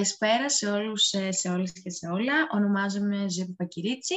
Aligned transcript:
Καλησπέρα 0.00 0.50
σε 0.50 0.70
όλους, 0.70 1.12
ε, 1.12 1.32
σε 1.32 1.48
όλες 1.48 1.72
και 1.72 1.90
σε 1.90 2.06
όλα. 2.06 2.32
Ονομάζομαι 2.52 3.26
Ζωή 3.28 3.54
Πακυρίτσι 3.56 4.14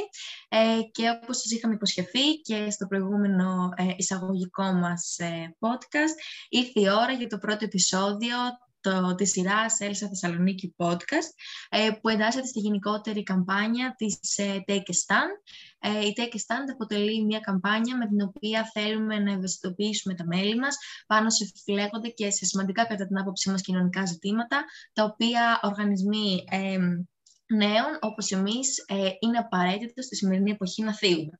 ε, 0.49 0.81
και 0.91 1.09
όπως 1.09 1.37
σας 1.37 1.51
είχαμε 1.51 1.73
υποσχεθεί 1.73 2.33
και 2.41 2.69
στο 2.69 2.87
προηγούμενο 2.87 3.69
ε, 3.75 3.83
εισαγωγικό 3.97 4.63
μας 4.63 5.17
podcast, 5.59 6.15
ήρθε 6.49 6.79
η 6.79 6.89
ώρα 6.89 7.11
για 7.11 7.27
το 7.27 7.37
πρώτο 7.37 7.65
επεισόδιο 7.65 8.37
το, 8.83 9.15
της 9.15 9.31
σειράς 9.31 9.79
Έλσα 9.79 10.07
Θεσσαλονίκη 10.07 10.75
Podcast 10.77 11.29
ε, 11.69 11.89
που 12.01 12.09
εντάσσεται 12.09 12.47
στη 12.47 12.59
γενικότερη 12.59 13.23
καμπάνια 13.23 13.95
της 13.97 14.37
ε, 14.37 14.63
Take 14.67 14.73
a 14.73 14.95
Stand. 15.05 15.33
Ε, 15.79 16.05
η 16.05 16.13
Take 16.17 16.21
a 16.21 16.39
Stand 16.39 16.67
αποτελεί 16.71 17.25
μια 17.25 17.39
καμπάνια 17.39 17.97
με 17.97 18.07
την 18.07 18.21
οποία 18.21 18.69
θέλουμε 18.73 19.19
να 19.19 19.31
ευαισθητοποιήσουμε 19.31 20.15
τα 20.15 20.25
μέλη 20.25 20.55
μας 20.55 20.77
πάνω 21.07 21.29
σε 21.29 21.51
φλέγονται 21.65 22.09
και 22.09 22.31
σε 22.31 22.45
σημαντικά 22.45 22.85
κατά 22.85 23.07
την 23.07 23.19
άποψή 23.19 23.49
μας 23.49 23.61
κοινωνικά 23.61 24.05
ζητήματα 24.05 24.63
τα 24.93 25.03
οποία 25.03 25.59
οργανισμοί 25.61 26.43
νέων 27.45 27.97
όπως 27.99 28.31
εμείς 28.31 28.85
είναι 29.19 29.37
απαραίτητο 29.37 30.01
στη 30.01 30.15
σημερινή 30.15 30.51
εποχή 30.51 30.83
να 30.83 30.93
θίγουμε. 30.95 31.39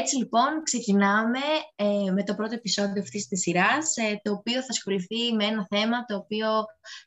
Έτσι 0.00 0.16
λοιπόν 0.16 0.62
ξεκινάμε 0.62 1.38
ε, 1.76 2.10
με 2.12 2.24
το 2.24 2.34
πρώτο 2.34 2.54
επεισόδιο 2.54 3.02
αυτής 3.02 3.26
της 3.28 3.40
σειράς, 3.40 3.96
ε, 3.96 4.20
το 4.22 4.32
οποίο 4.32 4.60
θα 4.60 4.66
ασχοληθεί 4.68 5.32
με 5.34 5.44
ένα 5.44 5.66
θέμα 5.70 6.04
το 6.04 6.16
οποίο 6.16 6.48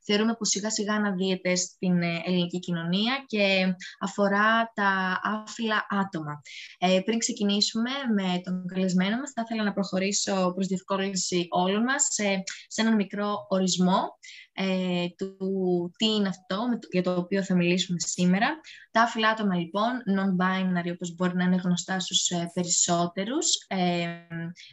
θεωρούμε 0.05 0.35
πως 0.35 0.49
σιγά 0.49 0.69
σιγά 0.69 0.93
αναδύεται 0.93 1.55
στην 1.55 2.01
ε, 2.01 2.21
ελληνική 2.25 2.59
κοινωνία 2.59 3.23
και 3.27 3.75
αφορά 3.99 4.71
τα 4.73 5.19
άφυλα 5.23 5.85
άτομα. 5.89 6.41
πριν 7.05 7.19
ξεκινήσουμε 7.19 7.89
με 8.15 8.41
τον 8.43 8.65
καλεσμένο 8.65 9.17
μας, 9.17 9.31
θα 9.31 9.41
ήθελα 9.45 9.63
να 9.63 9.73
προχωρήσω 9.73 10.51
προς 10.53 10.67
διευκόλυνση 10.67 11.47
όλων 11.49 11.83
μας 11.83 12.07
σε, 12.09 12.43
σε 12.67 12.81
έναν 12.81 12.95
μικρό 12.95 13.45
ορισμό 13.47 14.17
ε, 14.57 15.05
του 15.17 15.91
τι 15.97 16.05
είναι 16.05 16.27
αυτό 16.27 16.59
για 16.91 17.03
το 17.03 17.15
οποίο 17.15 17.43
θα 17.43 17.55
μιλήσουμε 17.55 17.99
σήμερα. 17.99 18.47
Τα 18.91 19.01
άφυλα 19.01 19.29
άτομα 19.29 19.55
λοιπόν, 19.55 19.91
non-binary 20.17 20.91
όπως 20.93 21.15
μπορεί 21.15 21.35
να 21.35 21.43
είναι 21.43 21.61
γνωστά 21.63 21.99
στους 21.99 22.29
ε, 22.29 22.51
περισσότερους 22.53 23.47
ε, 23.67 24.05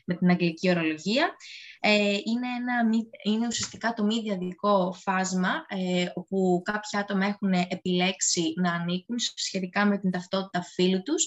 με 0.05 0.15
την 0.15 0.31
αγγλική 0.31 0.71
ορολογία, 0.71 1.35
ε, 1.81 1.91
είναι, 2.05 2.49
ένα, 2.59 2.89
είναι 3.23 3.47
ουσιαστικά 3.47 3.93
το 3.93 4.05
μη 4.05 4.21
διαδικό 4.21 4.93
φάσμα 4.93 5.65
ε, 5.69 6.07
όπου 6.15 6.63
κάποια 6.65 7.01
άτομα 7.01 7.27
έχουν 7.27 7.53
επιλέξει 7.53 8.53
να 8.57 8.73
ανήκουν 8.73 9.17
σχετικά 9.35 9.87
με 9.87 9.99
την 9.99 10.11
ταυτότητα 10.11 10.63
φίλου 10.63 11.03
τους 11.03 11.27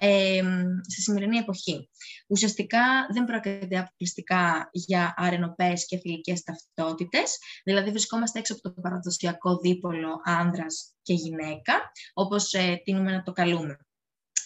ε, 0.00 0.42
στη 0.82 1.00
σημερινή 1.02 1.36
εποχή. 1.36 1.88
Ουσιαστικά 2.26 2.78
δεν 3.12 3.24
πρόκειται 3.24 3.78
αποκλειστικά 3.78 4.68
για 4.72 5.14
αρενοπές 5.16 5.86
και 5.86 5.98
φιλικές 5.98 6.42
ταυτότητες, 6.42 7.38
δηλαδή 7.64 7.90
βρισκόμαστε 7.90 8.38
έξω 8.38 8.52
από 8.52 8.62
το 8.62 8.80
παραδοσιακό 8.80 9.58
δίπολο 9.58 10.20
άνδρας 10.24 10.94
και 11.02 11.14
γυναίκα, 11.14 11.74
όπως 12.12 12.52
ε, 12.52 12.80
τίνουμε 12.84 13.10
να 13.10 13.22
το 13.22 13.32
καλούμε 13.32 13.76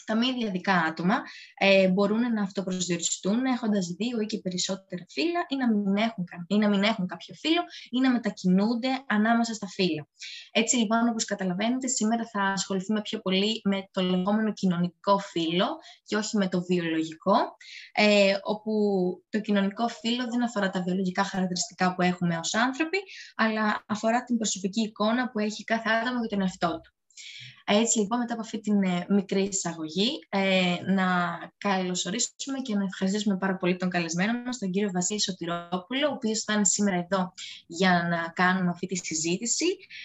τα 0.07 0.17
μη 0.17 0.33
διαδικά 0.33 0.75
άτομα 0.75 1.23
ε, 1.59 1.89
μπορούν 1.89 2.33
να 2.33 2.43
αυτοπροσδιοριστούν 2.43 3.45
έχοντας 3.45 3.87
δύο 3.87 4.21
ή 4.21 4.27
και 4.27 4.39
περισσότερα 4.39 5.05
φύλλα 5.09 5.41
ή 5.49 5.57
να, 5.57 5.73
μην 5.73 5.97
έχουν, 5.97 6.25
ή 6.47 6.57
να 6.57 6.69
μην 6.69 6.83
έχουν 6.83 7.07
κάποιο 7.07 7.35
φύλλο 7.35 7.63
ή 7.91 8.01
να 8.01 8.11
μετακινούνται 8.13 8.89
ανάμεσα 9.07 9.55
στα 9.55 9.67
φύλλα. 9.67 10.09
Έτσι 10.53 10.77
λοιπόν, 10.77 11.09
όπως 11.09 11.25
καταλαβαίνετε, 11.25 11.87
σήμερα 11.89 12.29
θα 12.33 12.43
ασχοληθούμε 12.43 13.01
πιο 13.01 13.19
πολύ 13.21 13.61
με 13.65 13.89
το 13.91 14.03
λεγόμενο 14.03 14.53
κοινωνικό 14.53 15.19
φύλλο 15.19 15.67
και 16.05 16.17
όχι 16.17 16.37
με 16.37 16.49
το 16.49 16.63
βιολογικό, 16.63 17.37
ε, 17.93 18.37
όπου 18.43 18.73
το 19.29 19.41
κοινωνικό 19.41 19.89
φύλλο 19.89 20.25
δεν 20.31 20.43
αφορά 20.43 20.71
τα 20.71 20.83
βιολογικά 20.83 21.25
χαρακτηριστικά 21.25 21.95
που 21.95 22.03
έχουμε 22.03 22.39
ως 22.39 22.55
άνθρωποι, 22.55 22.99
αλλά 23.37 23.85
αφορά 23.87 24.25
την 24.25 24.37
προσωπική 24.37 24.81
εικόνα 24.81 25.31
που 25.31 25.39
έχει 25.39 25.65
κάθε 25.65 25.89
άτομο 25.89 26.19
για 26.19 26.29
τον 26.29 26.41
εαυτό 26.41 26.81
του. 26.83 26.96
Έτσι 27.69 27.99
λοιπόν 27.99 28.19
μετά 28.19 28.33
από 28.33 28.43
αυτή 28.43 28.61
την 28.61 28.83
ε, 28.83 29.07
μικρή 29.09 29.43
εισαγωγή 29.43 30.27
ε, 30.29 30.77
να 30.87 31.39
καλωσορίσουμε 31.59 32.59
και 32.63 32.75
να 32.75 32.85
ευχαριστήσουμε 32.85 33.37
πάρα 33.37 33.57
πολύ 33.57 33.77
τον 33.77 33.89
καλεσμένο 33.89 34.43
μας, 34.45 34.59
τον 34.59 34.71
κύριο 34.71 34.91
Βασίλη 34.93 35.21
Σωτηρόπουλο, 35.21 36.09
ο 36.09 36.13
οποίος 36.13 36.43
θα 36.43 36.53
είναι 36.53 36.65
σήμερα 36.65 36.97
εδώ 36.97 37.33
για 37.67 38.07
να 38.11 38.33
κάνουμε 38.33 38.71
αυτή 38.71 38.87
τη 38.87 38.97
συζήτηση, 38.97 39.65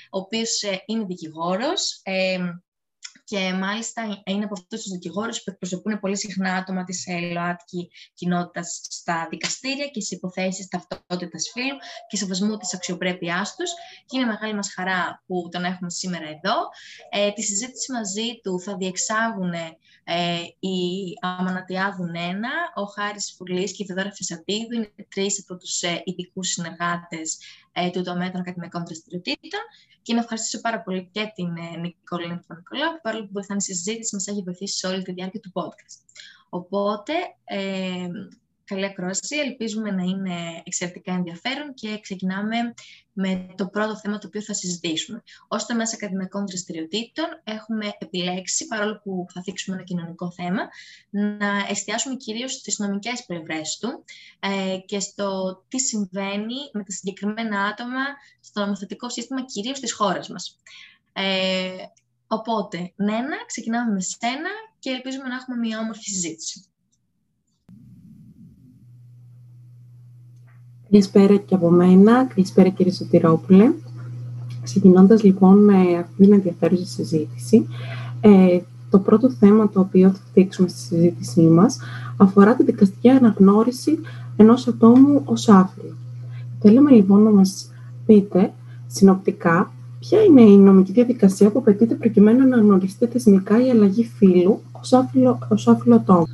ο 0.10 0.18
οποίος 0.18 0.62
ε, 0.62 0.84
είναι 0.86 1.06
δικηγόρος, 1.06 2.00
ε, 2.04 2.38
και 3.32 3.54
μάλιστα 3.54 4.02
είναι 4.26 4.44
από 4.44 4.54
αυτούς 4.54 4.82
τους 4.82 4.92
δικηγόρους 4.92 5.44
που 5.44 5.52
εκπροσωπούν 5.52 6.00
πολύ 6.00 6.18
συχνά 6.18 6.56
άτομα 6.56 6.84
της 6.84 7.06
ΛΟΑΤΚΙ 7.34 7.92
κοινότητας 8.14 8.82
στα 8.90 9.28
δικαστήρια 9.30 9.88
και 9.88 10.02
σε 10.02 10.16
υποθέσεις 10.16 10.68
ταυτότητας 10.68 11.50
φύλου 11.54 11.78
και 12.08 12.18
σεβασμού 12.18 12.58
της 12.58 12.74
αξιοπρέπειάς 12.74 13.56
τους. 13.56 13.72
Και 14.06 14.18
είναι 14.18 14.26
μεγάλη 14.26 14.54
μας 14.54 14.74
χαρά 14.74 15.24
που 15.26 15.50
τον 15.52 15.64
έχουμε 15.64 15.90
σήμερα 15.90 16.26
εδώ. 16.26 16.56
Ε, 17.10 17.32
τη 17.32 17.42
συζήτηση 17.42 17.92
μαζί 17.92 18.40
του 18.44 18.60
θα 18.60 18.76
διεξάγουν 18.78 19.54
ε, 19.54 20.42
η 20.60 20.78
Αμανατιάδου 21.22 22.06
Νένα, 22.06 22.50
ο 22.76 22.84
Χάρης 22.84 23.34
Φουλής 23.38 23.72
και 23.72 23.84
η 23.84 23.86
Θεδόρα 23.86 24.12
Φεσαντίδου. 24.14 24.74
Είναι 24.74 24.94
τρεις 25.10 25.46
από 25.48 25.60
τους 25.60 25.82
ε, 25.82 26.02
ειδικούς 26.04 26.48
συνεργάτες 26.48 27.38
ε, 27.72 27.90
του 27.90 28.02
τομέα 28.02 28.32
των 28.32 28.42
ακαδημαϊκών 28.42 28.86
δραστηριοτήτων 28.86 29.60
και 30.02 30.14
να 30.14 30.20
ευχαριστήσω 30.20 30.62
πάρα 30.62 30.82
πολύ 30.82 31.10
και 31.12 31.32
την 31.36 31.48
ε, 31.48 31.78
Νικόλα 31.78 32.28
Νικολά, 32.28 32.92
που 32.94 33.00
παρόλο 33.02 33.24
που 33.24 33.32
βοηθάνε 33.32 33.60
στη 33.60 33.74
συζήτηση, 33.76 34.16
μας 34.16 34.28
έχει 34.28 34.42
βοηθήσει 34.42 34.78
σε 34.78 34.88
όλη 34.88 35.04
τη 35.04 35.14
διάρκεια 35.14 35.40
του 35.40 35.52
podcast. 35.54 36.00
Οπότε, 36.50 37.14
ε, 37.44 38.08
καλή 38.64 38.86
ακρόαση. 38.86 39.38
Ελπίζουμε 39.38 39.92
να 39.92 40.04
είναι 40.04 40.62
εξαιρετικά 40.64 41.14
ενδιαφέρον 41.14 41.74
και 41.74 42.00
ξεκινάμε 42.02 42.74
με 43.14 43.48
το 43.56 43.68
πρώτο 43.68 43.98
θέμα 43.98 44.18
το 44.18 44.28
οποίο 44.28 44.42
θα 44.42 44.54
συζητήσουμε. 44.54 45.24
Ω 45.48 45.58
το 45.58 45.76
μέσα 45.76 45.96
ακαδημαϊκών 45.96 46.48
δραστηριοτήτων 46.48 47.26
έχουμε 47.44 47.92
επιλέξει, 47.98 48.68
παρόλο 48.68 49.02
που 49.04 49.26
θα 49.34 49.42
θίξουμε 49.42 49.76
ένα 49.76 49.86
κοινωνικό 49.86 50.32
θέμα, 50.32 50.70
να 51.10 51.66
εστιάσουμε 51.70 52.16
κυρίως 52.16 52.54
στις 52.54 52.80
νομικές 52.80 53.26
πλευρές 53.26 53.78
του 53.78 54.04
ε, 54.40 54.78
και 54.86 55.00
στο 55.00 55.58
τι 55.68 55.80
συμβαίνει 55.80 56.56
με 56.74 56.84
τα 56.84 56.92
συγκεκριμένα 56.92 57.64
άτομα 57.64 58.02
στο 58.40 58.62
νομοθετικό 58.62 59.10
σύστημα 59.10 59.46
κυρίως 59.46 59.80
της 59.80 59.94
χώρας 59.94 60.30
μας. 60.30 60.60
Ε, 61.14 61.72
οπότε, 62.28 62.94
Νένα, 62.96 63.46
ξεκινάμε 63.46 63.92
με 63.92 64.02
σένα 64.02 64.50
και 64.80 64.90
ελπίζουμε 64.90 65.28
να 65.28 65.36
έχουμε 65.36 65.58
μια 65.58 65.80
όμορφη 65.80 66.04
συζήτηση. 66.04 66.71
Καλησπέρα 70.92 71.36
και 71.36 71.56
από 71.56 71.70
μένα. 71.70 72.26
Καλησπέρα 72.26 72.70
κύριε 72.70 72.92
Σωτηρόπουλε. 72.92 73.72
Ξεκινώντας 74.64 75.24
λοιπόν 75.24 75.64
με 75.64 75.74
αυτή 75.74 76.14
την 76.18 76.34
ενδιαφέρουσα 76.34 76.86
συζήτηση, 76.86 77.68
ε, 78.22 78.60
το 78.90 79.00
πρώτο 79.00 79.30
θέμα 79.30 79.70
το 79.70 79.80
οποίο 79.80 80.10
θα 80.10 80.20
θίξουμε 80.34 80.68
στη 80.68 80.80
συζήτησή 80.80 81.42
μας 81.42 81.80
αφορά 82.18 82.56
τη 82.56 82.64
δικαστική 82.64 83.10
αναγνώριση 83.10 84.00
ενός 84.38 84.68
ατόμου 84.68 85.22
ως 85.26 85.50
άφυλο. 85.50 85.94
Θέλουμε 86.60 86.92
λοιπόν 86.92 87.24
να 87.24 87.30
μας 87.30 87.72
πείτε 88.06 88.54
συνοπτικά 88.88 89.72
ποια 90.00 90.24
είναι 90.24 90.42
η 90.42 90.58
νομική 90.58 90.92
διαδικασία 90.92 91.50
που 91.50 91.60
απαιτείται 91.60 91.96
προκειμένου 91.96 92.38
να 92.38 92.44
αναγνωριστεί 92.56 93.06
θεσμικά 93.06 93.66
η 93.66 93.70
αλλαγή 93.70 94.12
φύλου 94.18 94.62
ως 94.72 94.94
άφυλο, 94.94 95.40
ως 95.50 95.68
άφυλο 95.68 95.96
ατόμου. 95.96 96.26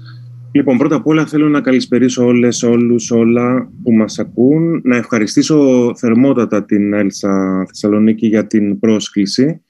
Λοιπόν, 0.58 0.78
πρώτα 0.78 0.96
απ' 0.96 1.08
όλα 1.08 1.26
θέλω 1.26 1.50
να 1.50 1.62
καλησπερίσω 1.62 2.26
όλες, 2.26 2.64
όλους, 2.64 3.12
όλα 3.12 3.72
που 3.84 3.92
μας 3.92 4.20
ακούν. 4.20 4.82
Να 4.84 4.96
ευχαριστήσω 4.96 5.92
θερμότατα 5.98 6.66
την 6.66 6.94
Έλσα 6.94 7.66
Θεσσαλονίκη 7.68 8.28
για 8.28 8.48
την 8.48 8.80
πρόσκληση. 8.80 9.62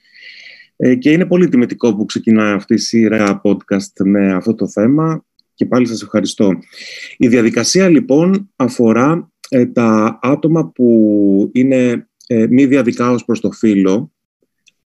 Ε, 0.76 0.96
και 0.96 1.12
είναι 1.12 1.26
πολύ 1.26 1.50
τιμητικό 1.50 1.96
που 1.96 2.06
ξεκινάει 2.06 2.54
αυτή 2.54 2.74
η 2.74 2.78
σειρά 2.78 3.42
podcast 3.44 4.06
με 4.06 4.34
αυτό 4.34 4.56
το 4.56 4.68
θέμα 4.68 5.26
και 5.54 5.66
πάλι 5.66 5.88
σας 5.88 6.02
ευχαριστώ. 6.02 6.52
Η 7.18 7.28
διαδικασία 7.28 7.90
λοιπόν 7.90 8.52
αφορά 8.56 9.32
ε, 9.50 9.66
τα 9.66 10.20
άτομα 10.22 10.68
που 10.68 11.50
είναι 11.54 12.08
ε, 12.28 12.48
μη 12.50 12.66
διαδικά 12.66 13.12
ως 13.12 13.26
προς 13.26 13.40
το 13.40 13.52
φύλλο. 13.52 14.12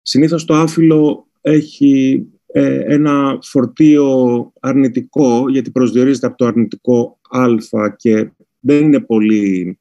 Συνήθως 0.02 0.46
το 0.46 0.54
άφυλο 0.54 1.28
έχει 1.42 2.26
ε, 2.41 2.41
ένα 2.54 3.38
φορτίο 3.42 4.52
αρνητικό, 4.60 5.50
γιατί 5.50 5.72
προσδιορίζεται 5.72 6.28
από 6.28 6.38
το 6.38 6.46
αρνητικό 6.46 7.20
α 7.30 7.90
και 7.96 8.32
δεν 8.60 8.84
είναι 8.84 9.00
πολύ 9.00 9.80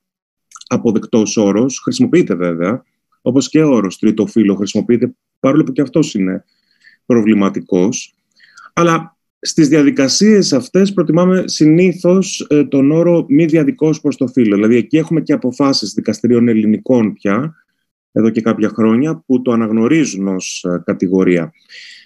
αποδεκτός 0.67 1.37
όρος. 1.37 1.81
Χρησιμοποιείται 1.83 2.35
βέβαια, 2.35 2.85
όπως 3.23 3.49
και 3.49 3.63
ο 3.63 3.71
όρος 3.71 3.99
τρίτο 3.99 4.27
φύλλο 4.27 4.55
χρησιμοποιείται, 4.55 5.15
παρόλο 5.41 5.65
που 5.65 5.73
και 5.73 5.83
αυτός 5.83 6.15
είναι 6.15 6.45
προβληματικός. 7.07 8.15
Αλλά 8.73 9.17
στις 9.41 9.69
διαδικασίες 9.69 10.53
αυτές 10.53 10.93
προτιμάμε 10.93 11.45
συνήθως 11.47 12.47
ε, 12.49 12.65
τον 12.65 12.91
όρο 12.91 13.27
μη 13.29 13.45
διαδικός 13.45 14.01
προς 14.01 14.17
το 14.17 14.27
φύλλο. 14.27 14.55
Δηλαδή 14.55 14.77
εκεί 14.77 14.97
έχουμε 14.97 15.21
και 15.21 15.33
αποφάσεις 15.33 15.93
δικαστηρίων 15.93 16.49
ελληνικών 16.49 17.13
πια, 17.13 17.55
εδώ 18.13 18.31
και 18.31 18.41
κάποια 18.41 18.69
χρόνια, 18.69 19.23
που 19.27 19.43
το 19.43 19.53
αναγνωρίζουν 19.53 20.29
ως 20.29 20.65
ε, 20.65 20.83
κατηγορία 20.85 21.53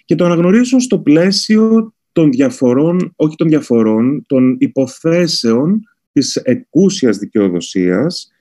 και 0.04 0.14
το 0.14 0.24
αναγνωρίζουν 0.24 0.80
στο 0.80 0.98
πλαίσιο 0.98 1.94
των 2.12 2.30
διαφορών, 2.30 3.12
όχι 3.16 3.36
των 3.36 3.48
διαφορών, 3.48 4.24
των 4.26 4.56
υποθέσεων 4.58 5.82
της 6.12 6.36
εκούσιας 6.36 7.18
δικαιοδοσίας 7.18 8.32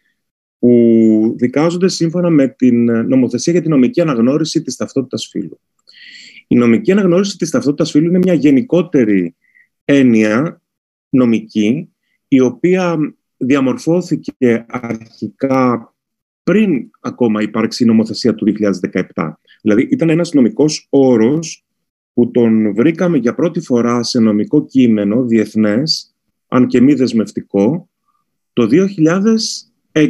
που 0.60 1.36
δικάζονται 1.38 1.88
σύμφωνα 1.88 2.30
με 2.30 2.48
την 2.48 3.08
νομοθεσία 3.08 3.54
για 3.54 3.62
την 3.62 3.72
νομική 3.72 4.02
αναγνώριση 4.02 4.62
της 4.62 4.76
ταυτότητας 4.76 5.28
φύλου. 5.32 5.60
Η 6.48 6.56
νομική 6.56 6.92
αναγνώριση 6.92 7.38
της 7.38 7.50
ταυτότητας 7.50 7.92
φύλου 7.92 8.08
είναι 8.08 8.18
μια 8.18 8.34
γενικότερη 8.34 9.36
έννοια 9.86 10.62
νομική, 11.10 11.90
η 12.28 12.40
οποία 12.40 12.98
διαμορφώθηκε 13.38 14.66
αρχικά 14.68 15.93
πριν 16.44 16.90
ακόμα 17.00 17.42
υπάρξει 17.42 17.84
η 17.84 17.88
νομοθεσία 17.88 18.36
του 18.36 18.54
2017. 19.14 19.34
Δηλαδή 19.62 19.88
ήταν 19.92 20.10
ένας 20.10 20.34
νομικός 20.34 20.88
όρος 20.90 21.66
που 22.14 22.32
τον 22.32 22.74
βρήκαμε 22.74 23.18
για 23.18 23.36
πρώτη 23.36 23.60
φορά 23.60 24.04
σε 24.04 24.20
νομικό 24.20 24.66
κείμενο 24.66 25.26
διεθνές, 25.26 26.16
αν 26.48 26.68
και 26.68 26.82
μη 26.82 26.94
δεσμευτικό, 26.94 27.90
το 28.54 28.68
2006, 29.92 30.08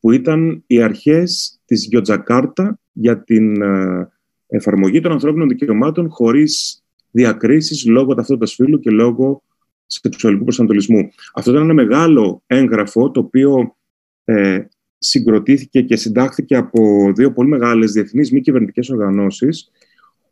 που 0.00 0.12
ήταν 0.12 0.62
οι 0.66 0.82
αρχές 0.82 1.60
της 1.64 1.86
Γιοτζακάρτα 1.86 2.78
για 2.92 3.22
την 3.22 3.62
ε, 3.62 4.08
εφαρμογή 4.46 5.00
των 5.00 5.12
ανθρώπινων 5.12 5.48
δικαιωμάτων 5.48 6.10
χωρίς 6.10 6.82
διακρίσεις 7.10 7.86
λόγω 7.86 8.14
ταυτότητας 8.14 8.54
φύλου 8.54 8.78
και 8.78 8.90
λόγω 8.90 9.42
σεξουαλικού 9.86 10.44
προσανατολισμού. 10.44 11.08
Αυτό 11.34 11.50
ήταν 11.50 11.62
ένα 11.62 11.74
μεγάλο 11.74 12.42
έγγραφο 12.46 13.10
το 13.10 13.20
οποίο 13.20 13.76
ε, 14.24 14.60
συγκροτήθηκε 15.02 15.80
και 15.80 15.96
συντάχθηκε 15.96 16.56
από 16.56 17.12
δύο 17.14 17.32
πολύ 17.32 17.48
μεγάλες 17.48 17.92
διεθνείς 17.92 18.32
μη 18.32 18.40
κυβερνητικές 18.40 18.90
οργανώσεις 18.90 19.70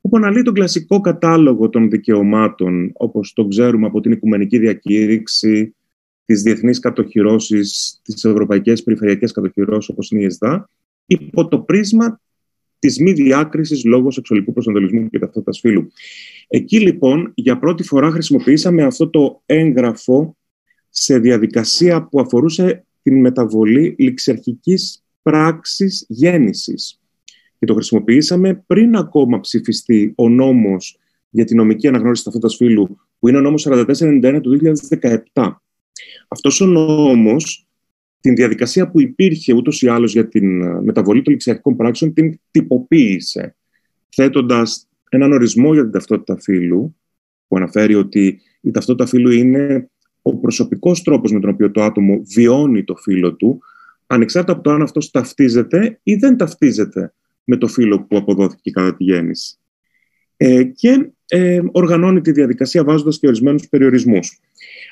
όπου 0.00 0.16
αναλύει 0.16 0.42
τον 0.42 0.54
κλασικό 0.54 1.00
κατάλογο 1.00 1.68
των 1.68 1.90
δικαιωμάτων 1.90 2.90
όπως 2.94 3.32
το 3.32 3.46
ξέρουμε 3.46 3.86
από 3.86 4.00
την 4.00 4.12
Οικουμενική 4.12 4.58
Διακήρυξη, 4.58 5.74
τις 6.24 6.42
διεθνείς 6.42 6.78
κατοχυρώσεις, 6.78 8.00
τις 8.02 8.24
ευρωπαϊκές 8.24 8.82
περιφερειακές 8.82 9.32
κατοχυρώσεις 9.32 9.88
όπως 9.88 10.10
είναι 10.10 10.22
η 10.22 10.24
ΕΣΔΑ, 10.24 10.70
υπό 11.06 11.48
το 11.48 11.58
πρίσμα 11.58 12.20
της 12.78 13.00
μη 13.00 13.12
διάκρισης 13.12 13.84
λόγω 13.84 14.10
σεξουαλικού 14.10 14.52
προσανατολισμού 14.52 15.08
και 15.08 15.18
ταυτότητας 15.18 15.60
φύλου. 15.60 15.92
Εκεί 16.48 16.80
λοιπόν 16.80 17.32
για 17.34 17.58
πρώτη 17.58 17.82
φορά 17.82 18.10
χρησιμοποιήσαμε 18.10 18.82
αυτό 18.82 19.08
το 19.08 19.42
έγγραφο 19.46 20.36
σε 20.88 21.18
διαδικασία 21.18 22.02
που 22.02 22.20
αφορούσε 22.20 22.86
την 23.08 23.20
μεταβολή 23.20 23.94
ληξιαρχικής 23.98 25.04
πράξης 25.22 26.04
γέννησης. 26.08 27.00
Και 27.58 27.66
το 27.66 27.74
χρησιμοποιήσαμε 27.74 28.64
πριν 28.66 28.96
ακόμα 28.96 29.40
ψηφιστεί 29.40 30.12
ο 30.16 30.28
νόμος 30.28 30.98
για 31.30 31.44
τη 31.44 31.54
νομική 31.54 31.88
αναγνώριση 31.88 32.24
ταυτότητας 32.24 32.56
φύλου, 32.56 32.98
που 33.18 33.28
είναι 33.28 33.38
ο 33.38 33.40
νόμος 33.40 33.66
4491 33.68 34.40
του 34.42 34.58
2017. 35.32 35.60
Αυτός 36.28 36.60
ο 36.60 36.66
νόμος, 36.66 37.66
την 38.20 38.34
διαδικασία 38.34 38.90
που 38.90 39.00
υπήρχε 39.00 39.54
ούτως 39.54 39.82
ή 39.82 39.88
άλλως 39.88 40.12
για 40.12 40.28
την 40.28 40.62
ε, 40.62 40.80
μεταβολή 40.80 41.22
των 41.22 41.32
ληξιαρχικών 41.32 41.76
πράξεων, 41.76 42.12
την 42.12 42.40
τυποποίησε, 42.50 43.56
θέτοντας 44.08 44.88
έναν 45.08 45.32
ορισμό 45.32 45.72
για 45.72 45.82
την 45.82 45.92
ταυτότητα 45.92 46.36
φύλου, 46.40 46.96
που 47.48 47.56
αναφέρει 47.56 47.94
ότι 47.94 48.40
η 48.60 48.70
ταυτότητα 48.70 49.06
φύλου 49.06 49.30
είναι 49.30 49.90
ο 50.28 50.36
προσωπικός 50.36 51.02
τρόπος 51.02 51.32
με 51.32 51.40
τον 51.40 51.50
οποίο 51.50 51.70
το 51.70 51.82
άτομο 51.82 52.22
βιώνει 52.34 52.84
το 52.84 52.96
φύλο 52.96 53.34
του, 53.34 53.60
ανεξάρτητα 54.06 54.52
από 54.52 54.62
το 54.62 54.70
αν 54.70 54.82
αυτός 54.82 55.10
ταυτίζεται 55.10 56.00
ή 56.02 56.14
δεν 56.14 56.36
ταυτίζεται 56.36 57.14
με 57.44 57.56
το 57.56 57.66
φύλο 57.66 58.02
που 58.02 58.16
αποδόθηκε 58.16 58.70
κατά 58.70 58.96
τη 58.96 59.04
γέννηση. 59.04 59.58
Ε, 60.36 60.62
και 60.62 61.10
ε, 61.28 61.60
οργανώνει 61.72 62.20
τη 62.20 62.32
διαδικασία 62.32 62.84
βάζοντας 62.84 63.18
και 63.18 63.26
ορισμένους 63.26 63.68
περιορισμούς. 63.68 64.40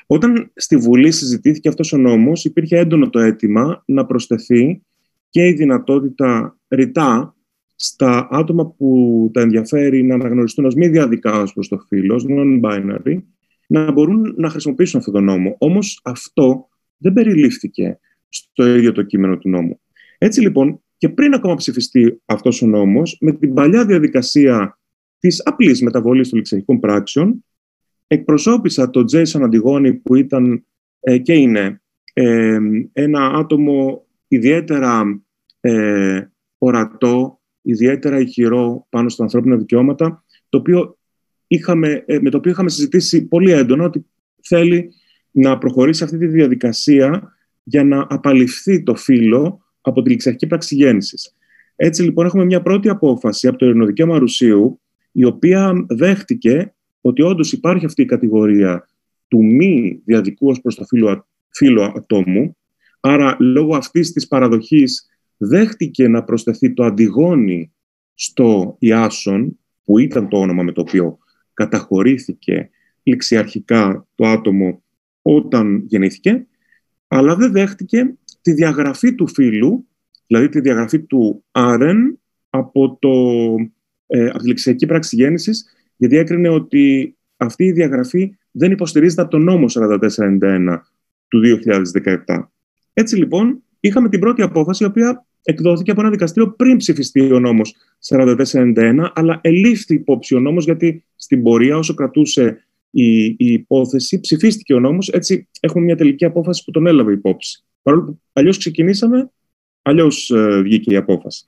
Όταν 0.07 0.51
στη 0.55 0.77
Βουλή 0.77 1.11
συζητήθηκε 1.11 1.69
αυτός 1.69 1.93
ο 1.93 1.97
νόμος, 1.97 2.45
υπήρχε 2.45 2.77
έντονο 2.77 3.09
το 3.09 3.19
αίτημα 3.19 3.83
να 3.85 4.05
προσθεθεί 4.05 4.81
και 5.29 5.47
η 5.47 5.53
δυνατότητα 5.53 6.57
ρητά 6.67 7.35
στα 7.75 8.27
άτομα 8.31 8.67
που 8.67 9.29
τα 9.33 9.41
ενδιαφέρει 9.41 10.03
να 10.03 10.13
αναγνωριστούν 10.13 10.65
ως 10.65 10.75
μη 10.75 10.87
διαδικά 10.87 11.41
ως 11.41 11.53
προς 11.53 11.67
το 11.67 11.77
φύλλο, 11.87 12.25
non-binary, 12.29 13.17
να 13.67 13.91
μπορούν 13.91 14.33
να 14.37 14.49
χρησιμοποιήσουν 14.49 14.99
αυτόν 14.99 15.13
τον 15.13 15.23
νόμο. 15.23 15.55
Όμως 15.57 15.99
αυτό 16.03 16.67
δεν 16.97 17.13
περιλήφθηκε 17.13 17.99
στο 18.29 18.75
ίδιο 18.75 18.91
το 18.91 19.01
κείμενο 19.01 19.37
του 19.37 19.49
νόμου. 19.49 19.79
Έτσι 20.17 20.41
λοιπόν, 20.41 20.81
και 20.97 21.09
πριν 21.09 21.33
ακόμα 21.33 21.55
ψηφιστεί 21.55 22.21
αυτός 22.25 22.61
ο 22.61 22.67
νόμος, 22.67 23.17
με 23.19 23.31
την 23.31 23.53
παλιά 23.53 23.85
διαδικασία 23.85 24.79
της 25.19 25.41
απλής 25.45 25.81
μεταβολής 25.81 26.29
των 26.29 26.37
ληξιακών 26.37 26.79
πράξεων, 26.79 27.45
εκπροσώπησα 28.07 28.89
τον 28.89 29.05
Τζέισον 29.05 29.43
Αντιγόνη 29.43 29.93
που 29.93 30.15
ήταν 30.15 30.65
ε, 30.99 31.17
και 31.17 31.33
είναι 31.33 31.81
ε, 32.13 32.57
ένα 32.93 33.25
άτομο 33.25 34.05
ιδιαίτερα 34.27 35.21
ε, 35.59 36.21
ορατό, 36.57 37.41
ιδιαίτερα 37.61 38.19
ηχηρό 38.19 38.87
πάνω 38.89 39.09
στα 39.09 39.23
ανθρώπινα 39.23 39.57
δικαιώματα, 39.57 40.23
το 40.49 40.57
οποίο 40.57 40.96
είχαμε, 41.47 42.03
ε, 42.05 42.19
με 42.19 42.29
το 42.29 42.37
οποίο 42.37 42.51
είχαμε 42.51 42.69
συζητήσει 42.69 43.27
πολύ 43.27 43.51
έντονα 43.51 43.83
ότι 43.83 44.05
θέλει 44.41 44.89
να 45.31 45.57
προχωρήσει 45.57 46.03
αυτή 46.03 46.17
τη 46.17 46.27
διαδικασία 46.27 47.37
για 47.63 47.83
να 47.83 48.05
απαλληφθεί 48.09 48.83
το 48.83 48.95
φύλλο 48.95 49.61
από 49.81 50.01
τη 50.01 50.09
ληξιακή 50.09 50.47
πράξη 50.47 50.75
γέννησης. 50.75 51.35
Έτσι 51.75 52.03
λοιπόν 52.03 52.25
έχουμε 52.25 52.45
μια 52.45 52.61
πρώτη 52.61 52.89
απόφαση 52.89 53.47
από 53.47 53.57
το 53.57 53.65
Ειρηνοδικαίωμα 53.65 54.17
Ρουσίου, 54.17 54.79
η 55.11 55.25
οποία 55.25 55.85
δέχτηκε 55.87 56.73
ότι 57.01 57.21
όντως 57.21 57.51
υπάρχει 57.51 57.85
αυτή 57.85 58.01
η 58.01 58.05
κατηγορία 58.05 58.87
του 59.27 59.43
μη 59.45 60.01
διαδικού 60.05 60.47
ως 60.47 60.61
προς 60.61 60.75
το 60.75 60.85
φύλλο, 60.85 61.27
φύλλο 61.49 61.93
ατόμου, 61.95 62.57
άρα 62.99 63.37
λόγω 63.39 63.75
αυτής 63.75 64.11
της 64.11 64.27
παραδοχής 64.27 65.07
δέχτηκε 65.37 66.07
να 66.07 66.23
προσθεθεί 66.23 66.73
το 66.73 66.83
αντιγόνι 66.83 67.71
στο 68.13 68.75
Ιάσον, 68.79 69.59
που 69.83 69.97
ήταν 69.97 70.27
το 70.27 70.37
όνομα 70.37 70.63
με 70.63 70.71
το 70.71 70.81
οποίο 70.81 71.17
καταχωρήθηκε 71.57 72.69
ληξιαρχικά 73.03 74.07
το 74.15 74.27
άτομο 74.27 74.83
όταν 75.21 75.83
γεννήθηκε, 75.87 76.47
αλλά 77.07 77.35
δεν 77.35 77.51
δέχτηκε 77.51 78.13
τη 78.41 78.53
διαγραφή 78.53 79.15
του 79.15 79.27
φύλου, 79.27 79.87
δηλαδή 80.27 80.49
τη 80.49 80.59
διαγραφή 80.59 80.99
του 80.99 81.43
άρεν 81.51 82.19
από, 82.49 82.97
το, 83.01 83.09
ε, 84.07 84.27
από 84.27 84.37
τη 84.37 84.47
ληξιακή 84.47 84.85
πράξη 84.85 85.15
γέννησης, 85.15 85.65
γιατί 85.97 86.17
έκρινε 86.17 86.49
ότι 86.49 87.15
αυτή 87.37 87.63
η 87.63 87.71
διαγραφή 87.71 88.37
δεν 88.51 88.71
υποστηρίζεται 88.71 89.21
από 89.21 89.31
τον 89.31 89.43
νόμο 89.43 89.65
4491 89.67 90.77
του 91.27 91.41
2017. 92.25 92.49
Έτσι 92.93 93.15
λοιπόν, 93.15 93.63
είχαμε 93.79 94.09
την 94.09 94.19
πρώτη 94.19 94.41
απόφαση, 94.41 94.83
η 94.83 94.87
οποία 94.87 95.26
εκδόθηκε 95.47 95.91
από 95.91 96.01
ένα 96.01 96.09
δικαστήριο 96.09 96.51
πριν 96.51 96.77
ψηφιστεί 96.77 97.31
ο 97.31 97.39
νόμος 97.39 97.75
4491, 98.07 99.09
αλλά 99.13 99.39
ελήφθη 99.43 99.93
υπόψη 99.93 100.35
ο 100.35 100.39
νόμος, 100.39 100.65
γιατί 100.65 101.03
στην 101.15 101.43
πορεία, 101.43 101.77
όσο 101.77 101.93
κρατούσε 101.93 102.67
η, 102.89 103.25
η 103.25 103.35
υπόθεση, 103.37 104.19
ψηφίστηκε 104.19 104.73
ο 104.73 104.79
νόμος, 104.79 105.09
έτσι 105.09 105.47
έχουμε 105.59 105.83
μια 105.83 105.95
τελική 105.95 106.25
απόφαση 106.25 106.63
που 106.63 106.71
τον 106.71 106.87
έλαβε 106.87 107.11
υπόψη. 107.11 107.63
Παρόλο 107.81 108.03
που 108.03 108.19
αλλιώς 108.33 108.57
ξεκινήσαμε, 108.57 109.31
αλλιώς 109.81 110.29
ε, 110.29 110.61
βγήκε 110.61 110.93
η 110.93 110.95
απόφαση. 110.95 111.47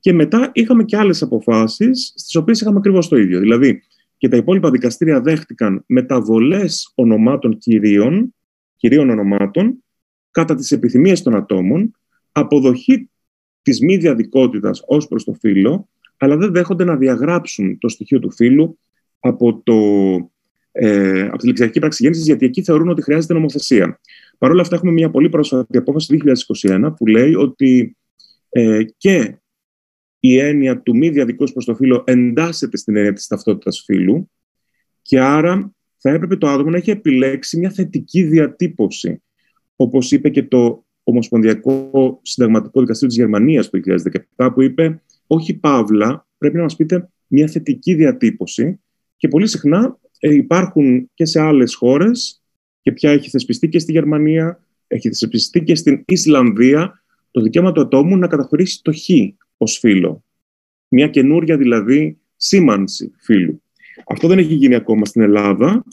Και 0.00 0.12
μετά 0.12 0.50
είχαμε 0.52 0.84
και 0.84 0.96
άλλες 0.96 1.22
αποφάσεις, 1.22 2.12
στις 2.16 2.36
οποίες 2.36 2.60
είχαμε 2.60 2.78
ακριβώς 2.78 3.08
το 3.08 3.16
ίδιο. 3.16 3.40
Δηλαδή, 3.40 3.82
και 4.16 4.28
τα 4.28 4.36
υπόλοιπα 4.36 4.70
δικαστήρια 4.70 5.20
δέχτηκαν 5.20 5.84
μεταβολές 5.86 6.92
ονομάτων 6.94 7.58
κυρίων, 7.58 8.34
κυρίων 8.76 9.10
ονομάτων, 9.10 9.84
κατά 10.30 10.54
τις 10.54 10.72
επιθυμίες 10.72 11.22
των 11.22 11.34
ατόμων, 11.34 11.96
αποδοχή 12.32 13.10
της 13.62 13.80
μη 13.80 13.96
διαδικότητας 13.96 14.82
ως 14.86 15.08
προς 15.08 15.24
το 15.24 15.32
φύλλο, 15.40 15.88
αλλά 16.16 16.36
δεν 16.36 16.52
δέχονται 16.52 16.84
να 16.84 16.96
διαγράψουν 16.96 17.78
το 17.78 17.88
στοιχείο 17.88 18.18
του 18.18 18.32
φύλου 18.32 18.78
από, 19.20 19.60
το, 19.64 19.74
ε, 20.72 21.22
από 21.22 21.38
τη 21.38 21.46
ληξιακή 21.46 21.78
πράξη 21.78 22.02
γέννησης, 22.02 22.26
γιατί 22.26 22.46
εκεί 22.46 22.62
θεωρούν 22.62 22.88
ότι 22.88 23.02
χρειάζεται 23.02 23.34
νομοθεσία. 23.34 24.00
Παρ' 24.38 24.50
όλα 24.50 24.60
αυτά 24.60 24.76
έχουμε 24.76 24.92
μια 24.92 25.10
πολύ 25.10 25.28
πρόσφατη 25.28 25.76
απόφαση 25.76 26.18
2021 26.68 26.94
που 26.96 27.06
λέει 27.06 27.34
ότι 27.34 27.96
ε, 28.48 28.82
και 28.96 29.36
η 30.20 30.38
έννοια 30.38 30.80
του 30.80 30.96
μη 30.96 31.08
διαδικού 31.08 31.44
προς 31.44 31.64
το 31.64 31.74
φύλλο 31.74 32.04
εντάσσεται 32.06 32.76
στην 32.76 32.96
έννοια 32.96 33.12
της 33.12 33.26
ταυτότητας 33.26 33.82
φύλου 33.86 34.30
και 35.02 35.20
άρα 35.20 35.72
θα 35.96 36.10
έπρεπε 36.10 36.36
το 36.36 36.48
άτομο 36.48 36.70
να 36.70 36.76
έχει 36.76 36.90
επιλέξει 36.90 37.58
μια 37.58 37.70
θετική 37.70 38.22
διατύπωση. 38.22 39.22
Όπως 39.76 40.12
είπε 40.12 40.28
και 40.28 40.42
το 40.42 40.84
Ομοσπονδιακό 41.02 42.20
Συνταγματικό 42.22 42.80
Δικαστήριο 42.80 43.14
της 43.14 43.24
Γερμανίας 43.24 43.70
το 43.70 43.80
2017 44.36 44.50
που 44.54 44.62
είπε 44.62 45.02
όχι 45.26 45.54
παύλα, 45.54 46.26
πρέπει 46.38 46.56
να 46.56 46.62
μας 46.62 46.76
πείτε 46.76 47.08
μια 47.26 47.46
θετική 47.46 47.94
διατύπωση 47.94 48.80
και 49.16 49.28
πολύ 49.28 49.46
συχνά 49.46 49.98
ε, 50.18 50.34
υπάρχουν 50.34 51.10
και 51.14 51.24
σε 51.24 51.40
άλλες 51.40 51.74
χώρες 51.74 52.42
και 52.82 52.92
πια 52.92 53.10
έχει 53.10 53.30
θεσπιστεί 53.30 53.68
και 53.68 53.78
στη 53.78 53.92
Γερμανία, 53.92 54.64
έχει 54.86 55.08
θεσπιστεί 55.08 55.62
και 55.62 55.74
στην 55.74 56.02
Ισλανδία 56.06 57.02
το 57.30 57.40
δικαίωμα 57.40 57.72
του 57.72 57.80
ατόμου 57.80 58.16
να 58.16 58.26
καταχωρήσει 58.26 58.82
το 58.82 58.92
χ 58.92 59.08
ως 59.56 59.78
φύλλο. 59.78 60.24
Μια 60.88 61.08
καινούρια 61.08 61.56
δηλαδή 61.56 62.18
σήμανση 62.36 63.12
φύλου. 63.18 63.62
Αυτό 64.06 64.28
δεν 64.28 64.38
έχει 64.38 64.54
γίνει 64.54 64.74
ακόμα 64.74 65.04
στην 65.04 65.22
Ελλάδα, 65.22 65.84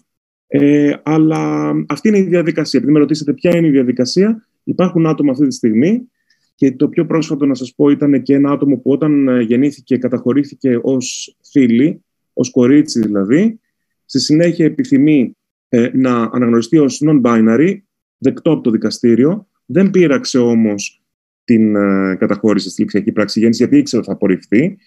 ε, 0.48 0.94
αλλά 1.04 1.74
αυτή 1.88 2.08
είναι 2.08 2.18
η 2.18 2.22
διαδικασία. 2.22 2.80
Επειδή 2.80 2.94
με 2.94 3.00
ρωτήσατε 3.00 3.34
ποια 3.34 3.58
είναι 3.58 3.68
η 3.68 3.72
διαδικασία, 3.72 4.48
υπάρχουν 4.70 5.08
άτομα 5.08 5.32
αυτή 5.32 5.48
τη 5.48 5.54
στιγμή 5.54 6.10
και 6.56 6.72
το 6.72 6.90
πιο 6.90 7.06
πρόσφατο 7.06 7.46
να 7.46 7.56
σας 7.56 7.74
πω 7.76 7.90
ήταν 7.90 8.22
και 8.22 8.34
ένα 8.34 8.52
άτομο 8.52 8.78
που 8.78 8.92
όταν 8.92 9.28
ε, 9.28 9.42
γεννήθηκε 9.42 9.98
καταχωρήθηκε 9.98 10.80
ως 10.82 11.38
φίλη, 11.52 12.04
ως 12.34 12.52
κορίτσι 12.52 13.00
δηλαδή, 13.00 13.60
στη 14.06 14.20
συνέχεια 14.20 14.66
επιθυμεί 14.66 15.38
ε, 15.70 15.90
να 15.94 16.22
αναγνωριστεί 16.22 16.78
ως 16.78 17.02
non-binary, 17.06 17.78
δεκτό 18.18 18.52
από 18.52 18.62
το 18.62 18.72
δικαστήριο, 18.72 19.48
δεν 19.66 19.90
πείραξε 19.90 20.38
όμως 20.38 21.04
την 21.44 21.76
ε, 21.76 22.16
καταχώρηση 22.20 22.70
στη 22.70 22.82
ληξιακή 22.82 23.12
πράξη 23.12 23.40
γέννηση 23.40 23.64
γιατί 23.64 23.78
ήξερε 23.78 24.02
ότι 24.02 24.12
θα 24.12 24.16
απορριφθεί 24.16 24.78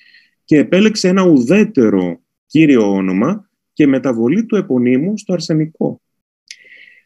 και 0.45 0.59
επέλεξε 0.59 1.09
ένα 1.09 1.23
ουδέτερο 1.23 2.21
κύριο 2.47 2.93
όνομα 2.93 3.51
και 3.73 3.87
μεταβολή 3.87 4.47
του 4.47 4.57
επωνύμου 4.57 5.19
στο 5.19 5.33
αρσενικό. 5.33 6.01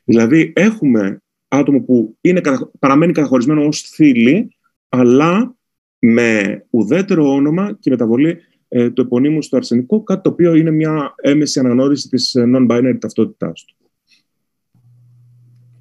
Δηλαδή 0.04 0.52
έχουμε 0.56 1.20
άτομο 1.48 1.80
που 1.80 2.16
είναι, 2.20 2.40
παραμένει 2.78 3.12
καταχωρισμένο 3.12 3.66
ως 3.66 3.80
θήλη, 3.80 4.56
αλλά 4.88 5.56
με 5.98 6.64
ουδέτερο 6.70 7.32
όνομα 7.32 7.76
και 7.80 7.90
μεταβολή 7.90 8.38
ε, 8.68 8.90
του 8.90 9.00
επωνύμου 9.00 9.42
στο 9.42 9.56
αρσενικό, 9.56 10.02
κάτι 10.02 10.22
το 10.22 10.30
οποίο 10.30 10.54
είναι 10.54 10.70
μια 10.70 11.14
έμεση 11.16 11.58
αναγνώριση 11.58 12.08
της 12.08 12.34
ε, 12.34 12.44
non-binary 12.46 12.96
ταυτότητάς 13.00 13.64
του. 13.64 13.74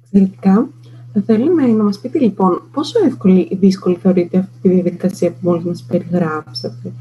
Εξαιρετικά. 0.02 0.70
Θα 1.12 1.22
θέλουμε 1.26 1.66
να 1.66 1.82
μας 1.82 2.00
πείτε 2.00 2.18
λοιπόν 2.18 2.62
πόσο 2.72 3.04
εύκολη 3.06 3.48
ή 3.50 3.56
δύσκολη 3.56 3.96
θεωρείτε 3.96 4.38
αυτή 4.38 4.58
τη 4.62 4.68
διαδικασία 4.68 5.30
που 5.30 5.38
μόλις 5.40 5.64
μας 5.64 5.86
περιγράψατε 5.88 6.92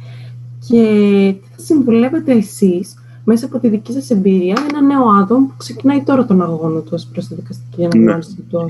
και 0.67 1.35
τι 1.41 1.47
θα 1.55 1.61
συμβουλεύετε 1.63 2.31
εσείς 2.31 2.93
μέσα 3.25 3.45
από 3.45 3.59
τη 3.59 3.69
δική 3.69 3.91
σας 3.91 4.09
εμπειρία 4.09 4.65
ένα 4.69 4.81
νέο 4.81 5.07
άτομο 5.07 5.47
που 5.47 5.53
ξεκινάει 5.57 6.03
τώρα 6.03 6.25
τον 6.25 6.41
αγώνα 6.41 6.79
του 6.79 6.89
ως 6.91 7.09
προς 7.11 7.27
τη 7.27 7.35
δικαστική 7.35 7.81
ναι. 7.81 7.85
αναγνώριση 7.85 8.35
του 8.49 8.65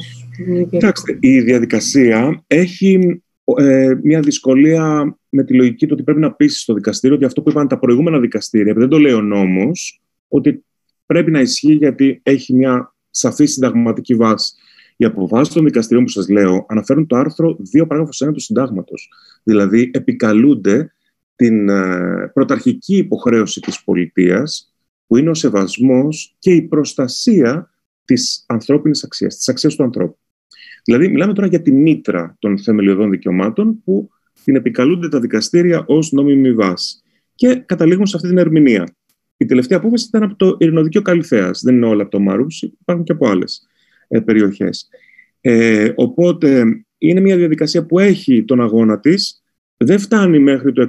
Κοιτάξτε, 0.69 1.17
η 1.19 1.41
διαδικασία 1.41 2.43
έχει 2.47 3.21
ε, 3.57 3.93
μια 4.03 4.19
δυσκολία 4.19 5.17
με 5.29 5.43
τη 5.43 5.53
λογική 5.53 5.85
του 5.85 5.91
ότι 5.93 6.03
πρέπει 6.03 6.19
να 6.19 6.31
πείσει 6.31 6.59
στο 6.59 6.73
δικαστήριο 6.73 7.15
ότι 7.15 7.25
αυτό 7.25 7.41
που 7.41 7.49
είπαν 7.49 7.67
τα 7.67 7.79
προηγούμενα 7.79 8.19
δικαστήρια, 8.19 8.73
δεν 8.73 8.89
το 8.89 8.99
λέει 8.99 9.13
ο 9.13 9.21
νόμος, 9.21 10.01
ότι 10.27 10.63
πρέπει 11.05 11.31
να 11.31 11.39
ισχύει 11.39 11.73
γιατί 11.73 12.19
έχει 12.23 12.53
μια 12.53 12.93
σαφή 13.09 13.45
συνταγματική 13.45 14.15
βάση. 14.15 14.53
Οι 14.97 15.05
αποφάσεις 15.05 15.53
των 15.53 15.63
δικαστηρίων 15.63 16.03
που 16.03 16.11
σας 16.11 16.29
λέω 16.29 16.65
αναφέρουν 16.69 17.07
το 17.07 17.15
άρθρο 17.15 17.57
2 17.77 17.87
παράγραφος 17.87 18.23
1 18.25 18.33
του 18.33 18.39
Συντάγματος. 18.39 19.09
Δηλαδή, 19.43 19.91
επικαλούνται 19.93 20.94
την 21.35 21.69
ε, 21.69 22.31
πρωταρχική 22.33 22.97
υποχρέωση 22.97 23.59
της 23.59 23.83
πολιτείας, 23.83 24.73
που 25.07 25.17
είναι 25.17 25.29
ο 25.29 25.33
σεβασμός 25.33 26.35
και 26.39 26.51
η 26.51 26.61
προστασία 26.61 27.69
της 28.05 28.45
ανθρώπινης 28.47 29.03
αξίας, 29.03 29.35
της 29.35 29.49
αξίας 29.49 29.75
του 29.75 29.83
ανθρώπου. 29.83 30.17
Δηλαδή, 30.83 31.07
μιλάμε 31.07 31.33
τώρα 31.33 31.47
για 31.47 31.61
τη 31.61 31.71
μήτρα 31.71 32.35
των 32.39 32.59
θεμελιωδών 32.59 33.09
δικαιωμάτων, 33.09 33.83
που 33.83 34.09
την 34.43 34.55
επικαλούνται 34.55 35.09
τα 35.09 35.19
δικαστήρια 35.19 35.83
ως 35.87 36.11
νόμιμη 36.11 36.53
βάση. 36.53 36.99
Και 37.35 37.55
καταλήγουν 37.55 38.05
σε 38.05 38.15
αυτή 38.15 38.27
την 38.27 38.37
ερμηνεία. 38.37 38.95
Η 39.37 39.45
τελευταία 39.45 39.77
απόφαση 39.77 40.05
ήταν 40.07 40.23
από 40.23 40.35
το 40.35 40.57
Ειρηνοδικείο 40.59 41.01
Καλυθέας. 41.01 41.61
Δεν 41.61 41.75
είναι 41.75 41.85
όλα 41.85 42.01
από 42.01 42.11
το 42.11 42.19
Μαρούσι, 42.19 42.77
υπάρχουν 42.81 43.05
και 43.05 43.11
από 43.11 43.27
άλλες 43.27 43.67
ε, 44.07 44.19
περιοχές. 44.19 44.89
Ε, 45.41 45.91
οπότε, 45.95 46.65
είναι 46.97 47.19
μια 47.19 47.37
διαδικασία 47.37 47.85
που 47.85 47.99
έχει 47.99 48.43
τον 48.43 48.61
αγώνα 48.61 48.99
της, 48.99 49.43
δεν 49.77 49.99
φτάνει 49.99 50.39
μέχρι 50.39 50.73
το 50.73 50.87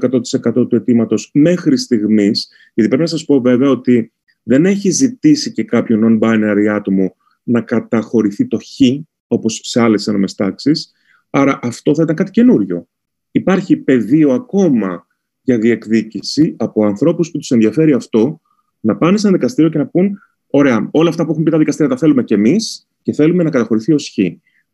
100% 0.52 0.68
του 0.68 0.76
αιτήματος 0.76 1.30
μέχρι 1.32 1.76
στιγμής, 1.76 2.48
γιατί 2.74 2.88
πρέπει 2.88 3.02
να 3.02 3.08
σας 3.08 3.24
πω 3.24 3.40
βέβαια 3.40 3.70
ότι 3.70 4.12
δεν 4.42 4.66
έχει 4.66 4.90
ζητήσει 4.90 5.52
και 5.52 5.64
κάποιο 5.64 6.00
non-binary 6.02 6.66
άτομο 6.70 7.16
να 7.42 7.60
καταχωρηθεί 7.60 8.46
το 8.46 8.58
χ, 8.58 8.80
όπως 9.26 9.60
σε 9.62 9.80
άλλες 9.80 10.06
ένωμες 10.06 10.34
τάξεις. 10.34 10.92
Άρα 11.30 11.58
αυτό 11.62 11.94
θα 11.94 12.02
ήταν 12.02 12.16
κάτι 12.16 12.30
καινούριο. 12.30 12.88
Υπάρχει 13.30 13.76
πεδίο 13.76 14.32
ακόμα 14.32 15.06
για 15.42 15.58
διεκδίκηση 15.58 16.54
από 16.58 16.86
ανθρώπους 16.86 17.30
που 17.30 17.38
τους 17.38 17.50
ενδιαφέρει 17.50 17.92
αυτό 17.92 18.40
να 18.80 18.96
πάνε 18.96 19.18
σε 19.18 19.26
ένα 19.26 19.36
δικαστήριο 19.36 19.70
και 19.70 19.78
να 19.78 19.86
πούν: 19.86 20.18
Ωραία, 20.46 20.88
όλα 20.90 21.08
αυτά 21.08 21.24
που 21.24 21.30
έχουν 21.30 21.42
πει 21.42 21.50
τα 21.50 21.58
δικαστήρια 21.58 21.92
τα 21.92 21.98
θέλουμε 21.98 22.24
κι 22.24 22.34
εμείς 22.34 22.88
και 23.02 23.12
θέλουμε 23.12 23.42
να 23.42 23.50
καταχωρηθεί 23.50 23.92
ως 23.92 24.12
χ. 24.14 24.18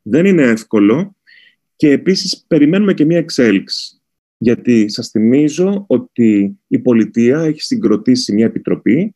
Δεν 0.03 0.27
είναι 0.27 0.43
εύκολο 0.43 1.17
και 1.77 1.91
επίσης 1.91 2.45
περιμένουμε 2.47 2.95
και 2.95 3.05
μία 3.05 3.19
εξέλιξη. 3.19 4.02
Γιατί 4.43 4.89
σας 4.89 5.09
θυμίζω 5.09 5.85
ότι 5.87 6.59
η 6.67 6.79
πολιτεία 6.79 7.41
έχει 7.41 7.61
συγκροτήσει 7.61 8.35
μια 8.35 8.45
επιτροπή 8.45 9.15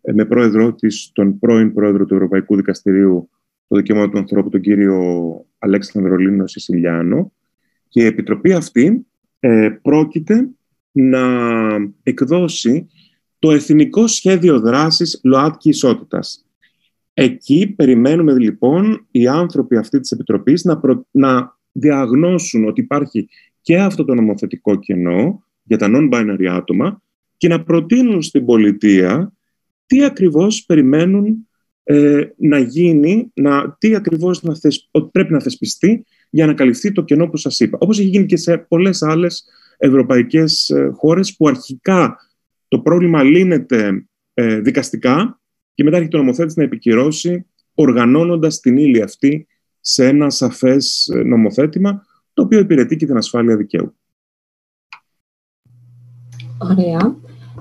ε, 0.00 0.12
με 0.12 0.24
πρόεδρο 0.24 0.74
της, 0.74 1.10
τον 1.12 1.38
πρώην 1.38 1.72
πρόεδρο 1.72 2.04
του 2.04 2.14
Ευρωπαϊκού 2.14 2.56
Δικαστηρίου 2.56 3.30
το 3.68 3.76
Δικαίωμα 3.76 4.08
του 4.08 4.18
Ανθρώπου, 4.18 4.48
τον 4.48 4.60
κύριο 4.60 5.00
Αλέξανδρο 5.58 6.16
Λίνο 6.16 6.46
Σισιλιάνο. 6.46 7.32
Και 7.88 8.02
η 8.02 8.06
επιτροπή 8.06 8.52
αυτή 8.52 9.06
ε, 9.40 9.68
πρόκειται 9.82 10.48
να 10.92 11.22
εκδώσει 12.02 12.86
το 13.38 13.50
Εθνικό 13.50 14.06
Σχέδιο 14.06 14.60
Δράσης 14.60 15.20
ΛΟΑΤΚΙ 15.22 15.68
Ισότητας. 15.68 16.46
Εκεί 17.14 17.74
περιμένουμε 17.76 18.38
λοιπόν 18.38 19.06
οι 19.10 19.26
άνθρωποι 19.28 19.76
αυτή 19.76 20.00
της 20.00 20.10
Επιτροπής 20.10 20.64
να, 20.64 20.80
να 21.10 21.56
διαγνώσουν 21.72 22.64
ότι 22.64 22.80
υπάρχει 22.80 23.28
και 23.62 23.78
αυτό 23.78 24.04
το 24.04 24.14
νομοθετικό 24.14 24.76
κενό 24.78 25.44
για 25.62 25.78
τα 25.78 25.88
non-binary 25.90 26.46
άτομα 26.50 27.02
και 27.36 27.48
να 27.48 27.62
προτείνουν 27.62 28.22
στην 28.22 28.44
πολιτεία 28.44 29.32
τι 29.86 30.04
ακριβώς 30.04 30.64
περιμένουν 30.64 31.48
ε, 31.84 32.26
να 32.36 32.58
γίνει, 32.58 33.30
να, 33.34 33.76
τι 33.78 33.94
ακριβώς 33.94 34.42
να 34.42 34.56
θεσ, 34.56 34.90
πρέπει 35.12 35.32
να 35.32 35.40
θεσπιστεί 35.40 36.04
για 36.30 36.46
να 36.46 36.54
καλυφθεί 36.54 36.92
το 36.92 37.02
κενό 37.02 37.28
που 37.28 37.36
σας 37.36 37.60
είπα. 37.60 37.78
Όπως 37.80 37.98
έχει 37.98 38.08
γίνει 38.08 38.26
και 38.26 38.36
σε 38.36 38.58
πολλές 38.58 39.02
άλλες 39.02 39.44
ευρωπαϊκές 39.76 40.70
ε, 40.70 40.90
χώρες 40.94 41.36
που 41.36 41.48
αρχικά 41.48 42.16
το 42.68 42.78
πρόβλημα 42.78 43.22
λύνεται 43.22 44.06
ε, 44.34 44.60
δικαστικά 44.60 45.40
και 45.74 45.84
μετά 45.84 45.96
έχει 45.96 46.08
το 46.08 46.18
νομοθέτης 46.18 46.56
να 46.56 46.62
επικυρώσει 46.62 47.46
οργανώνοντας 47.74 48.60
την 48.60 48.76
ύλη 48.76 49.02
αυτή 49.02 49.46
σε 49.80 50.06
ένα 50.06 50.30
σαφές 50.30 51.08
ε, 51.14 51.22
νομοθέτημα 51.22 52.06
το 52.34 52.42
οποίο 52.42 52.58
υπηρετεί 52.58 52.96
και 52.96 53.06
την 53.06 53.16
ασφάλεια 53.16 53.56
δικαίου. 53.56 53.94
Ωραία. 56.58 57.16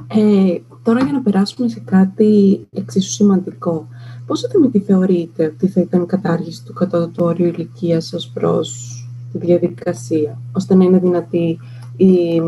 Ε, 0.07 0.57
τώρα 0.83 1.03
για 1.03 1.13
να 1.13 1.21
περάσουμε 1.21 1.67
σε 1.67 1.81
κάτι 1.85 2.59
εξίσου 2.69 3.11
σημαντικό. 3.11 3.87
Πόσο 4.25 4.47
θεμητή 4.49 4.79
θεωρείτε 4.79 5.45
ότι 5.45 5.67
θα 5.67 5.81
ήταν 5.81 6.01
η 6.01 6.05
κατάργηση 6.05 6.65
του 6.65 6.73
κατώτατου 6.73 7.25
όριου 7.25 7.45
ηλικίας 7.45 8.13
ω 8.13 8.31
προς 8.33 8.95
τη 9.31 9.37
διαδικασία, 9.37 10.41
ώστε 10.51 10.75
να 10.75 10.83
είναι 10.83 10.99
δυνατή 10.99 11.59
η 11.97 12.41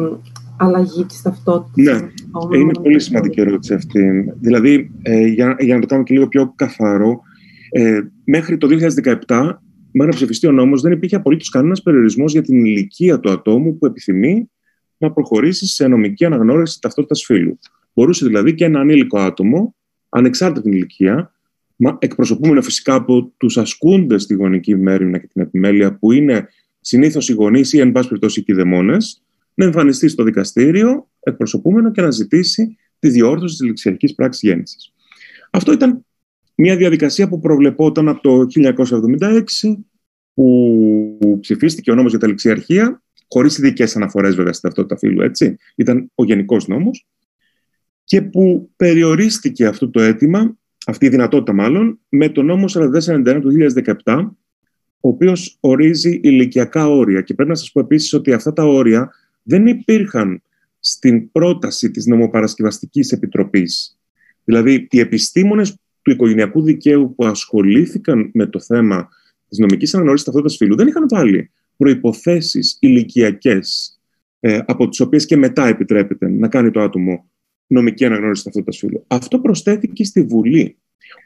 αλλαγή 0.58 1.06
της 1.06 1.22
ταυτότητας; 1.22 2.01
Ναι, 2.01 2.58
είναι 2.58 2.74
πολύ 2.74 3.00
σημαντική 3.00 3.42
ερώτηση 3.42 3.74
αυτή. 3.74 4.34
Δηλαδή, 4.39 4.92
ε, 5.01 5.25
για, 5.25 5.56
για 5.60 5.75
να 5.75 5.82
το 5.82 5.88
κάνω 5.88 6.03
και 6.03 6.13
λίγο 6.13 6.27
πιο 6.27 6.53
καθαρό, 6.56 7.22
ε, 7.70 8.00
μέχρι 8.24 8.58
το 8.58 8.68
2017 8.68 9.62
μέχρι 9.94 10.12
να 10.12 10.18
ψηφιστεί 10.18 10.48
ο 10.48 10.52
νόμος, 10.52 10.82
δεν 10.82 10.92
υπήρχε 10.92 11.16
απολύτως 11.16 11.50
κανένας 11.50 11.82
περιορισμός 11.82 12.32
για 12.32 12.42
την 12.42 12.66
ηλικία 12.66 13.20
του 13.20 13.30
ατόμου 13.30 13.78
που 13.78 13.86
επιθυμεί 13.86 14.50
να 14.98 15.12
προχωρήσει 15.12 15.68
σε 15.68 15.88
νομική 15.88 16.26
αναγνώριση 16.26 16.82
ταυτότητας 16.82 17.24
φύλου. 17.24 17.60
Μπορούσε 17.94 18.26
δηλαδή 18.26 18.54
και 18.54 18.66
ένα 18.66 18.80
ανήλικο 18.80 19.20
άτομο, 19.20 19.76
ανεξάρτητα 20.10 20.62
την 20.62 20.72
ηλικία, 20.72 21.34
εκπροσωπούμενο 22.00 22.62
φυσικά 22.62 22.94
από 22.94 23.34
τους 23.38 23.58
ασκούντες 23.58 24.22
στη 24.24 24.34
γονική 24.34 24.76
μέρημνα 24.76 25.18
και 25.18 25.28
την 25.28 25.42
επιμέλεια, 25.42 25.98
που 25.98 26.12
είναι 26.12 26.48
συνήθως 26.80 27.30
οι 27.30 27.34
γονείς 27.34 27.74
ή, 27.74 27.80
εν 27.80 27.92
πάση 27.92 28.08
περιπτώσει, 28.08 28.40
οι 28.40 28.44
κηδεμόνε, 28.44 28.98
να 29.54 29.66
εμφανιστεί 29.66 30.08
στο 30.08 30.24
δικαστήριο 30.24 31.10
εκπροσωπούμενο 31.20 31.92
και 31.92 32.02
να 32.02 32.12
ζητήσει 32.12 32.78
τη 33.00 33.10
διόρθωση 33.10 33.58
της 33.58 33.68
ληξιακή 33.68 34.16
πράξης 34.16 34.50
γέννησης. 34.50 34.94
Αυτό 35.52 35.72
ήταν 35.72 36.06
μια 36.55 36.77
διαδικασία 36.77 37.29
που 37.29 37.39
προβλεπόταν 37.39 38.07
από 38.07 38.22
το 38.22 38.45
1976, 38.50 39.86
που 40.33 41.38
ψηφίστηκε 41.39 41.91
ο 41.91 41.95
νόμος 41.95 42.12
για 42.12 42.19
τα 42.19 42.27
ληξιαρχία, 42.27 43.03
χωρίς 43.27 43.57
ειδικές 43.57 43.95
αναφορές 43.95 44.36
βέβαια 44.36 44.53
στην 44.53 44.69
ταυτότητα 44.69 44.98
φύλου, 45.00 45.22
έτσι. 45.22 45.57
Ήταν 45.75 46.12
ο 46.15 46.24
γενικός 46.24 46.67
νόμος 46.67 47.07
και 48.03 48.22
που 48.22 48.69
περιορίστηκε 48.75 49.65
αυτό 49.65 49.89
το 49.89 50.01
αίτημα, 50.01 50.57
αυτή 50.86 51.05
η 51.05 51.10
δυνατότητα 51.10 51.53
μάλλον, 51.53 52.00
με 52.10 52.29
το 52.29 52.41
νόμο 52.41 52.65
4491 52.67 53.39
του 53.41 53.51
2017, 54.03 54.36
ο 55.00 55.10
οποίος 55.10 55.57
ορίζει 55.60 56.19
ηλικιακά 56.24 56.88
όρια. 56.88 57.22
Και 57.22 57.33
πρέπει 57.33 57.50
να 57.50 57.55
σας 57.55 57.72
πω 57.72 57.79
επίσης 57.79 58.13
ότι 58.13 58.33
αυτά 58.33 58.53
τα 58.53 58.63
όρια 58.63 59.12
δεν 59.43 59.67
υπήρχαν 59.67 60.41
στην 60.79 61.31
πρόταση 61.31 61.91
της 61.91 62.05
νομοπαρασκευαστικής 62.05 63.12
επιτροπής. 63.12 64.00
Δηλαδή, 64.43 64.88
οι 64.89 65.00
επιστήμονες 65.00 65.77
του 66.03 66.12
οικογενειακού 66.12 66.62
δικαίου 66.62 67.15
που 67.15 67.25
ασχολήθηκαν 67.25 68.29
με 68.33 68.45
το 68.45 68.60
θέμα 68.60 69.10
της 69.50 69.57
νομικής 69.57 69.93
αναγνώρισης 69.93 70.25
ταυτότητας 70.25 70.57
φύλου 70.57 70.75
δεν 70.75 70.88
είχαν 70.88 71.05
βάλει 71.10 71.51
προποθέσει 71.77 72.60
ηλικιακές, 72.79 74.00
ε, 74.39 74.60
από 74.65 74.89
τις 74.89 75.00
οποίες 75.00 75.25
και 75.25 75.38
μετά 75.38 75.67
επιτρέπεται 75.67 76.29
να 76.29 76.48
κάνει 76.48 76.72
το 76.72 76.81
άτομο 76.81 77.29
νομική 77.67 78.05
αναγνώριση 78.05 78.43
ταυτότητας 78.43 78.77
φύλου. 78.77 79.03
Αυτό 79.07 79.39
προσθέθηκε 79.39 80.03
στη 80.03 80.22
Βουλή. 80.22 80.77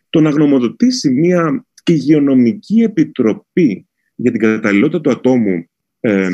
Το 0.10 0.22
να 0.22 0.30
γνωμοδοτήσει 0.30 1.10
μια 1.10 1.66
υγειονομική 1.86 2.82
επιτροπή 2.82 3.88
για 4.16 4.32
την 4.32 4.40
καταλληλότητα 4.40 5.02
του 5.02 5.10
ατόμου 5.10 5.66
ε, 6.00 6.30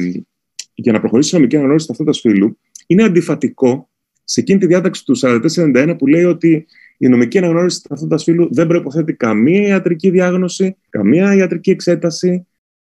για 0.74 0.92
να 0.92 1.00
προχωρήσει 1.00 1.30
η 1.36 1.38
νομική 1.38 1.56
αναγνώριση 1.56 1.88
ταυτότητας 1.88 2.20
φύλου 2.20 2.58
είναι 2.88 3.04
αντιφατικό 3.04 3.90
σε 4.24 4.40
εκείνη 4.40 4.60
τη 4.60 4.66
διάταξη 4.66 5.06
του 5.06 5.20
4491 5.20 5.96
που 5.98 6.08
λέει 6.08 6.24
ότι 6.24 6.66
η 6.98 7.08
νομική 7.08 7.38
αναγνώριση 7.38 7.82
ταυτότητας 7.90 8.24
φύλου 8.24 8.54
δεν 8.54 8.68
προποθέτει 8.68 9.14
καμία 9.14 9.68
ιατρική 9.68 10.10
διάγνωση, 10.10 10.76
καμία 10.90 11.36
ιατρική 11.36 11.72
εξέταση, 11.72 12.48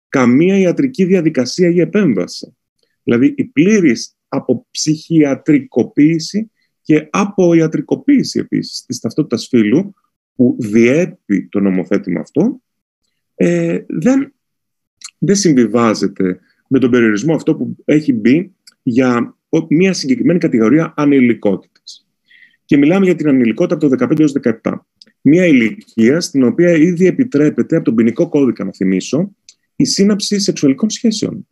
καμία 0.09 0.57
ιατρική 0.57 1.05
διαδικασία 1.05 1.69
ή 1.69 1.79
επέμβαση. 1.79 2.55
Δηλαδή 3.03 3.33
η 3.37 3.43
πλήρης 3.43 4.15
αποψυχιατρικοποίηση 4.27 6.51
και 6.81 7.09
ιατρικοποίηση 7.55 8.39
επίσης 8.39 8.85
της 8.85 8.99
ταυτότητας 8.99 9.47
φύλου 9.47 9.93
που 10.35 10.55
διέπει 10.59 11.47
το 11.51 11.59
νομοθέτημα 11.59 12.19
αυτό 12.19 12.61
ε, 13.35 13.79
δεν, 13.87 14.33
δεν 15.17 15.35
συμβιβάζεται 15.35 16.39
με 16.67 16.79
τον 16.79 16.91
περιορισμό 16.91 17.35
αυτό 17.35 17.55
που 17.55 17.75
έχει 17.85 18.13
μπει 18.13 18.55
για 18.83 19.37
μια 19.69 19.93
συγκεκριμένη 19.93 20.39
κατηγορία 20.39 20.93
ανηλικότητας. 20.97 22.04
Και 22.65 22.77
μιλάμε 22.77 23.05
για 23.05 23.15
την 23.15 23.27
ανηλικότητα 23.27 23.75
από 23.75 23.89
το 23.89 24.05
15 24.05 24.19
έως 24.19 24.33
17. 24.61 24.73
Μια 25.21 25.45
ηλικία 25.45 26.21
στην 26.21 26.43
οποία 26.43 26.71
ήδη 26.71 27.05
επιτρέπεται 27.05 27.75
από 27.75 27.85
τον 27.85 27.95
ποινικό 27.95 28.29
κώδικα, 28.29 28.63
να 28.63 28.71
θυμίσω, 28.73 29.35
η 29.75 29.85
σύναψη 29.85 30.39
σεξουαλικών 30.39 30.89
σχέσεων. 30.89 31.47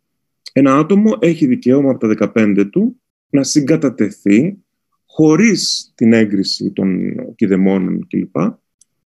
Ένα 0.52 0.78
άτομο 0.78 1.16
έχει 1.20 1.46
δικαίωμα 1.46 1.90
από 1.90 2.14
τα 2.14 2.32
15 2.34 2.68
του 2.72 3.00
να 3.28 3.42
συγκατατεθεί 3.42 4.58
χωρίς 5.06 5.92
την 5.94 6.12
έγκριση 6.12 6.70
των 6.70 7.14
κηδεμόνων 7.34 8.06
κλπ. 8.06 8.36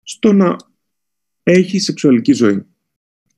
στο 0.02 0.32
να 0.32 0.56
έχει 1.42 1.78
σεξουαλική 1.78 2.32
ζωή. 2.32 2.62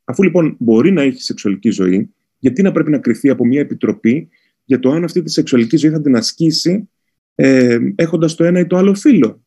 Αφού 0.04 0.22
λοιπόν 0.22 0.56
μπορεί 0.58 0.92
να 0.92 1.02
έχει 1.02 1.22
σεξουαλική 1.22 1.70
ζωή, 1.70 2.10
γιατί 2.38 2.62
να 2.62 2.72
πρέπει 2.72 2.90
να 2.90 2.98
κρυθεί 2.98 3.28
από 3.28 3.44
μια 3.44 3.60
επιτροπή 3.60 4.28
για 4.64 4.78
το 4.78 4.90
αν 4.90 5.04
αυτή 5.04 5.22
τη 5.22 5.30
σεξουαλική 5.30 5.76
ζωή 5.76 5.90
θα 5.90 6.00
την 6.00 6.16
ασκήσει 6.16 6.88
ε, 7.37 7.78
έχοντας 7.95 8.35
το 8.35 8.45
ένα 8.45 8.61
ή 8.61 8.66
το 8.66 8.76
άλλο 8.76 8.95
φύλλο. 8.95 9.43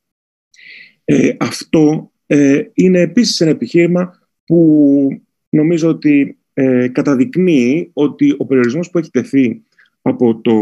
Ε, 1.05 1.35
αυτό 1.39 2.11
ε, 2.25 2.63
είναι 2.73 2.99
επίσης 2.99 3.39
ένα 3.41 3.49
επιχείρημα 3.49 4.19
που 4.45 5.21
νομίζω 5.49 5.89
ότι 5.89 6.37
ε, 6.53 6.87
καταδεικνύει 6.87 7.89
ότι 7.93 8.35
ο 8.37 8.45
περιορισμός 8.45 8.89
που 8.89 8.97
έχει 8.97 9.09
τεθεί 9.11 9.63
από 10.01 10.41
το 10.41 10.53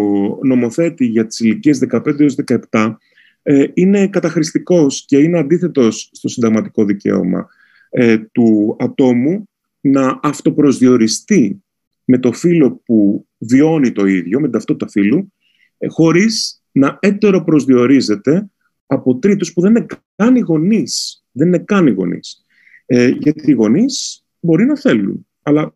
νομοθέτη 0.44 1.06
για 1.06 1.28
τις 1.28 1.40
ηλικίες 1.40 1.80
15 1.92 2.20
έως 2.20 2.36
17 2.72 2.94
ε, 3.42 3.66
είναι 3.74 4.08
καταχρηστικός 4.08 5.06
και 5.06 5.18
είναι 5.18 5.40
αντίθετος 5.40 6.10
στο 6.14 6.28
συνταγματικό 6.28 6.86
δικαίωμα 6.86 7.48
ε, 7.90 8.18
του 8.18 8.76
ατόμου 8.80 9.50
να 9.82 10.20
αυτοπροσδιοριστεί 10.24 11.64
με 12.06 12.18
το 12.18 12.32
φύλλο 12.32 12.82
που 12.86 13.28
βιώνει 13.38 13.92
το 13.92 14.06
ίδιο, 14.06 14.40
με 14.40 14.50
ταυτότητα 14.50 14.92
φύλλου, 14.92 15.34
ε, 15.78 15.88
χωρίς 15.88 16.64
να 16.78 16.98
έτερο 17.02 17.44
προσδιορίζεται 17.44 18.50
από 18.86 19.16
τρίτους 19.16 19.54
που 19.54 19.62
δεν 19.62 19.76
είναι 19.76 19.86
καν 20.16 20.36
οι 20.36 20.40
γονείς. 20.40 21.24
Δεν 21.32 21.48
είναι 21.48 21.58
καν 21.58 21.88
οι 21.88 21.92
γονείς. 21.92 22.46
Ε, 22.86 23.08
γιατί 23.08 23.52
οι 23.52 23.54
γονείς 23.54 24.24
μπορεί 24.40 24.66
να 24.66 24.78
θέλουν, 24.78 25.28
αλλά 25.42 25.76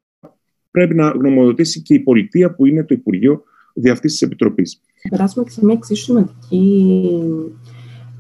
πρέπει 0.72 0.96
να 0.96 1.10
γνωμοδοτήσει 1.10 1.82
και 1.82 1.94
η 1.94 2.00
πολιτεία 2.00 2.56
που 2.56 2.66
είναι 2.66 2.84
το 2.84 2.94
Υπουργείο 2.94 3.44
δι' 3.74 3.90
αυτής 3.90 4.12
της 4.12 4.22
Επιτροπής. 4.22 4.82
Περάσουμε 5.10 5.44
και 5.44 5.52
σε 5.52 5.66
μια 5.66 5.74
εξίσου 5.74 6.04
σημαντική 6.04 7.10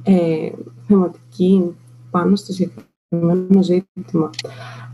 ε, 0.03 0.49
θεματική 0.87 1.75
πάνω 2.11 2.35
στο 2.35 2.53
συγκεκριμένο 2.53 3.63
ζήτημα. 3.63 4.29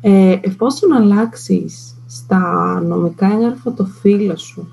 Ε, 0.02 0.38
εφόσον 0.42 0.94
αλλάξεις 0.94 1.98
στα 2.08 2.42
νομικά 2.82 3.32
έγγραφα 3.32 3.74
το 3.74 3.86
φύλλο 3.86 4.38
σου, 4.38 4.68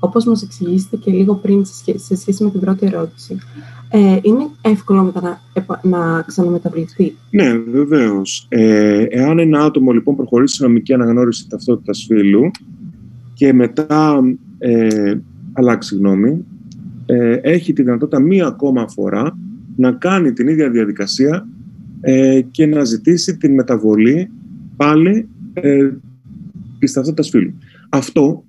όπως 0.00 0.24
μας 0.24 0.42
εξηγήσετε 0.42 0.96
και 0.96 1.10
λίγο 1.10 1.34
πριν 1.34 1.64
σε 1.94 2.16
σχέση 2.16 2.44
με 2.44 2.50
την 2.50 2.60
πρώτη 2.60 2.86
ερώτηση, 2.86 3.38
ε, 3.90 4.18
είναι 4.22 4.46
εύκολο 4.60 5.02
μετά 5.02 5.20
να, 5.20 5.80
να 5.82 6.22
ξαναμεταβληθεί; 6.22 7.14
Ναι, 7.30 7.58
βεβαίως. 7.58 8.46
Ε, 8.48 9.02
εάν 9.02 9.38
ένα 9.38 9.60
άτομο 9.60 9.92
λοιπόν 9.92 10.16
προχωρήσει 10.16 10.54
σε 10.54 10.62
νομική 10.62 10.92
αναγνώριση 10.94 11.48
ταυτότητας 11.48 12.04
φύλου 12.08 12.50
και 13.34 13.52
μετά 13.52 14.20
ε, 14.58 15.14
αλλάξει 15.52 15.96
γνώμη, 15.96 16.44
ε, 17.06 17.32
έχει 17.42 17.72
τη 17.72 17.82
δυνατότητα 17.82 18.20
μία 18.20 18.46
ακόμα 18.46 18.88
φορά 18.88 19.38
να 19.76 19.92
κάνει 19.92 20.32
την 20.32 20.48
ίδια 20.48 20.70
διαδικασία 20.70 21.48
ε, 22.00 22.40
και 22.50 22.66
να 22.66 22.84
ζητήσει 22.84 23.36
την 23.36 23.54
μεταβολή 23.54 24.30
πάλι 24.76 25.28
ε, 25.52 25.90
της 26.78 26.92
ταυτότητας 26.92 27.28
φύλου. 27.28 27.54
Αυτό 27.88 28.44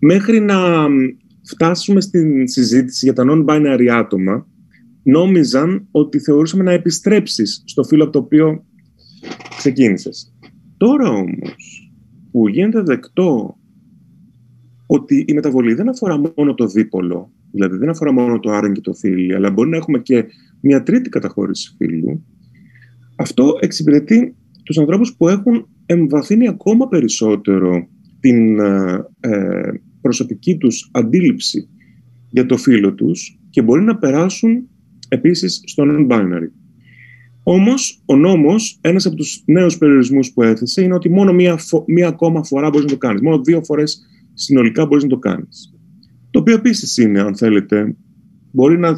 μέχρι 0.00 0.40
να 0.40 0.86
φτάσουμε 1.42 2.00
στην 2.00 2.48
συζήτηση 2.48 3.04
για 3.04 3.14
τα 3.14 3.24
non-binary 3.26 3.86
άτομα 3.86 4.46
νόμιζαν 5.02 5.86
ότι 5.90 6.18
θεωρούσαμε 6.18 6.62
να 6.62 6.72
επιστρέψεις 6.72 7.62
στο 7.66 7.84
φύλλο 7.84 8.02
από 8.02 8.12
το 8.12 8.18
οποίο 8.18 8.64
ξεκίνησες. 9.56 10.34
Τώρα 10.76 11.08
όμως 11.08 11.92
που 12.30 12.48
γίνεται 12.48 12.82
δεκτό 12.82 13.58
ότι 14.86 15.24
η 15.28 15.32
μεταβολή 15.32 15.74
δεν 15.74 15.88
αφορά 15.88 16.20
μόνο 16.36 16.54
το 16.54 16.66
δίπολο, 16.66 17.32
δηλαδή 17.50 17.76
δεν 17.76 17.88
αφορά 17.88 18.12
μόνο 18.12 18.40
το 18.40 18.50
άρεν 18.50 18.72
και 18.72 18.80
το 18.80 18.94
φίλι, 18.94 19.34
αλλά 19.34 19.50
μπορεί 19.50 19.68
να 19.68 19.76
έχουμε 19.76 19.98
και 19.98 20.24
μια 20.60 20.82
τρίτη 20.82 21.08
καταχώρηση 21.08 21.74
φίλου, 21.76 22.24
αυτό 23.16 23.56
εξυπηρετεί 23.60 24.34
τους 24.62 24.78
ανθρώπους 24.78 25.14
που 25.16 25.28
έχουν 25.28 25.68
εμβαθύνει 25.86 26.48
ακόμα 26.48 26.88
περισσότερο 26.88 27.88
την 28.20 28.58
ε, 28.58 29.04
ε, 29.20 29.72
προσωπική 30.00 30.56
τους 30.56 30.88
αντίληψη 30.92 31.68
για 32.30 32.46
το 32.46 32.56
φίλο 32.56 32.94
τους 32.94 33.38
και 33.50 33.62
μπορεί 33.62 33.82
να 33.82 33.96
περάσουν 33.96 34.68
επίσης 35.08 35.62
στο 35.64 35.84
non-binary. 35.86 36.50
Όμως, 37.42 38.02
ο 38.04 38.16
νόμος, 38.16 38.78
ένας 38.80 39.06
από 39.06 39.16
τους 39.16 39.42
νέους 39.46 39.78
περιορισμούς 39.78 40.32
που 40.32 40.42
έθεσε 40.42 40.82
είναι 40.82 40.94
ότι 40.94 41.10
μόνο 41.10 41.32
μία, 41.32 41.58
μία 41.86 42.08
ακόμα 42.08 42.44
φορά 42.44 42.68
μπορείς 42.68 42.84
να 42.84 42.90
το 42.90 42.98
κάνεις. 42.98 43.20
Μόνο 43.20 43.40
δύο 43.40 43.64
φορές 43.64 44.00
συνολικά 44.34 44.86
μπορείς 44.86 45.02
να 45.02 45.10
το 45.10 45.18
κάνεις. 45.18 45.74
Το 46.30 46.38
οποίο 46.38 46.54
επίσης 46.54 46.96
είναι, 46.96 47.20
αν 47.20 47.36
θέλετε, 47.36 47.96
μπορεί 48.50 48.78
να 48.78 48.94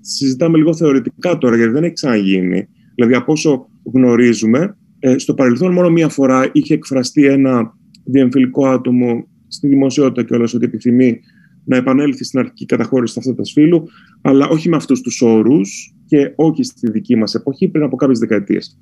συζητάμε 0.00 0.56
λίγο 0.56 0.74
θεωρητικά 0.74 1.38
τώρα, 1.38 1.56
γιατί 1.56 1.72
δεν 1.72 1.84
έχει 1.84 1.92
ξαναγίνει. 1.92 2.68
Δηλαδή, 2.94 3.14
από 3.14 3.32
όσο 3.32 3.68
γνωρίζουμε, 3.92 4.76
ε, 4.98 5.18
στο 5.18 5.34
παρελθόν 5.34 5.72
μόνο 5.72 5.90
μία 5.90 6.08
φορά 6.08 6.50
είχε 6.52 6.74
εκφραστεί 6.74 7.24
ένα 7.24 7.74
διεμφυλικό 8.04 8.66
άτομο 8.66 9.28
στη 9.50 9.68
δημοσιότητα 9.68 10.22
και 10.22 10.34
όλα 10.34 10.48
ότι 10.54 10.64
επιθυμεί 10.64 11.20
να 11.64 11.76
επανέλθει 11.76 12.24
στην 12.24 12.38
αρχική 12.38 12.66
καταχώρηση 12.66 13.14
ταυτότητα 13.14 13.44
φύλου, 13.52 13.88
αλλά 14.22 14.48
όχι 14.48 14.68
με 14.68 14.76
αυτούς 14.76 15.00
τους 15.00 15.22
όρους 15.22 15.94
και 16.06 16.32
όχι 16.34 16.62
στη 16.62 16.90
δική 16.90 17.16
μας 17.16 17.34
εποχή, 17.34 17.68
πριν 17.68 17.84
από 17.84 17.96
κάποιες 17.96 18.18
δεκαετίες. 18.18 18.78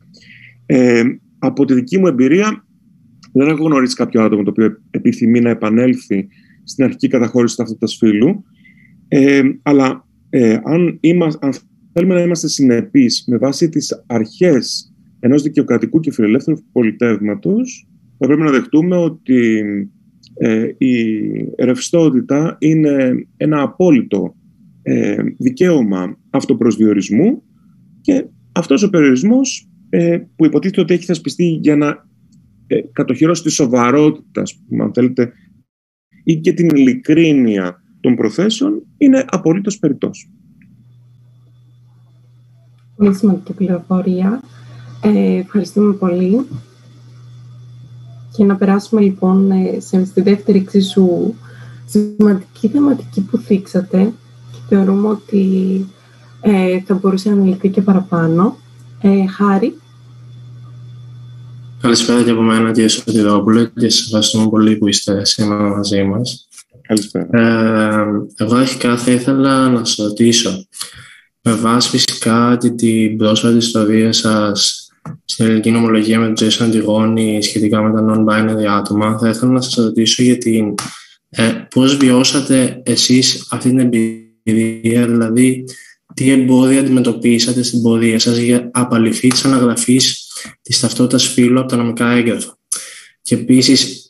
Ε, 0.67 1.03
από 1.39 1.65
τη 1.65 1.75
δική 1.75 1.99
μου 1.99 2.07
εμπειρία, 2.07 2.67
δεν 3.33 3.49
έχω 3.49 3.65
γνωρίσει 3.65 3.95
κάποιο 3.95 4.23
άτομο 4.23 4.43
το 4.43 4.51
οποίο 4.51 4.83
επιθυμεί 4.91 5.41
να 5.41 5.51
επανέλθει 5.51 6.29
στην 6.65 6.85
αρχική 6.85 7.09
καταχώρηση 7.09 7.57
ταυτότητα 7.57 7.87
φύλου. 7.87 8.45
Ε, 9.09 9.43
αλλά 9.63 10.07
ε, 10.31 10.59
αν, 10.65 10.99
είμαστε, 11.01 11.47
αν 11.47 11.53
θέλουμε 11.93 12.15
να 12.15 12.21
είμαστε 12.21 12.49
συνεπείς 12.49 13.25
με 13.27 13.37
βάση 13.37 13.69
τις 13.69 14.05
αρχές 14.07 14.93
ενός 15.21 15.43
δικαιοκρατικού 15.43 16.01
και 16.01 16.13
φιλελεύθερου 16.13 16.57
πολιτεύματος, 16.73 17.89
θα 18.19 18.27
πρέπει 18.27 18.43
να 18.43 18.51
δεχτούμε 18.51 18.97
ότι 18.97 19.63
ε, 20.39 20.69
η 20.79 20.95
ρευστότητα 21.59 22.57
είναι 22.59 23.27
ένα 23.37 23.63
απόλυτο 23.63 24.35
ε, 24.83 25.17
δικαίωμα 25.39 26.19
αυτοπροσδιορισμού 26.31 27.43
και 28.01 28.25
αυτός 28.53 28.83
ο 28.83 28.91
περιορισμός 28.91 29.69
ε, 29.89 30.19
που 30.37 30.45
υποτίθεται 30.45 30.81
ότι 30.81 30.95
έχει 30.95 31.05
θεσπιστεί 31.05 31.45
για 31.45 31.77
να 31.77 32.07
ε, 32.67 32.81
κατοχυρώσει 32.93 33.43
τη 33.43 33.51
σοβαρότητα, 33.51 34.43
αν 34.81 34.93
θέλετε, 34.95 35.33
ή 36.25 36.37
και 36.37 36.53
την 36.53 36.69
ειλικρίνεια 36.69 37.83
των 38.01 38.17
προθέσεων 38.17 38.83
είναι 38.97 39.25
απολύτως 39.29 39.79
περιττός. 39.79 40.31
Πολύ 42.97 43.15
σημαντική 43.15 43.53
πληροφορία. 43.53 44.43
Ε, 45.03 45.39
ευχαριστούμε 45.39 45.93
πολύ. 45.93 46.47
Και 48.39 48.45
να 48.45 48.57
περάσουμε 48.57 49.01
λοιπόν 49.01 49.51
ε, 49.51 49.81
σε, 49.81 50.05
στη 50.05 50.21
δεύτερη 50.21 50.59
εξίσου 50.59 51.35
σημαντική 51.87 52.69
θεματική 52.69 53.21
που 53.21 53.37
θίξατε 53.37 54.13
και 54.53 54.59
θεωρούμε 54.69 55.09
ότι 55.09 55.87
ε, 56.41 56.81
θα 56.81 56.95
μπορούσε 56.95 57.29
να 57.29 57.35
αναλυθεί 57.35 57.69
και 57.69 57.83
παραπάνω. 57.83 58.57
Ε, 59.01 59.27
Χάρη. 59.27 59.79
Καλησπέρα 61.81 62.23
και 62.23 62.31
από 62.31 62.41
μένα 62.41 62.73
κύριε 62.73 62.89
Σωτηρόπουλε 62.89 63.65
και 63.65 63.89
σας 63.89 64.05
ευχαριστούμε 64.05 64.49
πολύ 64.49 64.77
που 64.77 64.89
είστε 64.89 65.25
σήμερα 65.25 65.63
μαζί 65.63 66.03
μας. 66.03 66.49
Καλησπέρα. 66.83 67.29
Ε, 67.31 68.07
εγώ 68.37 68.55
αρχικά 68.57 68.97
θα 68.97 69.11
ήθελα 69.11 69.69
να 69.69 69.85
σας 69.85 70.07
ρωτήσω 70.07 70.67
με 71.43 71.53
βάση 71.53 71.89
φυσικά 71.89 72.57
και 72.61 72.71
την 72.71 73.17
πρόσφατη 73.17 73.57
ιστορία 73.57 74.13
σας 74.13 74.88
στην 75.25 75.45
ελληνική 75.45 75.71
νομολογία 75.71 76.19
με 76.19 76.25
τον 76.25 76.35
Τζέσον 76.35 76.67
Αντιγόνη 76.67 77.43
σχετικά 77.43 77.83
με 77.83 77.93
τα 77.93 78.07
non-binary 78.07 78.65
άτομα, 78.79 79.19
θα 79.19 79.29
ήθελα 79.29 79.53
να 79.53 79.61
σας 79.61 79.75
ρωτήσω 79.75 80.23
για 80.23 80.39
την 80.39 80.75
Ε, 81.31 81.53
πώς 81.71 81.97
βιώσατε 81.97 82.83
εσείς 82.85 83.47
αυτή 83.51 83.69
την 83.69 83.79
εμπειρία, 83.79 85.07
δηλαδή 85.07 85.65
τι 86.15 86.31
εμπόδια 86.31 86.81
αντιμετωπίσατε 86.81 87.63
στην 87.63 87.83
πορεία 87.83 88.19
σας 88.19 88.37
για 88.37 88.71
απαλυφή 88.73 89.29
της 89.29 89.45
αναγραφής 89.45 90.27
της 90.63 90.81
ταυτότητας 90.81 91.29
φύλου 91.29 91.61
από 91.61 91.69
τα 91.69 91.77
νομικά 91.77 92.11
έγγραφα. 92.11 92.59
Και 93.23 93.35
επίσης, 93.35 94.07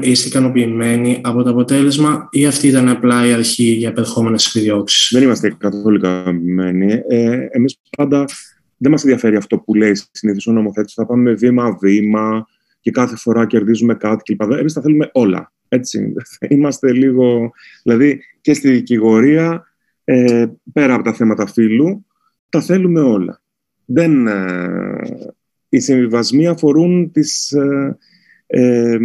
είστε 0.00 0.28
ικανοποιημένοι 0.28 1.20
από 1.22 1.42
το 1.42 1.50
αποτέλεσμα 1.50 2.28
ή 2.30 2.46
αυτή 2.46 2.68
ήταν 2.68 2.88
απλά 2.88 3.26
η 3.26 3.32
αρχή 3.32 3.64
για 3.64 3.88
επερχόμενε 3.88 4.36
επιδιώξεις; 4.48 5.08
Δεν 5.12 5.22
είμαστε 5.22 5.56
καθόλου 5.58 5.96
ικανοποιημένοι. 5.96 7.02
Ε, 7.08 7.38
Εμείς 7.50 7.78
πάντα 7.96 8.24
δεν 8.78 8.90
μας 8.90 9.02
ενδιαφέρει 9.02 9.36
αυτό 9.36 9.58
που 9.58 9.74
λέει 9.74 9.92
συνήθως 10.10 10.46
ο 10.46 10.52
νομοθέτης. 10.52 10.94
Θα 10.94 11.06
πάμε 11.06 11.32
βήμα-βήμα 11.32 12.46
και 12.80 12.90
κάθε 12.90 13.16
φορά 13.16 13.46
κερδίζουμε 13.46 13.94
κάτι 13.94 14.34
κλπ. 14.34 14.52
Εμείς 14.52 14.72
τα 14.72 14.80
θέλουμε 14.80 15.10
όλα. 15.12 15.52
Έτσι. 15.68 16.14
Είμαστε 16.48 16.92
λίγο. 16.92 17.50
Δηλαδή 17.82 18.20
και 18.40 18.54
στη 18.54 18.70
δικηγορία, 18.70 19.64
ε, 20.04 20.46
πέρα 20.72 20.94
από 20.94 21.04
τα 21.04 21.12
θέματα 21.12 21.46
φύλου, 21.46 22.06
τα 22.48 22.60
θέλουμε 22.60 23.00
όλα. 23.00 23.40
Δεν, 23.84 24.26
ε, 24.26 24.98
οι 25.68 25.80
συμβιβασμοί 25.80 26.46
αφορούν 26.46 27.10
τις, 27.12 27.52
ε, 27.52 27.98
ε, 28.46 28.98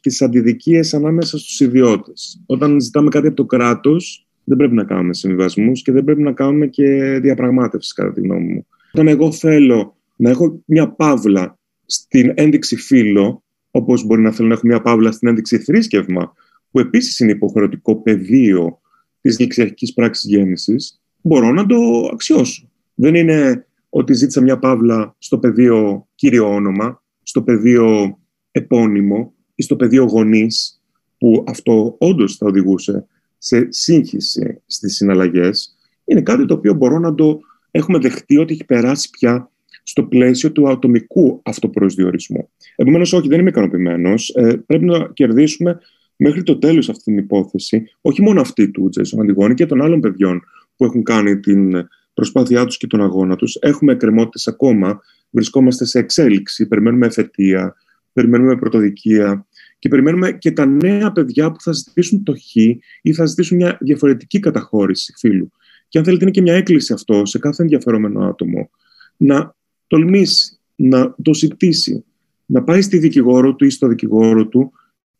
τις 0.00 0.22
αντιδικίες 0.22 0.94
ανάμεσα 0.94 1.38
στους 1.38 1.60
ιδιώτες. 1.60 2.42
Όταν 2.46 2.80
ζητάμε 2.80 3.08
κάτι 3.08 3.26
από 3.26 3.36
το 3.36 3.44
κράτος, 3.44 4.28
δεν 4.44 4.56
πρέπει 4.56 4.74
να 4.74 4.84
κάνουμε 4.84 5.14
συμβιβασμούς 5.14 5.82
και 5.82 5.92
δεν 5.92 6.04
πρέπει 6.04 6.22
να 6.22 6.32
κάνουμε 6.32 6.66
και 6.66 7.18
διαπραγμάτευση, 7.22 7.94
κατά 7.94 8.12
τη 8.12 8.20
γνώμη 8.20 8.52
μου. 8.52 8.66
Όταν 8.92 9.08
εγώ 9.08 9.32
θέλω 9.32 9.96
να 10.16 10.30
έχω 10.30 10.62
μια 10.64 10.90
παύλα 10.90 11.58
στην 11.86 12.32
ένδειξη 12.34 12.76
φύλο, 12.76 13.42
όπως 13.70 14.04
μπορεί 14.04 14.20
να 14.20 14.32
θέλω 14.32 14.48
να 14.48 14.54
έχω 14.54 14.66
μια 14.66 14.80
παύλα 14.80 15.12
στην 15.12 15.28
ένδειξη 15.28 15.58
θρήσκευμα, 15.58 16.32
που 16.70 16.78
επίσης 16.78 17.18
είναι 17.18 17.32
υποχρεωτικό 17.32 17.96
πεδίο 17.96 18.80
της 19.20 19.38
ληξιακή 19.38 19.94
πράξης 19.94 20.30
γέννησης, 20.30 21.00
μπορώ 21.20 21.52
να 21.52 21.66
το 21.66 21.76
αξιώσω. 22.12 22.68
Δεν 22.94 23.14
είναι 23.14 23.66
ότι 23.88 24.14
ζήτησα 24.14 24.40
μια 24.40 24.58
παύλα 24.58 25.14
στο 25.18 25.38
πεδίο 25.38 26.08
κύριο 26.14 26.54
όνομα, 26.54 27.02
στο 27.22 27.42
πεδίο 27.42 28.18
επώνυμο 28.50 29.34
ή 29.54 29.62
στο 29.62 29.76
πεδίο 29.76 30.04
γονείς, 30.04 30.82
που 31.18 31.44
αυτό 31.46 31.94
όντως 31.98 32.36
θα 32.36 32.46
οδηγούσε 32.46 33.06
σε 33.38 33.66
σύγχυση 33.70 34.62
στις 34.66 34.94
συναλλαγές, 34.94 35.76
είναι 36.04 36.22
κάτι 36.22 36.44
το 36.44 36.54
οποίο 36.54 36.74
μπορώ 36.74 36.98
να 36.98 37.14
το 37.14 37.40
έχουμε 37.70 37.98
δεχτεί 37.98 38.36
ότι 38.36 38.52
έχει 38.52 38.64
περάσει 38.64 39.10
πια 39.10 39.50
στο 39.82 40.04
πλαίσιο 40.04 40.52
του 40.52 40.68
ατομικού 40.68 41.40
αυτοπροσδιορισμού. 41.44 42.50
Επομένως, 42.76 43.12
όχι, 43.12 43.28
δεν 43.28 43.40
είμαι 43.40 43.50
ικανοποιημένος. 43.50 44.28
Ε, 44.28 44.62
πρέπει 44.66 44.84
να 44.84 45.10
κερδίσουμε 45.12 45.78
μέχρι 46.16 46.42
το 46.42 46.58
τέλος 46.58 46.88
αυτή 46.88 47.02
την 47.02 47.18
υπόθεση, 47.18 47.84
όχι 48.00 48.22
μόνο 48.22 48.40
αυτή 48.40 48.70
του 48.70 48.88
Τζέσον 48.88 49.20
Αντιγόνη 49.20 49.54
και 49.54 49.66
των 49.66 49.82
άλλων 49.82 50.00
παιδιών 50.00 50.42
που 50.76 50.84
έχουν 50.84 51.02
κάνει 51.02 51.40
την 51.40 51.88
προσπάθειά 52.14 52.64
τους 52.64 52.76
και 52.76 52.86
τον 52.86 53.00
αγώνα 53.00 53.36
τους. 53.36 53.56
Έχουμε 53.60 53.92
εκκρεμότητες 53.92 54.48
ακόμα. 54.48 55.00
Βρισκόμαστε 55.30 55.84
σε 55.84 55.98
εξέλιξη. 55.98 56.66
Περιμένουμε 56.66 57.06
εφετεία, 57.06 57.74
περιμένουμε 58.12 58.56
πρωτοδικία 58.56 59.46
και 59.78 59.88
περιμένουμε 59.88 60.32
και 60.32 60.50
τα 60.50 60.66
νέα 60.66 61.12
παιδιά 61.12 61.50
που 61.50 61.60
θα 61.60 61.72
ζητήσουν 61.72 62.22
το 62.22 62.34
χ 62.34 62.56
ή 63.02 63.12
θα 63.14 63.26
ζητήσουν 63.26 63.56
μια 63.56 63.78
διαφορετική 63.80 64.38
καταχώρηση 64.38 65.14
φίλου. 65.18 65.52
Και 65.90 65.98
αν 65.98 66.04
θέλετε, 66.04 66.24
είναι 66.24 66.32
και 66.32 66.42
μια 66.42 66.54
έκκληση 66.54 66.92
αυτό 66.92 67.24
σε 67.24 67.38
κάθε 67.38 67.62
ενδιαφερόμενο 67.62 68.24
άτομο 68.24 68.70
να 69.16 69.54
τολμήσει, 69.86 70.58
να 70.76 71.14
το 71.22 71.34
ζητήσει, 71.34 72.04
να 72.46 72.62
πάει 72.62 72.82
στη 72.82 72.98
δικηγόρο 72.98 73.54
του 73.54 73.64
ή 73.64 73.70
στο 73.70 73.86
δικηγόρο 73.86 74.46
του 74.46 74.72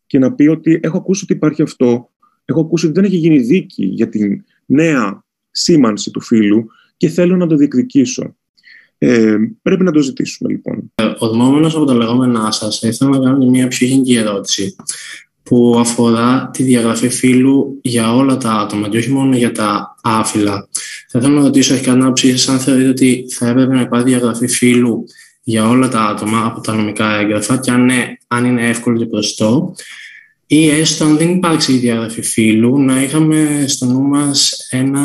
και 0.05 0.19
να 0.19 0.33
πει 0.33 0.47
ότι 0.47 0.79
έχω 0.83 0.97
ακούσει 0.97 1.23
ότι 1.23 1.33
υπάρχει 1.33 1.61
αυτό, 1.61 2.09
έχω 2.45 2.61
ακούσει 2.61 2.85
ότι 2.85 2.95
δεν 2.95 3.03
έχει 3.03 3.15
γίνει 3.15 3.39
δίκη 3.39 3.85
για 3.85 4.09
την 4.09 4.43
νέα 4.65 5.23
σήμανση 5.51 6.11
του 6.11 6.21
φίλου 6.21 6.67
και 6.97 7.07
θέλω 7.07 7.35
να 7.35 7.47
το 7.47 7.55
διεκδικήσω. 7.55 8.35
Ε, 8.97 9.35
πρέπει 9.61 9.83
να 9.83 9.91
το 9.91 9.99
ζητήσουμε 9.99 10.51
λοιπόν. 10.51 10.91
Ε, 10.95 11.13
Οδμόμενο 11.17 11.67
από 11.67 11.85
τα 11.85 11.93
λεγόμενά 11.93 12.51
σας, 12.51 12.81
ήθελα 12.81 13.09
να 13.09 13.19
κάνω 13.19 13.45
μια 13.49 13.67
πιο 13.67 13.87
γενική 13.87 14.15
ερώτηση 14.15 14.75
που 15.43 15.75
αφορά 15.79 16.49
τη 16.53 16.63
διαγραφή 16.63 17.09
φύλου 17.09 17.79
για 17.81 18.15
όλα 18.15 18.37
τα 18.37 18.51
άτομα 18.51 18.89
και 18.89 18.97
όχι 18.97 19.11
μόνο 19.11 19.35
για 19.35 19.51
τα 19.51 19.95
άφυλα. 20.01 20.67
Θα 21.09 21.19
ήθελα 21.19 21.33
να 21.33 21.41
ρωτήσω, 21.41 21.73
έχεις 21.73 21.85
κανένα 21.85 22.05
άποψη 22.05 22.35
αν 22.47 22.59
θεωρείτε 22.59 22.89
ότι 22.89 23.25
θα 23.29 23.47
έπρεπε 23.47 23.73
να 23.73 23.81
υπάρχει 23.81 24.07
διαγραφή 24.07 24.47
φύλου 24.47 25.05
για 25.43 25.69
όλα 25.69 25.87
τα 25.87 26.01
άτομα 26.01 26.45
από 26.45 26.61
τα 26.61 26.73
νομικά 26.73 27.19
έγγραφα 27.19 27.57
και 27.57 27.71
αν 27.71 27.85
ναι, 27.85 28.17
αν 28.27 28.45
είναι 28.45 28.69
εύκολο 28.69 28.97
και 28.97 29.05
προστό 29.05 29.75
ή 30.47 30.69
έστω 30.69 31.05
αν 31.05 31.17
δεν 31.17 31.29
υπάρξει 31.29 31.73
η 31.73 31.77
διαγραφή 31.77 32.21
φύλου 32.21 32.81
να 32.81 33.01
είχαμε 33.01 33.65
στο 33.67 33.85
νου 33.85 34.01
μας 34.01 34.67
ένα 34.69 35.01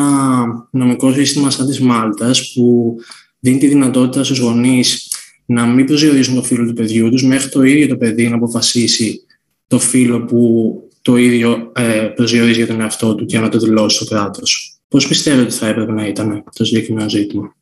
νομικό 0.70 1.12
σύστημα 1.12 1.50
σαν 1.50 1.66
της 1.66 1.80
Μάλτας 1.80 2.52
που 2.54 2.96
δίνει 3.38 3.58
τη 3.58 3.66
δυνατότητα 3.66 4.24
στους 4.24 4.38
γονείς 4.38 5.12
να 5.46 5.66
μην 5.66 5.86
προσδιορίζουν 5.86 6.34
το 6.34 6.42
φύλλο 6.42 6.66
του 6.66 6.72
παιδιού 6.72 7.10
τους 7.10 7.24
μέχρι 7.24 7.48
το 7.48 7.62
ίδιο 7.62 7.88
το 7.88 7.96
παιδί 7.96 8.28
να 8.28 8.34
αποφασίσει 8.34 9.25
το 9.66 9.78
φύλλο 9.78 10.24
που 10.24 10.80
το 11.02 11.16
ίδιο 11.16 11.72
ε, 11.74 12.12
προσδιορίζει 12.14 12.56
για 12.56 12.66
τον 12.66 12.80
εαυτό 12.80 13.14
του 13.14 13.24
και 13.24 13.38
να 13.38 13.48
το 13.48 13.58
δηλώσει 13.58 13.96
στο 13.96 14.14
κράτος. 14.14 14.78
Πώς 14.88 15.08
πιστεύετε 15.08 15.42
ότι 15.42 15.54
θα 15.54 15.66
έπρεπε 15.66 15.92
να 15.92 16.06
ήταν 16.06 16.44
το 16.54 16.64
συγκεκριμένο 16.64 17.08
ζήτημα; 17.08 17.56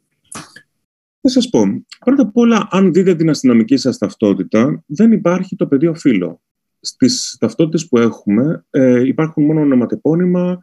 Θα 1.21 1.29
σας 1.29 1.49
πω. 1.49 1.85
Πρώτα 2.05 2.23
απ' 2.23 2.37
όλα, 2.37 2.69
αν 2.71 2.93
δείτε 2.93 3.15
την 3.15 3.31
αστυνομική 3.31 3.77
σας 3.77 3.99
ταυτότητα, 3.99 4.83
δεν 4.87 5.13
υπάρχει 5.13 5.57
το 5.57 5.67
πεδίο 5.67 5.95
φύλλο. 5.95 6.41
Στις 6.81 7.37
ταυτότητες 7.41 7.89
που 7.89 7.99
έχουμε 7.99 8.65
ε, 8.71 9.07
υπάρχουν 9.07 9.45
μόνο 9.45 9.61
ονοματεπώνυμα 9.61 10.61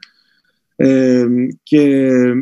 ε, 0.75 1.25
και 1.63 1.82
ε, 1.82 2.34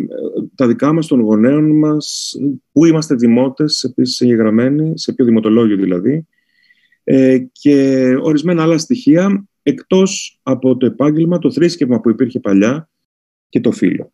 τα 0.55 0.67
δικά 0.67 0.93
μας 0.93 1.07
των 1.07 1.21
γονέων 1.21 1.77
μας, 1.77 2.35
που 2.71 2.85
είμαστε 2.85 3.15
δημότες, 3.15 3.83
επίσης 3.83 4.21
εγγεγραμμένοι, 4.21 4.99
σε 4.99 5.13
ποιο 5.13 5.25
δημοτολόγιο 5.25 5.75
δηλαδή, 5.75 6.13
ε, 6.13 6.25
και 7.51 8.15
ορισμένα 8.21 8.63
άλλα 8.63 8.77
στοιχεία 8.77 9.47
εκτός 9.63 10.39
από 10.43 10.77
το 10.77 10.85
επάγγελμα, 10.85 11.39
το 11.39 11.51
θρήσκευμα 11.51 11.99
που 11.99 12.09
υπήρχε 12.09 12.39
παλιά 12.39 12.89
και 13.49 13.59
το 13.59 13.71
φύλλο. 13.71 14.13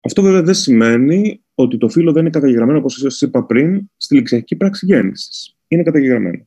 Αυτό 0.00 0.22
βέβαια 0.22 0.42
δεν 0.42 0.54
σημαίνει 0.54 1.42
ότι 1.54 1.78
το 1.78 1.88
φύλλο 1.88 2.12
δεν 2.12 2.22
είναι 2.22 2.30
καταγεγραμμένο, 2.30 2.78
όπως 2.78 2.94
σας 2.94 3.20
είπα 3.20 3.44
πριν, 3.44 3.90
στη 3.96 4.14
ληξιακή 4.14 4.56
πράξη 4.56 4.86
γέννησης. 4.86 5.56
Είναι 5.68 5.82
καταγεγραμμένο. 5.82 6.46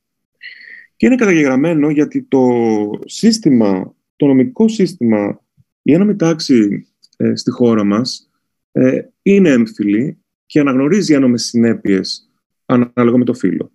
Και 0.96 1.06
είναι 1.06 1.14
καταγεγραμμένο 1.14 1.90
γιατί 1.90 2.22
το 2.22 2.48
σύστημα, 3.04 3.94
το 4.16 4.26
νομικό 4.26 4.68
σύστημα, 4.68 5.42
η 5.82 5.92
ένωμη 5.92 6.16
τάξη 6.16 6.86
ε, 7.16 7.34
στη 7.34 7.50
χώρα 7.50 7.84
μας 7.84 8.30
ε, 8.72 9.00
είναι 9.22 9.50
έμφυλη 9.50 10.18
και 10.46 10.60
αναγνωρίζει 10.60 11.14
ένομες 11.14 11.42
συνέπειες 11.42 12.30
ανάλογα 12.66 13.16
με 13.18 13.24
το 13.24 13.34
φύλλο 13.34 13.72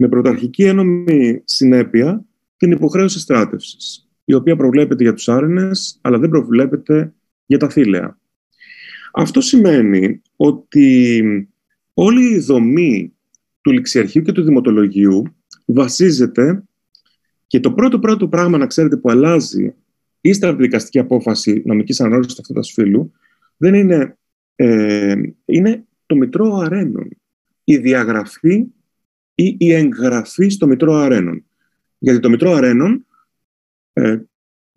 με 0.00 0.08
πρωταρχική 0.08 0.64
ένομη 0.64 1.42
συνέπεια 1.44 2.24
την 2.56 2.70
υποχρέωση 2.70 3.18
στράτευσης, 3.18 4.08
η 4.24 4.34
οποία 4.34 4.56
προβλέπεται 4.56 5.02
για 5.02 5.14
τους 5.14 5.28
άρενες, 5.28 5.98
αλλά 6.00 6.18
δεν 6.18 6.30
προβλέπεται 6.30 7.14
για 7.46 7.58
τα 7.58 7.68
θήλαια. 7.68 8.18
Αυτό 9.12 9.40
σημαίνει 9.40 10.22
ότι 10.36 11.48
όλη 11.94 12.34
η 12.34 12.38
δομή 12.38 13.12
του 13.60 13.70
ληξιαρχείου 13.70 14.22
και 14.22 14.32
του 14.32 14.42
δημοτολογίου 14.42 15.22
βασίζεται 15.64 16.62
και 17.46 17.60
το 17.60 17.72
πρώτο 17.72 17.98
πρώτο 17.98 18.28
πράγμα 18.28 18.58
να 18.58 18.66
ξέρετε 18.66 18.96
που 18.96 19.10
αλλάζει 19.10 19.74
ύστερα 20.20 20.52
από 20.52 20.60
τη 20.60 20.66
δικαστική 20.66 20.98
απόφαση 20.98 21.62
νομικής 21.64 22.00
αναγνώρισης 22.00 22.34
του 22.34 22.64
φύλου 22.64 23.12
δεν 23.56 23.74
είναι, 23.74 24.16
ε, 24.56 25.14
είναι 25.44 25.84
το 26.06 26.16
μητρό 26.16 26.54
αρένων. 26.56 27.08
Η 27.64 27.76
διαγραφή 27.76 28.66
ή 29.40 29.56
η 29.58 29.72
εγγραφή 29.72 30.48
στο 30.48 30.66
Μητρό 30.66 30.94
Αρένων. 30.94 31.44
Γιατί 31.98 32.20
το 32.20 32.30
Μητρό 32.30 32.52
Αρένων 32.52 33.06
ε, 33.92 34.20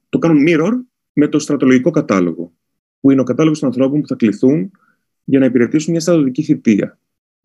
το 0.09 0.17
κάνουν 0.17 0.43
mirror 0.47 0.71
με 1.13 1.27
το 1.27 1.39
στρατολογικό 1.39 1.91
κατάλογο, 1.91 2.53
που 2.99 3.11
είναι 3.11 3.21
ο 3.21 3.23
κατάλογος 3.23 3.59
των 3.59 3.67
ανθρώπων 3.67 4.01
που 4.01 4.07
θα 4.07 4.15
κληθούν 4.15 4.71
για 5.23 5.39
να 5.39 5.45
υπηρετήσουν 5.45 5.91
μια 5.91 5.99
στρατιωτική 5.99 6.43
θητεία. 6.43 6.99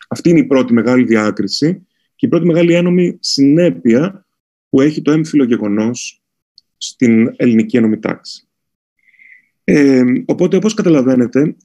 Αυτή 0.09 0.31
είναι 0.31 0.39
η 0.39 0.45
πρώτη 0.45 0.73
μεγάλη 0.73 1.05
διάκριση 1.05 1.87
και 2.15 2.27
η 2.27 2.29
πρώτη 2.29 2.47
μεγάλη 2.47 2.75
ένομη 2.75 3.17
συνέπεια 3.21 4.27
που 4.69 4.81
έχει 4.81 5.03
το 5.03 5.11
έμφυλο 5.11 5.45
γεγονός 5.45 6.23
στην 6.77 7.35
ελληνική 7.37 7.77
ένομη 7.77 7.99
τάξη. 7.99 8.49
Ε, 9.65 10.03
οπότε, 10.25 10.57
όπως 10.57 10.75
καταλαβαίνετε, 10.75 11.57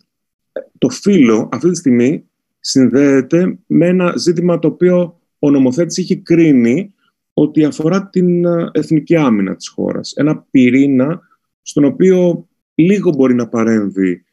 το 0.78 0.90
φύλλο 0.90 1.50
αυτή 1.52 1.70
τη 1.70 1.78
στιγμή 1.78 2.24
συνδέεται 2.60 3.58
με 3.68 3.88
ένα 3.88 4.18
ζήτημα 4.18 4.60
το 4.60 4.68
οποίο 4.68 5.21
ο 5.44 5.50
νομοθέτης 5.50 5.98
είχε 5.98 6.16
κρίνει 6.16 6.94
ότι 7.34 7.64
αφορά 7.64 8.10
την 8.10 8.46
ε, 8.46 8.70
εθνική 8.72 9.16
άμυνα 9.16 9.56
της 9.56 9.68
χώρας. 9.68 10.14
Ένα 10.16 10.46
πυρήνα 10.52 11.22
στον 11.62 11.84
οποίο 11.84 12.48
λίγο 12.76 13.12
μπορεί 13.12 13.34
να 13.34 13.48
παρέμβει 13.48 14.24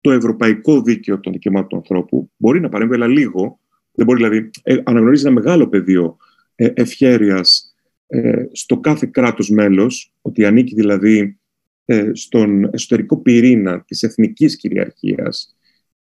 το 0.00 0.10
ευρωπαϊκό 0.10 0.82
δίκαιο 0.82 1.20
των 1.20 1.32
δικαιωμάτων 1.32 1.68
του 1.68 1.76
ανθρώπου. 1.76 2.30
Μπορεί 2.36 2.60
να 2.60 2.68
παρέμβει, 2.68 2.94
αλλά 2.94 3.06
λίγο. 3.06 3.58
Δεν 3.92 4.06
μπορεί, 4.06 4.18
δηλαδή, 4.18 4.50
ε, 4.62 4.76
αναγνωρίζει 4.84 5.26
ένα 5.26 5.34
μεγάλο 5.34 5.68
πεδίο 5.68 6.16
ε, 6.54 6.70
ευχέρειας 6.74 7.74
ε, 8.06 8.44
στο 8.52 8.80
κάθε 8.80 9.06
κράτος 9.06 9.50
μέλος, 9.50 10.14
ότι 10.22 10.44
ανήκει 10.44 10.74
δηλαδή 10.74 11.38
ε, 11.84 12.10
στον 12.12 12.64
εσωτερικό 12.72 13.16
πυρήνα 13.18 13.84
της 13.86 14.02
εθνικής 14.02 14.56
κυριαρχίας 14.56 15.56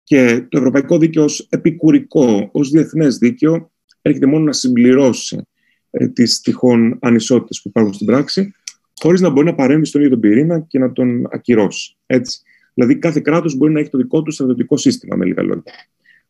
και 0.03 0.47
το 0.49 0.59
ευρωπαϊκό 0.59 0.99
δίκαιο 0.99 1.25
ως 1.25 1.47
επικουρικό, 1.51 2.49
ως 2.53 2.71
διεθνές 2.71 3.19
δίκαιο 3.19 3.72
έρχεται 4.03 4.27
μόνο 4.27 4.45
να 4.45 4.53
συμπληρώσει 4.53 5.47
ε, 5.91 6.09
τις 6.09 6.41
τυχόν 6.41 6.99
ανισότητες 7.01 7.63
που 7.63 7.69
υπάρχουν 7.69 7.93
στην 7.93 8.07
πράξη 8.07 8.55
χωρίς 9.03 9.21
να 9.21 9.29
μπορεί 9.31 9.47
να 9.47 9.55
παρέμβει 9.55 9.85
στον 9.85 10.01
ίδιο 10.01 10.13
τον 10.13 10.21
πυρήνα 10.21 10.61
και 10.61 10.79
να 10.79 10.93
τον 10.93 11.27
ακυρώσει. 11.31 11.97
Έτσι. 12.07 12.41
Δηλαδή 12.75 12.99
κάθε 12.99 13.21
κράτος 13.21 13.57
μπορεί 13.57 13.73
να 13.73 13.81
έχει 13.81 13.91
το 13.91 13.99
δικό 13.99 14.23
του 14.23 14.31
στρατιωτικό 14.31 14.77
σύστημα, 14.77 15.17
με 15.17 15.25
λίγα 15.25 15.43
λόγια. 15.43 15.63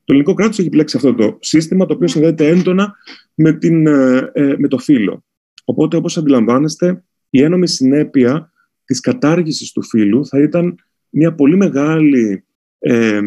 Το 0.04 0.12
ελληνικό 0.12 0.34
κράτος 0.34 0.58
έχει 0.58 0.66
επιλέξει 0.66 0.96
αυτό 0.96 1.14
το 1.14 1.38
σύστημα, 1.40 1.86
το 1.86 1.94
οποίο 1.94 2.08
συνδέεται 2.08 2.46
έντονα 2.46 2.94
με, 3.34 3.52
την, 3.52 3.86
ε, 3.86 4.30
ε, 4.32 4.54
με 4.58 4.68
το 4.68 4.78
φύλλο. 4.78 5.24
Οπότε, 5.64 5.96
όπως 5.96 6.16
αντιλαμβάνεστε, 6.16 7.04
η 7.30 7.42
ένομη 7.42 7.68
συνέπεια 7.68 8.52
της 8.84 9.00
κατάργησης 9.00 9.72
του 9.72 9.82
φύλου 9.82 10.26
θα 10.26 10.42
ήταν 10.42 10.74
μια 11.08 11.34
πολύ 11.34 11.56
μεγάλη 11.56 12.44
ε, 12.78 13.20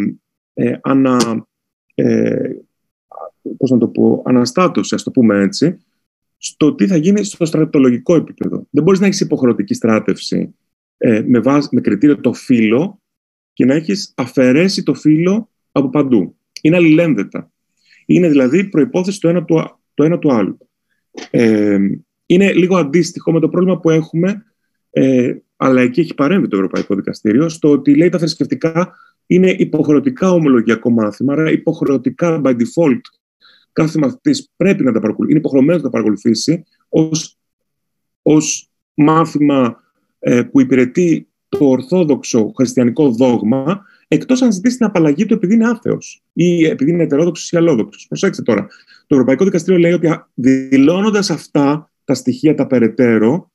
ε, 0.53 0.77
ανα, 0.81 1.47
ε, 1.95 2.49
πώς 3.57 3.69
να 3.69 3.77
το 3.77 3.87
πω, 3.87 4.21
αναστάτωση, 4.25 4.95
ας 4.95 5.03
το 5.03 5.11
πούμε 5.11 5.39
έτσι, 5.39 5.79
στο 6.37 6.73
τι 6.73 6.87
θα 6.87 6.95
γίνει 6.95 7.23
στο 7.23 7.45
στρατολογικό 7.45 8.15
επίπεδο. 8.15 8.67
Δεν 8.69 8.83
μπορείς 8.83 8.99
να 8.99 9.05
έχεις 9.05 9.19
υποχρεωτική 9.19 9.73
στράτευση 9.73 10.55
ε, 10.97 11.23
με, 11.27 11.39
βάση, 11.39 11.69
με 11.71 11.81
κριτήριο 11.81 12.19
το 12.19 12.33
φύλλο 12.33 13.01
και 13.53 13.65
να 13.65 13.73
έχεις 13.73 14.13
αφαιρέσει 14.17 14.83
το 14.83 14.93
φύλλο 14.93 15.49
από 15.71 15.89
παντού. 15.89 16.35
Είναι 16.61 16.75
αλληλένδετα. 16.75 17.51
Είναι 18.05 18.29
δηλαδή 18.29 18.63
προϋπόθεση 18.63 19.19
το 19.19 19.29
ένα 19.29 19.45
του, 19.45 19.79
το 19.93 20.03
ένα 20.03 20.19
του 20.19 20.33
άλλου. 20.33 20.57
Ε, 21.29 21.77
είναι 22.25 22.53
λίγο 22.53 22.77
αντίστοιχο 22.77 23.31
με 23.31 23.39
το 23.39 23.49
πρόβλημα 23.49 23.79
που 23.79 23.89
έχουμε, 23.89 24.43
ε, 24.89 25.35
αλλά 25.55 25.81
εκεί 25.81 25.99
έχει 25.99 26.13
παρέμβει 26.13 26.47
το 26.47 26.55
Ευρωπαϊκό 26.55 26.95
Δικαστήριο, 26.95 27.49
στο 27.49 27.71
ότι 27.71 27.95
λέει 27.95 28.09
τα 28.09 28.17
θρησκευτικά 28.17 28.95
είναι 29.25 29.51
υποχρεωτικά 29.51 30.31
ομολογιακό 30.31 30.89
μάθημα, 30.89 31.33
άρα 31.33 31.51
υποχρεωτικά 31.51 32.41
by 32.43 32.49
default 32.49 32.99
κάθε 33.75 33.99
μαθητής 33.99 34.49
πρέπει 34.55 34.83
να 34.83 34.91
τα 34.91 34.99
παρακολουθήσει, 34.99 35.29
είναι 35.29 35.39
υποχρεωμένος 35.39 35.77
να 35.77 35.83
τα 35.83 35.89
παρακολουθήσει 35.89 36.63
ως, 36.89 37.37
ως 38.21 38.69
μάθημα 38.93 39.83
ε, 40.19 40.41
που 40.41 40.61
υπηρετεί 40.61 41.27
το 41.49 41.65
ορθόδοξο 41.65 42.51
χριστιανικό 42.55 43.09
δόγμα, 43.09 43.85
εκτός 44.07 44.41
αν 44.41 44.51
ζητήσει 44.51 44.77
την 44.77 44.85
απαλλαγή 44.85 45.25
του 45.25 45.33
επειδή 45.33 45.53
είναι 45.53 45.67
άθεος 45.67 46.23
ή 46.33 46.65
επειδή 46.65 46.91
είναι 46.91 47.03
ετερόδοξος 47.03 47.51
ή 47.51 47.57
αλλόδοξος. 47.57 48.07
Προσέξτε 48.07 48.43
τώρα. 48.43 48.67
Το 49.07 49.15
Ευρωπαϊκό 49.15 49.43
Δικαστήριο 49.43 49.79
λέει 49.79 49.91
ότι 49.91 50.09
δηλώνοντας 50.33 51.29
αυτά 51.29 51.91
τα 52.03 52.13
στοιχεία 52.13 52.55
τα 52.55 52.67
περαιτέρω, 52.67 53.51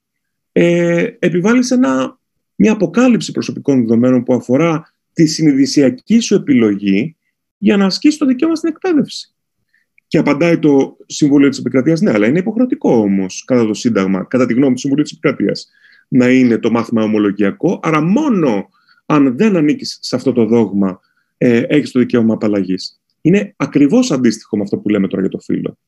ε, 0.52 1.06
επιβάλλει 1.18 1.62
σε 1.62 1.74
ένα, 1.74 2.18
μια 2.54 2.72
αποκάλυψη 2.72 3.32
προσωπικών 3.32 3.80
δεδομένων 3.80 4.22
που 4.22 4.34
αφορά 4.34 4.94
τη 5.12 5.26
συνειδησιακή 5.26 6.20
σου 6.20 6.34
επιλογή 6.34 7.16
για 7.58 7.76
να 7.76 7.84
ασκήσει 7.84 8.18
το 8.18 8.26
δικαίωμα 8.26 8.54
στην 8.54 8.68
εκπαίδευση. 8.68 9.34
Και 10.10 10.18
απαντάει 10.18 10.58
το 10.58 10.96
Συμβούλιο 11.06 11.48
της 11.48 11.58
Επικρατείας, 11.58 12.00
ναι, 12.00 12.10
αλλά 12.10 12.26
είναι 12.26 12.38
υποχρεωτικό 12.38 12.92
όμως 12.92 13.44
κατά 13.46 13.66
το 13.66 13.74
Σύνταγμα, 13.74 14.24
κατά 14.24 14.46
τη 14.46 14.54
γνώμη 14.54 14.72
του 14.74 14.80
Συμβουλίου 14.80 15.04
της 15.04 15.12
Επικρατείας, 15.12 15.68
να 16.08 16.30
είναι 16.30 16.58
το 16.58 16.70
μάθημα 16.70 17.02
ομολογιακό. 17.02 17.80
Άρα, 17.82 18.02
μόνο 18.02 18.68
αν 19.06 19.36
δεν 19.36 19.56
ανήκεις 19.56 19.98
σε 20.00 20.16
αυτό 20.16 20.32
το 20.32 20.44
δόγμα, 20.44 21.00
ε, 21.38 21.62
έχεις 21.68 21.90
το 21.90 21.98
δικαίωμα 21.98 22.34
απαλλαγής. 22.34 23.00
Είναι 23.20 23.54
ακριβώς 23.56 24.10
αντίστοιχο 24.10 24.56
με 24.56 24.62
αυτό 24.62 24.78
που 24.78 24.88
λέμε 24.88 25.08
τώρα 25.08 25.22
για 25.22 25.30
το 25.30 25.38
φύλλο. 25.38 25.78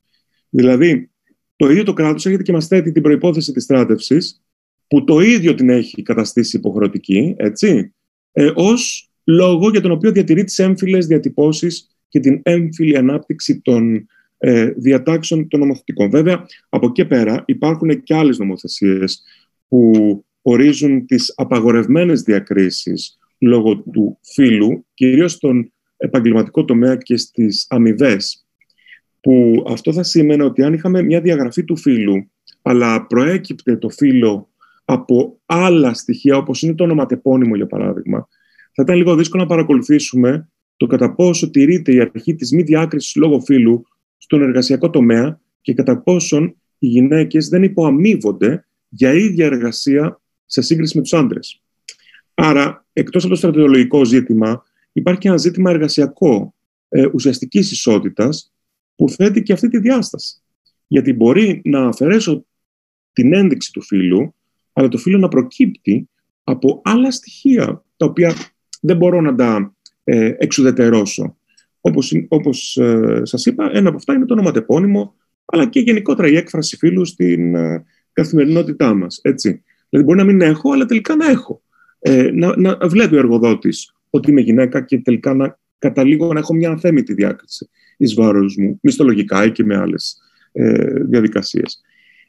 Δηλαδή, 0.49 1.09
το 1.55 1.69
ίδιο 1.69 1.83
το 1.83 1.93
κράτος 1.93 2.25
έρχεται 2.25 2.43
και 2.43 2.51
μας 2.51 2.67
θέτει 2.67 2.91
την 2.91 3.01
προπόθεση 3.01 3.51
της 3.51 3.63
στράτευσης, 3.63 4.41
που 4.87 5.03
το 5.03 5.19
ίδιο 5.19 5.55
την 5.55 5.69
έχει 5.69 6.01
καταστήσει 6.01 6.57
υποχρεωτική, 6.57 7.33
έτσι, 7.37 7.93
ε, 8.31 8.51
ως 8.55 9.11
λόγο 9.23 9.69
για 9.69 9.81
τον 9.81 9.91
οποίο 9.91 10.11
διατηρεί 10.11 10.43
τις 10.43 10.59
έμφυλες 10.59 11.07
διατυπώσεις 11.07 11.92
και 12.13 12.19
την 12.19 12.39
έμφυλη 12.43 12.97
ανάπτυξη 12.97 13.61
των 13.61 14.07
ε, 14.37 14.65
διατάξεων 14.65 15.47
των 15.47 15.59
νομοθετικών. 15.59 16.09
Βέβαια, 16.09 16.45
από 16.69 16.87
εκεί 16.87 17.05
πέρα 17.05 17.43
υπάρχουν 17.47 18.03
και 18.03 18.15
άλλες 18.15 18.37
νομοθεσίες 18.37 19.23
που 19.67 19.91
ορίζουν 20.41 21.05
τις 21.05 21.33
απαγορευμένες 21.35 22.21
διακρίσεις 22.21 23.19
λόγω 23.37 23.77
του 23.77 24.17
φύλου, 24.21 24.85
κυρίως 24.93 25.31
στον 25.31 25.71
επαγγελματικό 25.97 26.65
τομέα 26.65 26.95
και 26.95 27.17
στις 27.17 27.65
αμοιβέ. 27.69 28.17
που 29.21 29.63
αυτό 29.67 29.93
θα 29.93 30.03
σήμαινε 30.03 30.43
ότι 30.43 30.63
αν 30.63 30.73
είχαμε 30.73 31.01
μια 31.01 31.21
διαγραφή 31.21 31.63
του 31.63 31.77
φύλου, 31.77 32.29
αλλά 32.61 33.05
προέκυπτε 33.05 33.77
το 33.77 33.89
φύλο 33.89 34.49
από 34.85 35.39
άλλα 35.45 35.93
στοιχεία, 35.93 36.37
όπως 36.37 36.61
είναι 36.61 36.73
το 36.73 36.83
ονοματεπώνυμο 36.83 37.55
για 37.55 37.67
παράδειγμα, 37.67 38.27
θα 38.71 38.83
ήταν 38.83 38.95
λίγο 38.95 39.15
δύσκολο 39.15 39.43
να 39.43 39.49
παρακολουθήσουμε 39.49 40.47
το 40.77 40.87
κατά 40.87 41.15
πόσο 41.15 41.49
τηρείται 41.49 41.93
η 41.93 41.99
αρχή 41.99 42.35
της 42.35 42.51
μη 42.51 42.61
διάκρισης 42.61 43.15
λόγω 43.15 43.39
φύλου 43.39 43.87
στον 44.17 44.41
εργασιακό 44.41 44.89
τομέα 44.89 45.39
και 45.61 45.73
κατά 45.73 45.97
πόσον 45.97 46.55
οι 46.79 46.87
γυναίκες 46.87 47.47
δεν 47.47 47.63
υποαμείβονται 47.63 48.65
για 48.89 49.13
ίδια 49.13 49.45
εργασία 49.45 50.21
σε 50.45 50.61
σύγκριση 50.61 50.97
με 50.97 51.01
τους 51.01 51.13
άντρες. 51.13 51.61
Άρα, 52.33 52.85
εκτός 52.93 53.23
από 53.23 53.33
το 53.33 53.39
στρατιωτικό 53.39 54.05
ζήτημα, 54.05 54.63
υπάρχει 54.91 55.19
και 55.19 55.27
ένα 55.27 55.37
ζήτημα 55.37 55.69
εργασιακό 55.69 56.53
ε, 56.89 57.05
ουσιαστικής 57.13 57.71
ισότητας 57.71 58.53
που 58.95 59.09
θέτει 59.09 59.43
και 59.43 59.53
αυτή 59.53 59.67
τη 59.67 59.79
διάσταση. 59.79 60.41
Γιατί 60.87 61.13
μπορεί 61.13 61.61
να 61.63 61.85
αφαιρέσω 61.85 62.45
την 63.13 63.33
ένδειξη 63.33 63.71
του 63.71 63.81
φύλου, 63.81 64.35
αλλά 64.73 64.87
το 64.87 64.97
φύλο 64.97 65.17
να 65.17 65.27
προκύπτει 65.27 66.09
από 66.43 66.81
άλλα 66.83 67.11
στοιχεία, 67.11 67.83
τα 67.97 68.05
οποία 68.05 68.33
δεν 68.81 68.97
μπορώ 68.97 69.21
να 69.21 69.35
τα 69.35 69.75
ε, 70.03 70.33
εξουδετερώσω. 70.37 71.37
Όπως, 71.81 72.13
όπως 72.27 72.77
ε, 72.77 73.21
σας 73.23 73.45
είπα, 73.45 73.69
ένα 73.73 73.87
από 73.87 73.97
αυτά 73.97 74.13
είναι 74.13 74.25
το 74.25 74.33
ονοματεπώνυμο, 74.33 75.15
αλλά 75.45 75.65
και 75.65 75.79
γενικότερα 75.79 76.27
η 76.27 76.35
έκφραση 76.35 76.77
φίλου 76.77 77.05
στην 77.05 77.55
ε, 77.55 77.83
καθημερινότητά 78.13 78.93
μας. 78.93 79.19
Έτσι. 79.23 79.63
Δηλαδή 79.89 80.07
μπορεί 80.07 80.19
να 80.19 80.25
μην 80.25 80.41
έχω, 80.41 80.71
αλλά 80.71 80.85
τελικά 80.85 81.15
να 81.15 81.29
έχω. 81.29 81.61
Ε, 81.99 82.29
να, 82.33 82.57
να 82.57 82.77
βλέπει 82.87 83.15
ο 83.15 83.17
εργοδότης 83.17 83.93
ότι 84.09 84.31
είμαι 84.31 84.41
γυναίκα 84.41 84.81
και 84.81 84.99
τελικά 84.99 85.33
να 85.33 85.59
καταλήγω 85.77 86.33
να 86.33 86.39
έχω 86.39 86.53
μια 86.53 86.71
αθέμητη 86.71 87.13
διάκριση 87.13 87.69
εις 87.97 88.13
βάρος 88.13 88.55
μου, 88.57 88.79
μισθολογικά 88.81 89.45
ή 89.45 89.51
και 89.51 89.63
με 89.63 89.77
άλλες 89.77 90.17
ε, 90.51 90.99
διαδικασίες. 90.99 91.81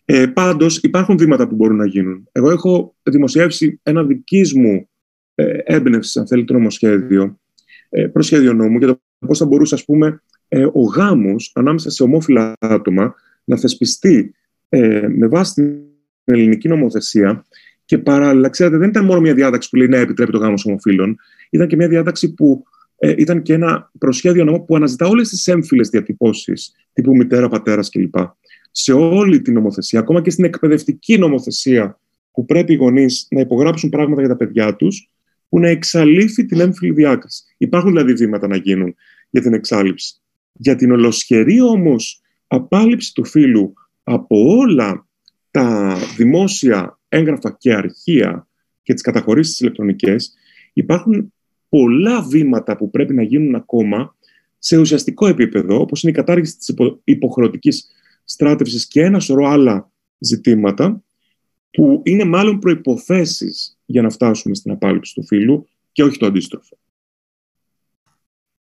Ε, 0.04 0.26
πάντως 0.26 0.78
υπάρχουν 0.78 1.18
βήματα 1.18 1.48
που 1.48 1.54
μπορούν 1.54 1.76
να 1.76 1.86
γίνουν. 1.86 2.28
Εγώ 2.32 2.50
έχω 2.50 2.96
δημοσιεύσει 3.02 3.80
ένα 3.82 4.04
δικής 4.04 4.54
μου 4.54 4.88
ε, 5.34 5.56
έμπνευση, 5.64 6.18
αν 6.18 6.26
θέλει, 6.26 6.44
το 6.44 6.52
νομοσχέδιο, 6.52 7.22
ε, 7.24 7.43
προσχέδιο 8.12 8.52
νόμου 8.52 8.78
για 8.78 8.86
το 8.86 9.00
πώς 9.26 9.38
θα 9.38 9.46
μπορούσε, 9.46 9.74
ας 9.74 9.84
πούμε, 9.84 10.22
ε, 10.48 10.66
ο 10.72 10.80
γάμος 10.80 11.52
ανάμεσα 11.54 11.90
σε 11.90 12.02
ομόφυλα 12.02 12.52
άτομα 12.58 13.14
να 13.44 13.56
θεσπιστεί 13.56 14.34
ε, 14.68 15.06
με 15.08 15.26
βάση 15.26 15.54
την 15.54 15.82
ελληνική 16.24 16.68
νομοθεσία 16.68 17.44
και 17.84 17.98
παράλληλα, 17.98 18.48
ξέρετε, 18.48 18.76
δεν 18.76 18.88
ήταν 18.88 19.04
μόνο 19.04 19.20
μια 19.20 19.34
διάταξη 19.34 19.68
που 19.68 19.76
λέει 19.76 19.86
ναι, 19.86 19.98
επιτρέπει 19.98 20.32
το 20.32 20.38
γάμος 20.38 20.64
ομοφύλων, 20.64 21.16
ήταν 21.50 21.66
και 21.66 21.76
μια 21.76 21.88
διάταξη 21.88 22.34
που 22.34 22.64
ε, 22.96 23.14
ήταν 23.16 23.42
και 23.42 23.52
ένα 23.52 23.90
προσχέδιο 23.98 24.44
νόμου 24.44 24.64
που 24.64 24.76
αναζητά 24.76 25.06
όλες 25.06 25.28
τις 25.28 25.46
έμφυλες 25.46 25.88
διατυπώσεις, 25.88 26.72
τύπου 26.92 27.16
μητέρα, 27.16 27.48
πατέρας 27.48 27.90
κλπ. 27.90 28.14
Σε 28.70 28.92
όλη 28.92 29.42
την 29.42 29.54
νομοθεσία, 29.54 29.98
ακόμα 29.98 30.22
και 30.22 30.30
στην 30.30 30.44
εκπαιδευτική 30.44 31.18
νομοθεσία, 31.18 31.98
που 32.32 32.44
πρέπει 32.44 32.72
οι 32.72 32.76
γονείς 32.76 33.26
να 33.30 33.40
υπογράψουν 33.40 33.90
πράγματα 33.90 34.20
για 34.20 34.30
τα 34.30 34.36
παιδιά 34.36 34.76
τους, 34.76 35.10
που 35.48 35.58
να 35.60 35.68
εξαλείφει 35.68 36.44
την 36.44 36.60
έμφυλη 36.60 36.92
διάκριση. 36.92 37.42
Υπάρχουν 37.56 37.90
δηλαδή 37.90 38.12
βήματα 38.12 38.46
να 38.46 38.56
γίνουν 38.56 38.94
για 39.30 39.40
την 39.40 39.52
εξάλληψη. 39.54 40.14
Για 40.52 40.76
την 40.76 40.92
ολοσχερή 40.92 41.60
όμως 41.60 42.22
απάλληψη 42.46 43.14
του 43.14 43.24
φύλου 43.24 43.72
από 44.02 44.56
όλα 44.56 45.06
τα 45.50 45.96
δημόσια 46.16 46.98
έγγραφα 47.08 47.56
και 47.58 47.74
αρχεία 47.74 48.48
και 48.82 48.92
τις 48.92 49.02
καταχωρήσεις 49.02 49.60
ηλεκτρονικές, 49.60 50.34
υπάρχουν 50.72 51.32
πολλά 51.68 52.22
βήματα 52.22 52.76
που 52.76 52.90
πρέπει 52.90 53.14
να 53.14 53.22
γίνουν 53.22 53.54
ακόμα 53.54 54.16
σε 54.58 54.76
ουσιαστικό 54.76 55.26
επίπεδο, 55.26 55.80
όπως 55.80 56.02
είναι 56.02 56.12
η 56.12 56.14
κατάργηση 56.14 56.56
της 56.56 56.74
υποχρεωτικής 57.04 57.90
στράτευσης 58.24 58.86
και 58.86 59.02
ένα 59.02 59.20
σωρό 59.20 59.48
άλλα 59.48 59.90
ζητήματα, 60.18 61.02
που 61.74 62.00
είναι 62.04 62.24
μάλλον 62.24 62.58
προϋποθέσεις 62.58 63.78
για 63.84 64.02
να 64.02 64.10
φτάσουμε 64.10 64.54
στην 64.54 64.70
απάλληψη 64.70 65.14
του 65.14 65.24
φύλου 65.26 65.68
και 65.92 66.02
όχι 66.02 66.18
το 66.18 66.26
αντίστροφο. 66.26 66.78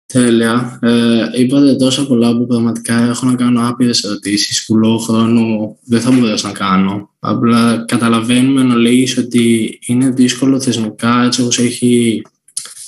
Τέλεια. 0.06 0.80
Ε, 0.82 1.42
είπατε 1.42 1.76
τόσα 1.76 2.08
πολλά 2.08 2.38
που 2.38 2.46
πραγματικά 2.46 2.94
έχω 2.94 3.26
να 3.26 3.36
κάνω 3.36 3.68
άπειρες 3.68 4.04
ερωτήσεις 4.04 4.66
που 4.66 4.78
λόγω 4.78 4.98
χρόνου 4.98 5.78
δεν 5.84 6.02
θα 6.02 6.12
μπορέσω 6.12 6.48
να 6.48 6.54
κάνω. 6.54 7.10
Απλά 7.20 7.84
καταλαβαίνουμε 7.88 8.64
να 8.64 8.76
λέει 8.76 9.08
ότι 9.18 9.80
είναι 9.86 10.10
δύσκολο 10.10 10.62
θεσμικά 10.62 11.24
έτσι 11.24 11.42
όπως 11.42 11.60
έχει 11.60 12.22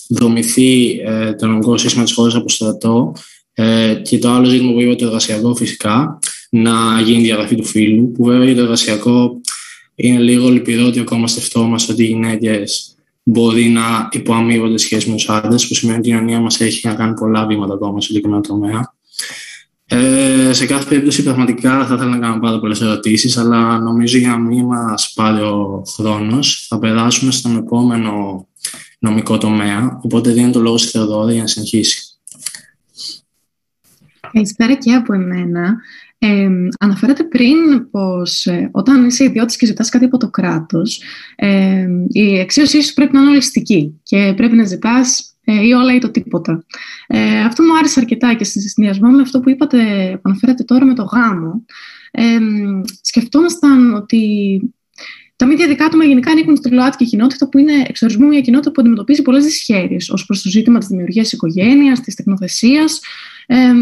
δομηθεί 0.08 1.00
ε, 1.00 1.34
το 1.34 1.48
νομικό 1.48 1.78
σύστημα 1.78 2.04
της 2.04 2.14
χώρας 2.14 2.36
από 2.36 2.50
στρατό. 2.50 3.14
Ε, 3.54 3.94
και 4.04 4.20
το 4.20 4.30
άλλο 4.30 4.46
ζήτημα 4.46 4.72
που 4.72 4.82
είπα, 4.82 4.96
το 4.96 5.06
εργασιακό 5.06 5.56
φυσικά, 5.56 6.20
να 6.50 7.02
γίνει 7.02 7.22
διαγραφή 7.22 7.56
του 7.56 7.66
φύλου, 7.66 8.12
που 8.12 8.24
βέβαια 8.24 8.46
για 8.46 8.56
το 8.56 8.62
εργασιακό 8.62 9.39
είναι 10.02 10.20
λίγο 10.20 10.50
λυπηρό 10.50 10.86
ότι 10.86 11.00
ακόμα 11.00 11.28
σκεφτόμαστε 11.28 11.92
ότι 11.92 12.04
οι 12.04 12.08
γυναίκες 12.08 12.96
μπορεί 13.24 13.70
να 13.70 14.10
υποαμείβονται 14.12 14.78
σχέση 14.78 15.10
με 15.10 15.16
τους 15.16 15.30
άντρες, 15.30 15.68
που 15.68 15.74
σημαίνει 15.74 15.98
ότι 15.98 16.08
η 16.08 16.12
κοινωνία 16.12 16.40
μας 16.40 16.62
έχει 16.62 16.88
να 16.88 16.94
κάνει 16.94 17.14
πολλά 17.14 17.46
βήματα 17.46 17.74
ακόμα 17.74 18.02
σε 18.02 18.08
συγκεκριμένο 18.08 18.42
τομέα. 18.42 18.94
Ε, 19.86 20.54
σε 20.54 20.66
κάθε 20.66 20.90
περίπτωση, 20.90 21.24
πραγματικά 21.24 21.86
θα 21.86 21.96
ήθελα 21.96 22.10
να 22.10 22.20
κάνω 22.20 22.40
πάρα 22.40 22.60
πολλές 22.60 22.82
ερωτήσεις, 22.82 23.38
αλλά 23.38 23.80
νομίζω 23.80 24.18
για 24.18 24.30
να 24.30 24.38
μην 24.38 24.66
μας 24.66 25.14
πάρει 25.16 25.42
ο 25.42 25.84
χρόνος, 25.96 26.66
θα 26.68 26.80
περάσουμε 26.80 27.32
στον 27.32 27.58
επόμενο 27.58 28.48
νομικό 29.00 29.38
τομέα. 29.38 30.00
Οπότε 30.04 30.32
δίνω 30.32 30.52
το 30.52 30.60
λόγο 30.60 30.78
στη 30.78 30.90
Θεοδόρη 30.90 31.34
για 31.34 31.42
να 31.42 31.48
συνεχίσει. 31.48 32.20
Καλησπέρα 34.32 34.76
και 34.76 34.94
από 34.94 35.14
εμένα. 35.14 35.78
Ε, 36.22 36.50
αναφέρατε 36.80 37.24
πριν 37.24 37.90
πως 37.92 38.46
ε, 38.46 38.70
όταν 38.72 39.06
είσαι 39.06 39.24
ιδιώτης 39.24 39.56
και 39.56 39.66
ζητάς 39.66 39.90
κάτι 39.90 40.06
από 40.06 40.18
το 40.18 40.30
κράτος, 40.30 41.02
ε, 41.36 41.88
η 42.08 42.40
αξίωσή 42.40 42.82
σου 42.82 42.94
πρέπει 42.94 43.14
να 43.14 43.22
είναι 43.22 43.30
ολιστική 43.30 44.00
και 44.04 44.34
πρέπει 44.36 44.56
να 44.56 44.64
ζητάς 44.64 45.30
ε, 45.44 45.68
ή 45.68 45.72
όλα 45.72 45.96
ή 45.96 46.00
το 46.00 46.12
τίποτα. 46.12 46.66
Ε, 47.08 47.40
αυτό 47.40 47.64
μου 47.64 47.78
άρεσε 47.78 48.00
αρκετά 48.00 48.34
και 48.34 48.44
στη 48.44 48.70
συνδυασμό 48.70 49.10
με 49.10 49.22
αυτό 49.22 49.40
που 49.40 49.50
είπατε, 49.50 50.12
που 50.14 50.22
αναφέρατε 50.24 50.64
τώρα 50.64 50.86
με 50.86 50.94
το 50.94 51.04
γάμο. 51.04 51.66
Ε, 52.12 52.38
σκεφτόμασταν 53.02 53.94
ότι 53.94 54.62
τα 55.36 55.46
μη 55.46 55.56
διαδικά 55.56 55.86
άτομα 55.86 56.04
γενικά 56.04 56.32
ανήκουν 56.32 56.56
στην 56.56 56.74
ΛΟΑΤΚΙ 56.74 57.06
κοινότητα, 57.06 57.50
που 57.50 57.58
είναι 57.58 57.74
εξορισμού 57.88 58.28
μια 58.28 58.42
κοινότητα 58.42 58.72
που 58.72 58.82
αντιμετωπίζει 58.82 59.22
πολλές 59.22 59.44
δυσχέρειες 59.44 60.10
ως 60.10 60.26
προς 60.26 60.42
το 60.42 60.50
ζήτημα 60.50 60.80
της 60.80 60.88
δημιουργίας 60.88 61.32
οικογένειας, 61.32 62.00
της 62.00 62.16
τεχνοθεσίας 62.16 63.00
ε, 63.48 63.74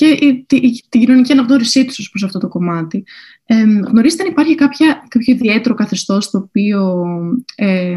και 0.00 0.44
την 0.88 1.00
κοινωνική 1.00 1.32
αναγνώρισή 1.32 1.84
τους 1.84 2.10
προς 2.10 2.24
αυτό 2.24 2.38
το 2.38 2.48
κομμάτι. 2.48 3.04
Ε, 3.44 3.62
γνωρίζετε 3.62 4.22
αν 4.22 4.28
υπάρχει 4.28 4.54
κάποια, 4.54 5.04
κάποιο 5.08 5.34
ιδιαίτερο 5.34 5.74
καθεστώς 5.74 6.30
το 6.30 6.38
οποίο 6.38 7.04
ε, 7.54 7.96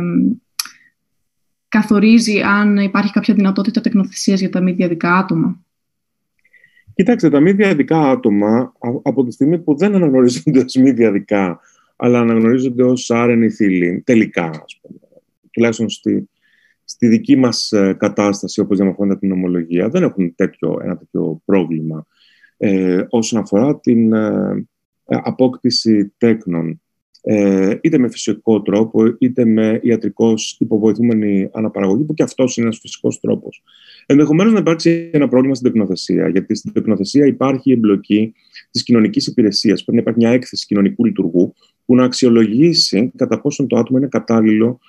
καθορίζει 1.67 2.41
αν 2.41 2.77
υπάρχει 2.77 3.11
κάποια 3.11 3.33
δυνατότητα 3.33 3.81
τεκνοθεσίας 3.81 4.39
για 4.39 4.49
τα 4.49 4.61
μη 4.61 4.71
διαδικά 4.71 5.17
άτομα; 5.17 5.59
Κοιτάξτε, 6.93 7.29
τα 7.29 7.39
μη 7.39 7.51
διαδικά 7.51 8.09
άτομα, 8.09 8.73
από 9.03 9.23
τη 9.25 9.31
στιγμή 9.31 9.59
που 9.59 9.77
δεν 9.77 9.95
αναγνωρίζονται 9.95 10.59
ως 10.59 10.75
μη 10.75 10.91
διαδικά, 10.91 11.59
αλλά 11.95 12.19
αναγνωρίζονται 12.19 12.83
ως 12.83 13.11
άρενοι 13.11 13.49
θήλοι, 13.49 14.01
τελικά, 14.05 14.45
ας 14.45 14.79
πούμε, 14.81 14.99
τουλάχιστον 15.51 15.89
στη, 15.89 16.29
στη 16.93 17.07
δική 17.07 17.35
μας 17.35 17.71
ε, 17.71 17.93
κατάσταση, 17.99 18.59
όπως 18.59 18.77
διαμορφώνεται 18.77 19.19
την 19.19 19.31
ομολογία, 19.31 19.89
δεν 19.89 20.03
έχουν 20.03 20.35
τέτοιο, 20.35 20.79
ένα 20.83 20.97
τέτοιο 20.97 21.41
πρόβλημα 21.45 22.05
ε, 22.57 23.05
όσον 23.09 23.39
αφορά 23.39 23.79
την 23.79 24.13
ε, 24.13 24.65
απόκτηση 25.05 26.13
τέκνων 26.17 26.81
ε, 27.21 27.75
είτε 27.81 27.97
με 27.97 28.09
φυσικό 28.09 28.61
τρόπο, 28.61 29.15
είτε 29.19 29.45
με 29.45 29.79
ιατρικώς 29.83 30.57
υποβοηθούμενη 30.59 31.49
αναπαραγωγή, 31.53 32.03
που 32.03 32.13
και 32.13 32.23
αυτός 32.23 32.57
είναι 32.57 32.65
ένας 32.65 32.79
φυσικός 32.79 33.19
τρόπος. 33.19 33.63
Ενδεχομένως 34.05 34.53
να 34.53 34.59
υπάρξει 34.59 35.09
ένα 35.13 35.27
πρόβλημα 35.27 35.55
στην 35.55 35.71
τεκνοθεσία, 35.71 36.27
γιατί 36.27 36.55
στην 36.55 36.73
τεκνοθεσία 36.73 37.25
υπάρχει 37.25 37.69
η 37.69 37.73
εμπλοκή 37.73 38.33
της 38.71 38.83
κοινωνικής 38.83 39.27
υπηρεσίας. 39.27 39.83
Πρέπει 39.83 39.97
να 39.97 40.01
υπάρχει 40.01 40.19
μια 40.19 40.29
έκθεση 40.29 40.65
κοινωνικού 40.65 41.05
λειτουργού 41.05 41.53
που 41.85 41.95
να 41.95 42.03
αξιολογήσει 42.03 43.11
κατά 43.15 43.41
πόσον 43.41 43.67
το 43.67 43.77
άτομο 43.77 43.97
είναι 43.97 44.07
κατάλληλο 44.07 44.67
ε, 44.69 44.79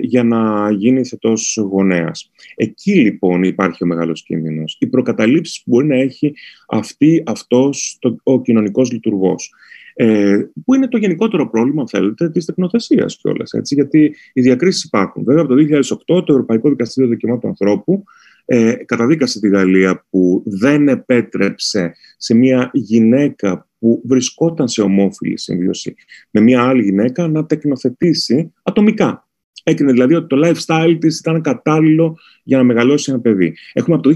για 0.00 0.22
να 0.22 0.70
γίνει 0.70 1.04
θετός 1.04 1.58
γονέας. 1.70 2.30
Εκεί 2.56 2.94
λοιπόν 2.94 3.42
υπάρχει 3.42 3.84
ο 3.84 3.86
μεγάλος 3.86 4.22
κίνδυνος. 4.22 4.76
Οι 4.80 4.86
προκαταλήψεις 4.86 5.62
που 5.62 5.70
μπορεί 5.70 5.86
να 5.86 5.96
έχει 5.96 6.34
αυτή, 6.68 7.22
αυτός 7.26 7.98
ο 8.22 8.42
κοινωνικός 8.42 8.92
λειτουργός. 8.92 9.52
Ε, 9.94 10.38
που 10.64 10.74
είναι 10.74 10.88
το 10.88 10.96
γενικότερο 10.96 11.50
πρόβλημα, 11.50 11.80
αν 11.80 11.88
θέλετε, 11.88 12.30
της 12.30 12.44
τεκνοθεσίας 12.44 13.16
κιόλας. 13.16 13.50
Γιατί 13.62 14.14
οι 14.32 14.40
διακρίσεις 14.40 14.84
υπάρχουν. 14.84 15.24
Βέβαια, 15.24 15.42
από 15.42 15.50
το 15.50 15.56
2008 15.56 16.24
το 16.24 16.32
Ευρωπαϊκό 16.32 16.68
Δικαστήριο 16.68 17.10
Δικαιωμάτων 17.10 17.50
Ανθρώπου 17.50 18.04
ε, 18.44 18.72
καταδίκασε 18.72 19.40
τη 19.40 19.48
Γαλλία 19.48 20.04
που 20.10 20.42
δεν 20.46 20.88
επέτρεψε 20.88 21.94
σε 22.16 22.34
μια 22.34 22.70
γυναίκα 22.72 23.68
που 23.78 24.02
βρισκόταν 24.04 24.68
σε 24.68 24.82
ομόφυλη 24.82 25.38
συμβίωση 25.38 25.94
με 26.30 26.40
μια 26.40 26.62
άλλη 26.62 26.82
γυναίκα 26.82 27.28
να 27.28 27.46
τεκνοθετήσει 27.46 28.52
ατομικά. 28.62 29.26
Έκρινε 29.62 29.92
δηλαδή 29.92 30.14
ότι 30.14 30.26
το 30.26 30.40
lifestyle 30.44 30.96
της 31.00 31.18
ήταν 31.18 31.40
κατάλληλο 31.40 32.18
για 32.42 32.56
να 32.56 32.62
μεγαλώσει 32.62 33.10
ένα 33.12 33.20
παιδί. 33.20 33.54
Έχουμε 33.72 33.96
από 33.96 34.08
το 34.08 34.14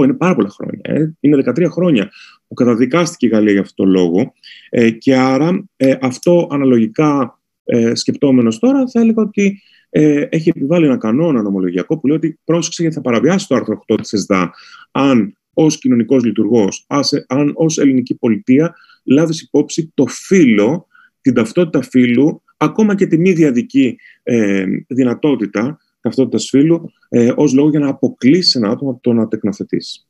2008, 0.00 0.04
είναι 0.04 0.14
πάρα 0.14 0.34
πολλά 0.34 0.48
χρόνια. 0.48 0.80
Ε, 0.82 1.10
είναι 1.20 1.42
13 1.46 1.66
χρόνια 1.70 2.10
που 2.48 2.54
καταδικάστηκε 2.54 3.26
η 3.26 3.28
Γαλλία 3.28 3.52
για 3.52 3.60
αυτό 3.60 3.84
το 3.84 3.90
λόγο. 3.90 4.32
Ε, 4.70 4.90
και 4.90 5.16
άρα 5.16 5.64
ε, 5.76 5.94
αυτό 6.00 6.48
αναλογικά 6.50 7.38
ε, 7.64 7.94
σκεπτόμενος 7.94 8.58
τώρα 8.58 8.88
θα 8.88 9.00
έλεγα 9.00 9.22
ότι 9.22 9.62
ε, 9.90 10.26
έχει 10.30 10.48
επιβάλει 10.48 10.84
ένα 10.84 10.96
κανόνα 10.96 11.42
νομολογιακό 11.42 11.98
που 11.98 12.06
λέει 12.06 12.16
ότι 12.16 12.38
πρόσεξε 12.44 12.82
γιατί 12.82 12.96
θα 12.96 13.02
παραβιάσει 13.02 13.48
το 13.48 13.54
άρθρο 13.54 13.84
8 13.92 13.96
της 14.00 14.12
ΕΣΔΑ 14.12 14.50
αν 14.90 15.36
ως 15.52 15.78
κοινωνικός 15.78 16.24
λειτουργός, 16.24 16.86
αν 17.26 17.52
ως 17.54 17.78
ελληνική 17.78 18.14
πολιτεία 18.14 18.74
λάβεις 19.04 19.40
υπόψη 19.40 19.92
το 19.94 20.06
φύλλο, 20.06 20.86
την 21.20 21.34
ταυτότητα 21.34 21.82
φύλου, 21.82 22.42
ακόμα 22.58 22.94
και 22.94 23.06
τη 23.06 23.18
μη 23.18 23.32
διαδική 23.32 23.98
ε, 24.22 24.64
δυνατότητα 24.86 25.78
ταυτότητας 26.00 26.48
φύλου 26.48 26.92
ε, 27.08 27.32
ως 27.36 27.54
λόγο 27.54 27.68
για 27.70 27.78
να 27.78 27.88
αποκλείσει 27.88 28.58
ένα 28.58 28.68
άτομο 28.68 28.90
από 28.90 29.00
το 29.00 29.12
να 29.12 29.28
τεκνοθετήσει. 29.28 30.02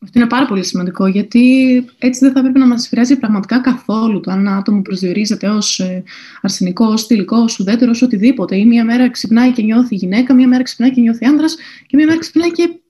Αυτό 0.00 0.18
είναι 0.18 0.28
πάρα 0.28 0.46
πολύ 0.46 0.64
σημαντικό, 0.64 1.06
γιατί 1.06 1.74
έτσι 1.98 2.20
δεν 2.24 2.32
θα 2.32 2.40
πρέπει 2.40 2.58
να 2.58 2.66
μας 2.66 2.86
επηρεάζει 2.86 3.18
πραγματικά 3.18 3.60
καθόλου 3.60 4.20
το 4.20 4.30
αν 4.30 4.38
ένα 4.38 4.56
άτομο 4.56 4.82
προσδιορίζεται 4.82 5.48
ως 5.48 5.80
ε, 5.80 6.02
αρσενικό, 6.42 6.86
ως 6.86 7.06
θηλυκό, 7.06 7.36
ως 7.36 7.58
ουδέτερο, 7.58 7.90
ως 7.90 8.02
οτιδήποτε. 8.02 8.56
Ή 8.56 8.66
μία 8.66 8.84
μέρα 8.84 9.10
ξυπνάει 9.10 9.52
και 9.52 9.62
νιώθει 9.62 9.94
γυναίκα, 9.94 10.34
μία 10.34 10.48
μέρα 10.48 10.62
ξυπνάει 10.62 10.90
και 10.90 11.00
νιώθει 11.00 11.26
άντρα, 11.26 11.46
και 11.86 11.96
μία 11.96 12.06
μέρα 12.06 12.18
ξυπνάει 12.18 12.50
και 12.50 12.80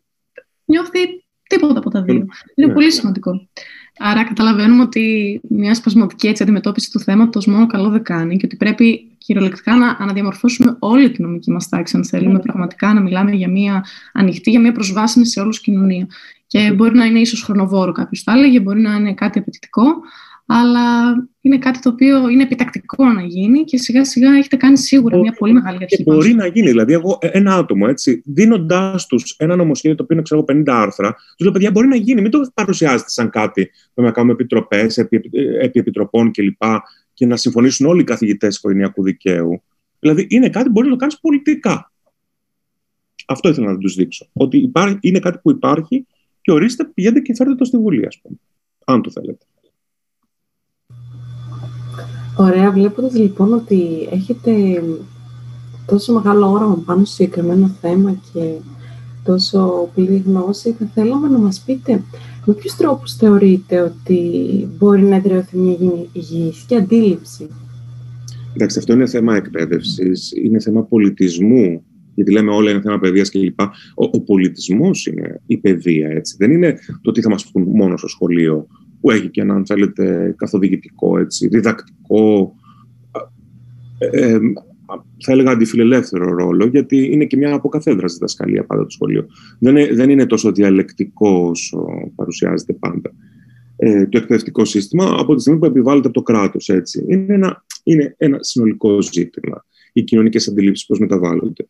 νιώθει 0.65 0.99
τίποτα 1.49 1.79
από 1.79 1.91
τα 1.91 2.03
δύο. 2.03 2.27
Είναι 2.55 2.67
ναι. 2.67 2.73
πολύ 2.73 2.93
σημαντικό. 2.93 3.49
Άρα 3.99 4.25
καταλαβαίνουμε 4.25 4.83
ότι 4.83 5.41
μια 5.49 5.75
σπασμωδική 5.75 6.27
έτσι, 6.27 6.43
αντιμετώπιση 6.43 6.91
του 6.91 7.01
θέματος 7.01 7.47
μόνο 7.47 7.67
καλό 7.67 7.89
δεν 7.89 8.03
κάνει 8.03 8.37
και 8.37 8.47
ότι 8.47 8.57
πρέπει 8.57 9.09
κυριολεκτικά 9.19 9.77
να 9.77 9.97
αναδιαμορφώσουμε 9.99 10.77
όλη 10.79 11.11
την 11.11 11.25
νομική 11.25 11.51
μας 11.51 11.69
τάξη 11.69 11.97
αν 11.97 12.05
θέλουμε 12.05 12.33
ναι. 12.33 12.39
πραγματικά 12.39 12.95
να 12.95 13.01
μιλάμε 13.01 13.31
για 13.31 13.49
μια 13.49 13.85
ανοιχτή, 14.13 14.51
για 14.51 14.61
μια 14.61 14.73
προσβάσιμη 14.73 15.27
σε 15.27 15.41
όλους 15.41 15.61
κοινωνία. 15.61 16.07
Και 16.47 16.73
μπορεί 16.73 16.97
να 16.97 17.05
είναι 17.05 17.19
ίσως 17.19 17.43
χρονοβόρο 17.43 17.93
κάποιος 17.93 18.23
θα 18.23 18.33
έλεγε, 18.33 18.61
μπορεί 18.61 18.81
να 18.81 18.95
είναι 18.95 19.15
κάτι 19.15 19.39
απαιτητικό, 19.39 19.83
αλλά 20.51 21.15
είναι 21.41 21.59
κάτι 21.59 21.79
το 21.79 21.89
οποίο 21.89 22.29
είναι 22.29 22.43
επιτακτικό 22.43 23.05
να 23.05 23.23
γίνει 23.23 23.65
και 23.65 23.79
σιγά 23.79 24.05
σιγά 24.05 24.33
έχετε 24.33 24.57
κάνει 24.57 24.79
σίγουρα 24.79 25.19
μια 25.19 25.33
πολύ 25.39 25.53
μεγάλη 25.53 25.79
αρχή. 25.81 25.97
Και 25.97 26.03
μπορεί 26.03 26.35
να 26.35 26.47
γίνει. 26.47 26.69
Δηλαδή, 26.69 26.93
εγώ 26.93 27.19
ε, 27.21 27.27
ένα 27.27 27.55
άτομο, 27.55 27.87
έτσι, 27.89 28.23
δίνοντάς 28.25 29.07
τους 29.07 29.35
ένα 29.39 29.57
νομοσχέδιο 29.57 29.97
το 29.97 30.03
οποίο 30.03 30.17
είναι 30.17 30.25
ξέρω, 30.25 30.45
50 30.49 30.63
άρθρα, 30.67 31.15
του 31.37 31.45
λέω: 31.45 31.53
Παιδιά, 31.53 31.71
μπορεί 31.71 31.87
να 31.87 31.97
γίνει. 31.97 32.21
Μην 32.21 32.31
το 32.31 32.51
παρουσιάζετε 32.55 33.11
σαν 33.11 33.31
κάτι 33.31 33.71
που 33.95 34.03
να 34.03 34.11
κάνουμε 34.11 34.33
επιτροπές, 34.33 34.99
επί, 34.99 35.21
επί 35.61 35.79
επιτροπών 35.79 36.31
κλπ. 36.31 36.63
Και 37.15 37.27
να 37.27 37.37
συμφωνήσουν 37.37 37.87
όλοι 37.87 38.01
οι 38.01 38.05
καθηγητές 38.05 38.57
οικογενειακού 38.57 39.03
δικαίου. 39.03 39.63
Δηλαδή, 39.99 40.27
είναι 40.31 40.49
κάτι 40.49 40.65
που 40.65 40.71
μπορεί 40.71 40.87
να 40.87 40.93
το 40.93 40.99
κάνεις 40.99 41.21
πολιτικά. 41.21 41.93
Αυτό 43.27 43.49
ήθελα 43.49 43.73
να 43.73 43.79
τους 43.79 43.95
δείξω. 43.95 44.29
Ότι 44.33 44.59
υπάρχει, 44.59 44.99
είναι 45.01 45.19
κάτι 45.19 45.39
που 45.43 45.51
υπάρχει 45.51 46.07
και 46.41 46.53
ορίστε, 46.53 46.85
πηγαίνετε 46.85 47.21
και 47.21 47.35
φέρετε 47.35 47.57
το 47.57 47.65
στη 47.65 47.77
Βουλή, 47.77 48.07
ας 48.07 48.19
πούμε. 48.23 48.37
Αν 48.85 49.03
το 49.03 49.11
θέλετε. 49.11 49.47
Ωραία, 52.41 52.73
βλέποντας 52.73 53.15
λοιπόν 53.15 53.53
ότι 53.53 54.09
έχετε 54.13 54.53
τόσο 55.87 56.13
μεγάλο 56.13 56.51
όραμα 56.51 56.83
πάνω 56.87 57.05
στο 57.05 57.15
συγκεκριμένο 57.15 57.69
θέμα 57.81 58.21
και 58.33 58.53
τόσο 59.25 59.91
πλήρη 59.95 60.23
γνώση, 60.27 60.73
θα 60.79 60.91
θέλαμε 60.95 61.29
να 61.29 61.39
μας 61.39 61.63
πείτε 61.67 62.03
με 62.45 62.55
ποιους 62.55 62.77
τρόπους 62.77 63.15
θεωρείτε 63.15 63.81
ότι 63.81 64.21
μπορεί 64.79 65.03
να 65.03 65.17
εδραιωθεί 65.17 65.57
μια 65.57 65.77
υγιής 66.13 66.67
αντίληψη; 66.77 67.49
Εντάξει, 68.55 68.79
αυτό 68.79 68.93
είναι 68.93 69.07
θέμα 69.07 69.37
εκπαίδευσης, 69.37 70.33
είναι 70.45 70.61
θέμα 70.61 70.83
πολιτισμού, 70.83 71.83
γιατί 72.15 72.33
λέμε 72.33 72.53
όλα 72.53 72.71
είναι 72.71 72.81
θέμα 72.81 72.99
παιδείας 72.99 73.31
κλπ. 73.31 73.61
Ο, 73.61 74.05
ο 74.13 74.21
πολιτισμός 74.21 75.07
είναι 75.07 75.41
η 75.47 75.57
παιδεία, 75.57 76.09
έτσι. 76.09 76.37
Δεν 76.39 76.51
είναι 76.51 76.79
το 77.03 77.11
τι 77.11 77.21
θα 77.21 77.31
μας 77.31 77.51
πούν 77.51 77.63
μόνο 77.63 77.97
στο 77.97 78.09
σχολείο 78.09 78.67
που 79.01 79.11
έχει 79.11 79.29
και 79.29 79.41
ένα, 79.41 79.55
αν 79.55 79.67
θέλετε, 79.67 80.35
καθοδηγητικό, 80.39 81.19
έτσι, 81.19 81.49
διδακτικό, 81.49 82.55
ε, 83.99 84.33
ε, 84.33 84.39
θα 85.25 85.33
έλεγα 85.33 85.51
αντιφιλελεύθερο 85.51 86.37
ρόλο, 86.37 86.67
γιατί 86.67 87.13
είναι 87.13 87.25
και 87.25 87.37
μια 87.37 87.55
αποκαθέδρα 87.55 88.07
διδασκαλία 88.07 88.65
πάντα 88.65 88.83
το 88.83 88.91
σχολείο. 88.91 89.27
Δεν 89.59 89.77
είναι, 89.77 89.95
δεν 89.95 90.11
είναι 90.11 90.27
τόσο 90.27 90.53
διαλεκτικό 90.53 91.49
όσο 91.49 91.87
παρουσιάζεται 92.15 92.73
πάντα. 92.73 93.13
Ε, 93.77 94.07
το 94.07 94.19
εκπαιδευτικό 94.19 94.65
σύστημα 94.65 95.15
από 95.19 95.35
τη 95.35 95.41
στιγμή 95.41 95.59
που 95.59 95.67
επιβάλλεται 95.67 96.09
από 96.09 96.17
το 96.17 96.23
κράτος, 96.23 96.69
έτσι. 96.69 97.05
Είναι 97.09 97.35
ένα, 97.35 97.65
είναι 97.83 98.15
ένα 98.19 98.39
συνολικό 98.41 99.03
ζήτημα. 99.03 99.65
Οι 99.93 100.03
κοινωνικές 100.03 100.49
αντιλήψεις 100.49 100.87
πώς 100.87 100.99
μεταβάλλονται. 100.99 101.69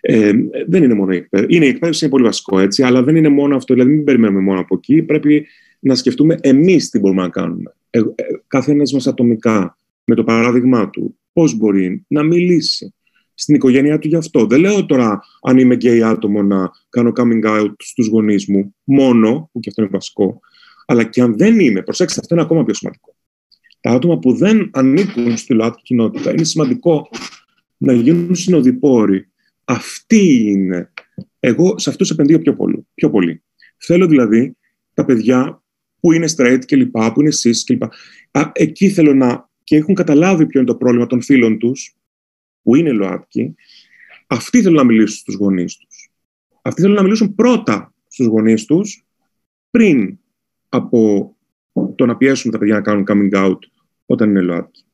Ε, 0.00 0.32
δεν 0.66 0.82
είναι 0.82 0.94
μόνο 0.94 1.12
η 1.12 1.16
εκπαίδευση. 1.16 1.56
Είναι 1.56 1.64
η 1.64 1.68
εκπαίδευση, 1.68 2.04
είναι 2.04 2.12
πολύ 2.12 2.24
βασικό 2.24 2.58
έτσι, 2.58 2.82
αλλά 2.82 3.02
δεν 3.02 3.16
είναι 3.16 3.28
μόνο 3.28 3.56
αυτό. 3.56 3.74
Δηλαδή, 3.74 3.92
μην 3.92 4.04
περιμένουμε 4.04 4.40
μόνο 4.40 4.60
από 4.60 4.74
εκεί. 4.74 5.02
Πρέπει 5.02 5.46
να 5.84 5.94
σκεφτούμε 5.94 6.38
εμείς 6.40 6.90
τι 6.90 6.98
μπορούμε 6.98 7.22
να 7.22 7.28
κάνουμε. 7.28 7.74
ε, 7.90 7.98
ε, 7.98 8.02
καθένας 8.46 8.92
μας 8.92 9.06
ατομικά, 9.06 9.78
με 10.04 10.14
το 10.14 10.24
παράδειγμά 10.24 10.90
του, 10.90 11.18
πώς 11.32 11.56
μπορεί 11.56 12.04
να 12.08 12.22
μιλήσει 12.22 12.94
στην 13.34 13.54
οικογένειά 13.54 13.98
του 13.98 14.08
γι' 14.08 14.16
αυτό. 14.16 14.46
Δεν 14.46 14.60
λέω 14.60 14.86
τώρα 14.86 15.20
αν 15.42 15.58
είμαι 15.58 15.74
γκέι 15.74 16.02
άτομο 16.02 16.42
να 16.42 16.70
κάνω 16.88 17.12
coming 17.16 17.44
out 17.44 17.74
στους 17.78 18.06
γονείς 18.06 18.46
μου, 18.46 18.74
μόνο, 18.84 19.50
που 19.52 19.60
και 19.60 19.68
αυτό 19.68 19.82
είναι 19.82 19.90
βασικό, 19.90 20.40
αλλά 20.86 21.04
και 21.04 21.20
αν 21.20 21.36
δεν 21.36 21.60
είμαι, 21.60 21.82
προσέξτε, 21.82 22.20
αυτό 22.20 22.34
είναι 22.34 22.44
ακόμα 22.44 22.64
πιο 22.64 22.74
σημαντικό. 22.74 23.16
Τα 23.80 23.90
άτομα 23.90 24.18
που 24.18 24.32
δεν 24.32 24.70
ανήκουν 24.72 25.36
στη 25.36 25.54
ΛΟΑΤΚΙ 25.54 25.82
κοινότητα, 25.82 26.30
είναι 26.30 26.44
σημαντικό 26.44 27.08
να 27.76 27.92
γίνουν 27.92 28.34
συνοδοιπόροι. 28.34 29.28
Αυτή 29.64 30.44
είναι. 30.50 30.92
Εγώ 31.40 31.78
σε 31.78 31.90
αυτούς 31.90 32.10
επενδύω 32.10 32.38
πιο 32.38 32.54
πολύ. 32.54 32.86
Πιο 32.94 33.10
πολύ. 33.10 33.42
Θέλω 33.76 34.06
δηλαδή 34.06 34.56
τα 34.94 35.04
παιδιά 35.04 35.62
που 36.04 36.12
είναι 36.12 36.26
straight 36.36 36.60
και 36.66 36.76
λοιπά, 36.76 37.12
που 37.12 37.20
είναι 37.20 37.30
cis 37.42 37.56
και 37.64 37.72
λοιπά. 37.72 37.90
εκεί 38.52 38.90
θέλω 38.90 39.14
να... 39.14 39.50
και 39.64 39.76
έχουν 39.76 39.94
καταλάβει 39.94 40.46
ποιο 40.46 40.60
είναι 40.60 40.68
το 40.68 40.76
πρόβλημα 40.76 41.06
των 41.06 41.22
φίλων 41.22 41.58
τους, 41.58 41.96
που 42.62 42.74
είναι 42.74 42.90
ΛΟΑΤΚΙ, 42.90 43.54
αυτοί 44.26 44.62
θέλουν 44.62 44.76
να 44.76 44.84
μιλήσουν 44.84 45.16
στους 45.16 45.34
γονείς 45.34 45.76
τους. 45.76 46.10
Αυτοί 46.62 46.80
θέλουν 46.80 46.96
να 46.96 47.02
μιλήσουν 47.02 47.34
πρώτα 47.34 47.94
στους 48.08 48.26
γονείς 48.26 48.64
τους, 48.64 49.06
πριν 49.70 50.18
από 50.68 51.30
το 51.94 52.06
να 52.06 52.16
πιέσουν 52.16 52.50
τα 52.50 52.58
παιδιά 52.58 52.74
να 52.74 52.80
κάνουν 52.80 53.04
coming 53.08 53.44
out 53.44 53.58
όταν 54.06 54.28
είναι 54.28 54.40
ΛΟΑΤΚΙ. 54.40 54.84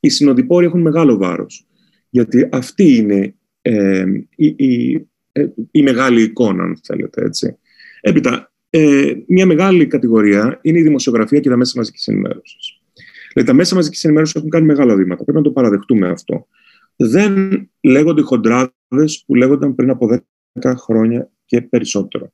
Οι 0.00 0.08
συνοδοιπόροι 0.08 0.66
έχουν 0.66 0.80
μεγάλο 0.80 1.16
βάρος, 1.16 1.66
γιατί 2.10 2.48
αυτή 2.52 2.96
είναι 2.96 3.34
ε, 3.62 4.04
η, 4.36 4.46
η, 4.56 5.06
ε, 5.32 5.46
η, 5.70 5.82
μεγάλη 5.82 6.22
εικόνα, 6.22 6.62
αν 6.62 6.80
θέλετε, 6.82 7.24
έτσι. 7.24 7.58
Έπειτα, 8.00 8.49
ε, 8.70 9.12
μια 9.26 9.46
μεγάλη 9.46 9.86
κατηγορία 9.86 10.58
είναι 10.62 10.78
η 10.78 10.82
δημοσιογραφία 10.82 11.40
και 11.40 11.48
τα 11.48 11.56
μέσα 11.56 11.72
μαζικής 11.76 12.06
ενημέρωσης. 12.06 12.80
Δηλαδή, 13.32 13.50
τα 13.50 13.56
μέσα 13.56 13.74
μαζικής 13.74 14.04
ενημέρωσης 14.04 14.34
έχουν 14.34 14.48
κάνει 14.48 14.66
μεγάλα 14.66 14.94
βήματα. 14.94 15.24
Πρέπει 15.24 15.38
να 15.38 15.44
το 15.44 15.50
παραδεχτούμε 15.50 16.08
αυτό 16.08 16.46
δεν 17.02 17.70
λέγονται 17.80 18.20
οι 18.20 18.24
χοντράδες 18.24 19.24
που 19.26 19.34
λέγονταν 19.34 19.74
πριν 19.74 19.90
από 19.90 20.06
10 20.60 20.74
χρόνια 20.76 21.30
και 21.44 21.62
περισσότερο. 21.62 22.32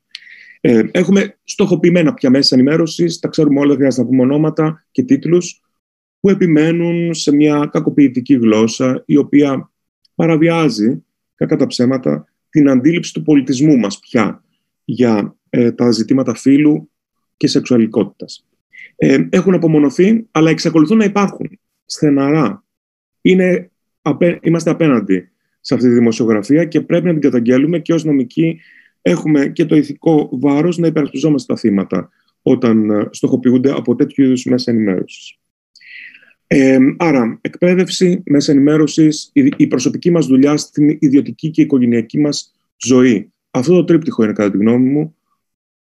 Ε, 0.61 0.83
έχουμε 0.91 1.39
στοχοποιημένα 1.45 2.15
πια 2.15 2.31
μέσα 2.31 2.55
ενημέρωσης, 2.55 3.19
τα 3.19 3.29
ξέρουμε 3.29 3.61
όλα, 3.61 3.75
χρειάζεται 3.75 4.03
να 4.03 4.09
πούμε 4.09 4.23
ονόματα 4.23 4.87
και 4.91 5.03
τίτλους 5.03 5.61
που 6.21 6.31
επιμένουν 6.31 7.15
σε 7.15 7.35
μια 7.35 7.69
κακοποιητική 7.73 8.35
γλώσσα 8.35 9.03
η 9.07 9.17
οποία 9.17 9.71
παραβιάζει, 10.15 11.05
κακά 11.35 11.57
τα 11.57 11.67
ψέματα, 11.67 12.25
την 12.51 12.71
αντίληψη 12.71 13.13
του 13.13 13.23
πολιτισμού 13.23 13.77
μας 13.77 13.99
πια 13.99 14.45
για 14.85 15.37
ε, 15.57 15.73
τα 15.73 15.91
ζητήματα 15.91 16.35
φύλου 16.35 16.91
και 17.37 17.47
σεξουαλικότητας. 17.47 18.47
Ε, 18.97 19.27
έχουν 19.31 19.55
απομονωθεί, 19.55 20.27
αλλά 20.31 20.51
εξακολουθούν 20.51 20.97
να 20.97 21.05
υπάρχουν 21.05 21.59
στεναρά. 21.87 22.65
Είναι 23.21 23.71
είμαστε 24.41 24.71
απέναντι 24.71 25.29
σε 25.61 25.75
αυτή 25.75 25.87
τη 25.87 25.95
δημοσιογραφία 25.95 26.65
και 26.65 26.81
πρέπει 26.81 27.07
να 27.07 27.13
την 27.13 27.21
καταγγέλουμε 27.21 27.79
και 27.79 27.95
ως 27.95 28.05
νομικοί 28.05 28.61
έχουμε 29.03 29.49
και 29.49 29.65
το 29.65 29.77
ηθικό 29.77 30.29
βάρος 30.33 30.79
να 30.79 30.87
υπερασπιζόμαστε 30.87 31.53
τα 31.53 31.59
θύματα 31.59 32.11
όταν 32.43 32.91
ε, 32.91 33.09
στοχοποιούνται 33.11 33.73
από 33.73 33.95
τέτοιου 33.95 34.25
είδους 34.25 34.45
μέσα 34.45 34.71
ενημέρωσης. 34.71 35.39
Ε, 36.47 36.79
άρα, 36.97 37.39
εκπαίδευση, 37.41 38.23
μέσα 38.27 38.53
ενημέρωσης, 38.53 39.31
η 39.33 39.67
προσωπική 39.67 40.11
μας 40.11 40.27
δουλειά 40.27 40.57
στην 40.57 40.97
ιδιωτική 41.01 41.51
και 41.51 41.63
οικογενειακή 41.63 42.21
μας 42.21 42.55
ζωή. 42.77 43.31
Αυτό 43.51 43.75
το 43.75 43.85
τρίπτυχο 43.85 44.25
είναι 44.25 44.33
κατά 44.33 44.51
τη 44.51 44.57
γνώμη 44.57 44.89
μου 44.89 45.16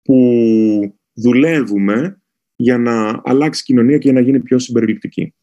που 0.08 1.00
δουλεύουμε 1.14 2.22
για 2.56 2.78
να 2.78 3.22
αλλάξει 3.24 3.62
η 3.62 3.64
κοινωνία 3.64 3.98
και 3.98 4.10
για 4.10 4.20
να 4.20 4.26
γίνει 4.26 4.40
πιο 4.40 4.60
συμπεριληπτική. 4.60 5.36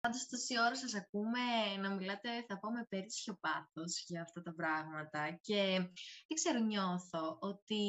Πάντως 0.00 0.26
τόση 0.26 0.54
ώρα 0.66 0.76
σας 0.76 0.94
ακούμε 0.94 1.38
να 1.80 1.94
μιλάτε, 1.94 2.28
θα 2.48 2.58
πω 2.58 2.70
με 2.70 2.86
περίσσιο 2.88 3.38
πάθος 3.40 4.04
για 4.06 4.22
αυτά 4.22 4.42
τα 4.42 4.54
πράγματα 4.54 5.38
και 5.40 5.60
δεν 6.26 6.34
ξέρω, 6.34 6.58
νιώθω 6.58 7.38
ότι 7.40 7.82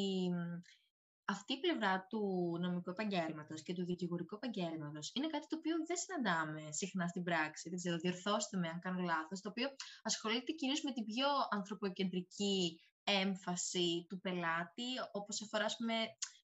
αυτή 1.25 1.53
η 1.53 1.59
πλευρά 1.59 2.05
του 2.09 2.21
νομικού 2.61 2.89
επαγγέλματος 2.89 3.61
και 3.61 3.73
του 3.73 3.85
δικηγορικού 3.85 4.35
επαγγέλματος 4.35 5.11
είναι 5.13 5.27
κάτι 5.27 5.47
το 5.47 5.55
οποίο 5.57 5.75
δεν 5.87 5.97
συναντάμε 5.97 6.61
συχνά 6.71 7.07
στην 7.07 7.23
πράξη. 7.23 7.69
Δεν 7.69 7.77
ξέρω, 7.77 7.97
διορθώστε 7.97 8.57
με 8.57 8.67
αν 8.67 8.79
κάνω 8.79 9.01
λάθος. 9.01 9.41
Το 9.41 9.49
οποίο 9.49 9.67
ασχολείται 10.01 10.51
κυρίως 10.51 10.81
με 10.81 10.91
την 10.91 11.05
πιο 11.05 11.27
ανθρωποκεντρική 11.49 12.81
έμφαση 13.03 14.05
του 14.09 14.19
πελάτη, 14.19 14.89
όπως 15.11 15.41
αφορά 15.41 15.65
πούμε, 15.77 15.93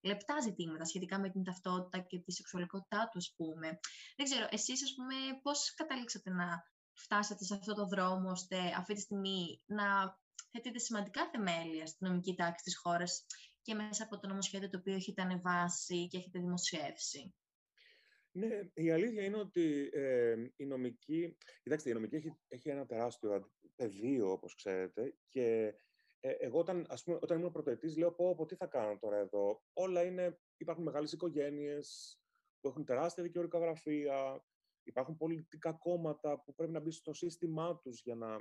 λεπτά 0.01 0.39
ζητήματα 0.41 0.85
σχετικά 0.85 1.19
με 1.19 1.29
την 1.29 1.43
ταυτότητα 1.43 1.99
και 1.99 2.19
τη 2.19 2.31
σεξουαλικότητά 2.31 3.09
του, 3.11 3.17
ας 3.17 3.33
πούμε. 3.35 3.79
Δεν 4.15 4.25
ξέρω, 4.25 4.47
εσείς, 4.49 4.83
ας 4.83 4.93
πούμε, 4.95 5.15
πώς 5.41 5.73
καταλήξατε 5.73 6.29
να 6.29 6.63
φτάσατε 6.93 7.43
σε 7.43 7.53
αυτό 7.53 7.73
το 7.73 7.85
δρόμο, 7.85 8.29
ώστε 8.31 8.57
αυτή 8.77 8.93
τη 8.93 8.99
στιγμή 9.01 9.61
να 9.65 10.17
θέτετε 10.51 10.79
σημαντικά 10.79 11.29
θεμέλια 11.29 11.85
στην 11.85 12.07
νομική 12.07 12.35
τάξη 12.35 12.63
της 12.63 12.77
χώρας 12.77 13.25
και 13.61 13.73
μέσα 13.73 14.03
από 14.03 14.19
το 14.19 14.27
νομοσχέδιο 14.27 14.69
το 14.69 14.77
οποίο 14.77 14.93
έχετε 14.93 15.21
ανεβάσει 15.21 16.07
και 16.07 16.17
έχετε 16.17 16.39
δημοσιεύσει; 16.39 17.35
Ναι, 18.31 18.59
η 18.73 18.91
αλήθεια 18.91 19.23
είναι 19.23 19.37
ότι 19.37 19.89
ε, 19.93 20.35
η 20.55 20.65
νομική... 20.65 21.37
Κοιτάξτε, 21.63 21.89
η 21.89 21.93
νομική 21.93 22.15
έχει, 22.15 22.37
έχει 22.47 22.69
ένα 22.69 22.85
τεράστιο 22.85 23.51
πεδίο, 23.75 24.31
όπως 24.31 24.55
ξέρετε, 24.55 25.15
και 25.29 25.43
ε, 25.43 25.75
εγώ 26.39 26.59
όταν, 26.59 26.85
ας 26.89 27.03
πούμε, 27.03 27.17
όταν 27.21 27.37
ήμουν 27.39 27.51
πρωτοετής 27.51 27.97
λέω 27.97 28.11
πω, 28.11 28.35
πω 28.35 28.45
τι 28.45 28.55
θα 28.55 28.65
κάνω 28.65 28.97
τώρα 28.97 29.17
εδώ; 29.17 29.63
Όλα 29.73 30.03
είναι, 30.03 30.39
υπάρχουν 30.57 30.83
μεγάλες 30.83 31.11
οικογένειες 31.11 32.19
που 32.59 32.67
έχουν 32.67 32.85
τεράστια 32.85 33.23
δικαιωρικά 33.23 33.59
γραφεία, 33.59 34.45
υπάρχουν 34.83 35.17
πολιτικά 35.17 35.71
κόμματα 35.71 36.39
που 36.39 36.53
πρέπει 36.53 36.71
να 36.71 36.79
μπει 36.79 36.91
στο 36.91 37.13
σύστημά 37.13 37.79
τους 37.79 38.01
για 38.01 38.15
να 38.15 38.39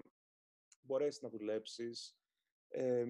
μπορέσεις 0.81 1.23
να 1.23 1.29
δουλέψεις. 1.29 2.19
Ε, 2.69 3.05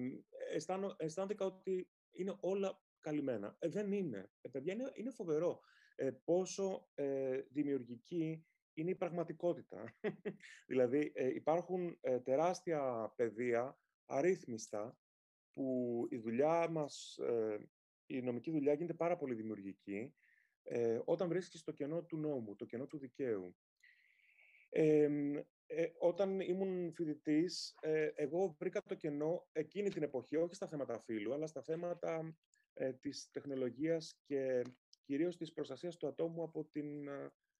αισθάνομαι 0.97 1.35
ότι 1.39 1.89
είναι 2.11 2.35
όλα 2.39 2.81
καλυμμένα. 2.99 3.55
Ε, 3.59 3.67
δεν 3.67 3.91
είναι. 3.91 4.31
Ε, 4.41 4.49
παιδιά, 4.49 4.73
είναι, 4.73 4.91
είναι 4.93 5.11
φοβερό 5.11 5.61
ε, 5.95 6.11
πόσο 6.23 6.89
ε, 6.93 7.41
δημιουργική 7.49 8.45
είναι 8.73 8.89
η 8.89 8.95
πραγματικότητα. 8.95 9.93
δηλαδή, 10.71 11.11
ε, 11.15 11.33
υπάρχουν 11.33 11.99
τεράστια 12.23 13.13
πεδία 13.15 13.79
αρρύθμιστα 14.07 14.97
που 15.51 16.07
η 16.09 16.17
δουλειά 16.17 16.69
μας, 16.69 17.17
ε, 17.17 17.57
η 18.05 18.21
νομική 18.21 18.51
δουλειά 18.51 18.73
γίνεται 18.73 18.93
πάρα 18.93 19.17
πολύ 19.17 19.35
δημιουργική 19.35 20.15
ε, 20.63 20.99
όταν 21.05 21.27
βρίσκεις 21.27 21.63
το 21.63 21.71
κενό 21.71 22.03
του 22.03 22.17
νόμου, 22.17 22.55
το 22.55 22.65
κενό 22.65 22.87
του 22.87 22.97
δικαίου. 22.97 23.55
Ε, 24.69 25.09
όταν 25.99 26.39
ήμουν 26.39 26.93
φοιτητής, 26.93 27.75
εγώ 28.15 28.55
βρήκα 28.59 28.81
το 28.81 28.95
κενό 28.95 29.47
εκείνη 29.51 29.89
την 29.89 30.03
εποχή, 30.03 30.35
όχι 30.35 30.55
στα 30.55 30.67
θέματα 30.67 30.99
φύλου, 30.99 31.33
αλλά 31.33 31.47
στα 31.47 31.61
θέματα 31.61 32.37
της 32.99 33.29
τεχνολογίας 33.31 34.19
και 34.25 34.61
κυρίως 35.05 35.37
της 35.37 35.53
προστασίας 35.53 35.97
του 35.97 36.07
ατόμου 36.07 36.43
από 36.43 36.65
την 36.65 37.09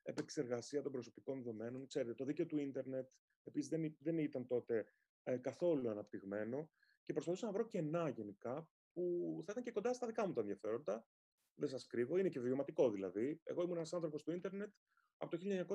επεξεργασία 0.01 0.81
των 0.81 0.91
προσωπικών 0.91 1.43
δεδομένων. 1.43 1.87
Ξέρετε, 1.87 2.13
το 2.13 2.25
δίκαιο 2.25 2.45
του 2.45 2.59
ίντερνετ 2.59 3.09
επίσης 3.43 3.69
δεν, 3.69 3.95
δεν 3.99 4.17
ήταν 4.17 4.47
τότε 4.47 4.85
ε, 5.28 5.38
καθόλου 5.38 5.89
αναπτυγμένο 5.89 6.69
και 7.03 7.13
προσπαθούσα 7.13 7.45
να 7.45 7.51
βρω 7.51 7.67
κενά 7.67 8.09
γενικά 8.09 8.69
που 8.93 9.34
θα 9.45 9.51
ήταν 9.51 9.63
και 9.63 9.71
κοντά 9.71 9.93
στα 9.93 10.07
δικά 10.07 10.28
μου 10.28 10.34
τα 10.34 10.41
ενδιαφέροντα. 10.41 11.07
Δεν 11.55 11.69
σας 11.69 11.88
κρύβω, 11.88 12.17
είναι 12.17 12.30
και 12.30 12.39
βιωματικό 12.39 12.89
δηλαδή. 12.89 13.41
Εγώ 13.43 13.61
ήμουν 13.61 13.75
ένας 13.75 13.93
άνθρωπος 13.93 14.23
του 14.23 14.32
ίντερνετ 14.32 14.73
από 15.17 15.38
το 15.38 15.65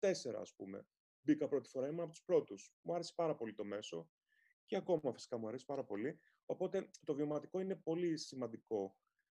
1994, 0.00 0.40
ας 0.40 0.54
πούμε. 0.54 0.86
Μπήκα 1.20 1.48
πρώτη 1.48 1.68
φορά, 1.68 1.86
ήμουν 1.86 2.00
από 2.00 2.10
τους 2.10 2.22
πρώτους. 2.24 2.74
Μου 2.82 2.94
άρεσε 2.94 3.12
πάρα 3.16 3.34
πολύ 3.34 3.54
το 3.54 3.64
μέσο 3.64 4.10
και 4.64 4.76
ακόμα 4.76 5.12
φυσικά 5.12 5.38
μου 5.38 5.48
αρέσει 5.48 5.64
πάρα 5.64 5.84
πολύ. 5.84 6.20
Οπότε 6.46 6.90
το 7.04 7.14
βιωματικό 7.14 7.60
είναι 7.60 7.76
πολύ 7.76 8.16
σημαντικό. 8.16 8.96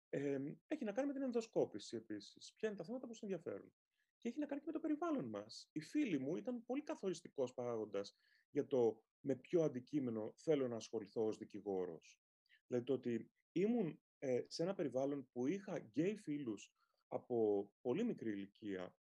Ε, 0.09 0.39
έχει 0.69 0.85
να 0.85 0.93
κάνει 0.93 1.07
με 1.07 1.13
την 1.13 1.23
ενδοσκόπηση 1.23 1.97
επίσης. 1.97 2.53
Ποια 2.57 2.69
είναι 2.69 2.79
τα 2.79 2.85
θέματα 2.85 3.07
που 3.07 3.15
σα 3.15 3.27
ενδιαφέρουν. 3.27 3.73
Και 4.19 4.29
έχει 4.29 4.39
να 4.39 4.47
κάνει 4.47 4.61
και 4.61 4.67
με 4.67 4.73
το 4.73 4.81
περιβάλλον 4.81 5.25
μας. 5.25 5.69
Οι 5.73 5.81
φίλοι 5.81 6.19
μου 6.19 6.37
ήταν 6.37 6.65
πολύ 6.65 6.83
καθοριστικός 6.83 7.55
παράγοντας 7.55 8.17
για 8.51 8.67
το 8.67 9.03
με 9.21 9.37
ποιο 9.37 9.63
αντικείμενο 9.63 10.35
θέλω 10.37 10.69
να 10.69 10.77
ασχοληθώ 10.77 11.27
ως 11.27 11.37
δικηγόρος. 11.37 12.21
Δηλαδή 12.67 12.85
το 12.85 12.93
ότι 12.93 13.31
ήμουν 13.53 14.01
ε, 14.19 14.43
σε 14.47 14.63
ένα 14.63 14.75
περιβάλλον 14.75 15.29
που 15.33 15.47
είχα 15.47 15.79
γκέι 15.79 16.17
φίλους 16.17 16.73
από 17.09 17.69
πολύ 17.81 18.05
μικρή 18.05 18.31
ηλικία, 18.31 18.97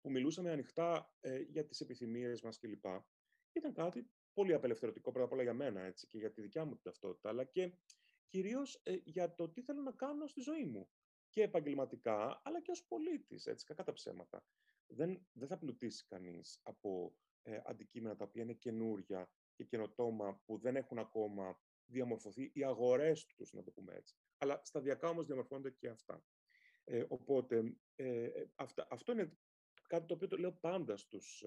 που 0.00 0.10
μιλούσαμε 0.10 0.50
ανοιχτά 0.50 1.14
ε, 1.20 1.38
για 1.40 1.64
τις 1.64 1.80
επιθυμίες 1.80 2.42
μας 2.42 2.58
κλπ. 2.58 2.84
Ήταν 3.52 3.72
κάτι 3.72 4.10
πολύ 4.32 4.54
απελευθερωτικό 4.54 5.10
πρώτα 5.10 5.26
απ' 5.26 5.32
όλα 5.32 5.42
για 5.42 5.54
μένα 5.54 5.80
έτσι, 5.80 6.06
και 6.06 6.18
για 6.18 6.32
τη 6.32 6.40
δικιά 6.40 6.64
μου 6.64 6.76
ταυτότητα, 6.76 7.28
αλλά 7.28 7.44
και 7.44 7.72
κυρίως 8.28 8.80
ε, 8.82 8.96
για 9.04 9.34
το 9.34 9.48
τι 9.48 9.62
θέλω 9.62 9.82
να 9.82 9.92
κάνω 9.92 10.26
στη 10.26 10.40
ζωή 10.40 10.64
μου. 10.64 10.90
Και 11.28 11.42
επαγγελματικά, 11.42 12.40
αλλά 12.44 12.60
και 12.62 12.70
ως 12.70 12.84
πολίτης, 12.84 13.46
έτσι, 13.46 13.64
κακά 13.64 13.82
τα 13.84 13.92
ψέματα. 13.92 14.44
Δεν, 14.86 15.26
δεν 15.32 15.48
θα 15.48 15.58
πλουτίσει 15.58 16.06
κανείς 16.06 16.60
από 16.62 17.16
ε, 17.42 17.60
αντικείμενα 17.64 18.16
τα 18.16 18.24
οποία 18.24 18.42
είναι 18.42 18.52
καινούρια 18.52 19.30
και 19.54 19.64
καινοτόμα 19.64 20.42
που 20.44 20.58
δεν 20.58 20.76
έχουν 20.76 20.98
ακόμα 20.98 21.60
διαμορφωθεί 21.86 22.50
οι 22.54 22.64
αγορές 22.64 23.26
τους, 23.26 23.52
να 23.52 23.62
το 23.62 23.70
πούμε 23.70 23.94
έτσι. 23.94 24.16
Αλλά 24.38 24.60
σταδιακά 24.64 25.08
όμως 25.08 25.26
διαμορφώνονται 25.26 25.70
και 25.70 25.88
αυτά. 25.88 26.24
Ε, 26.84 27.04
οπότε, 27.08 27.76
ε, 27.94 28.30
αυτά, 28.54 28.86
αυτό 28.90 29.12
είναι 29.12 29.36
κάτι 29.88 30.06
το 30.06 30.14
οποίο 30.14 30.28
το 30.28 30.36
λέω 30.36 30.52
πάντα 30.52 30.96
στους, 30.96 31.44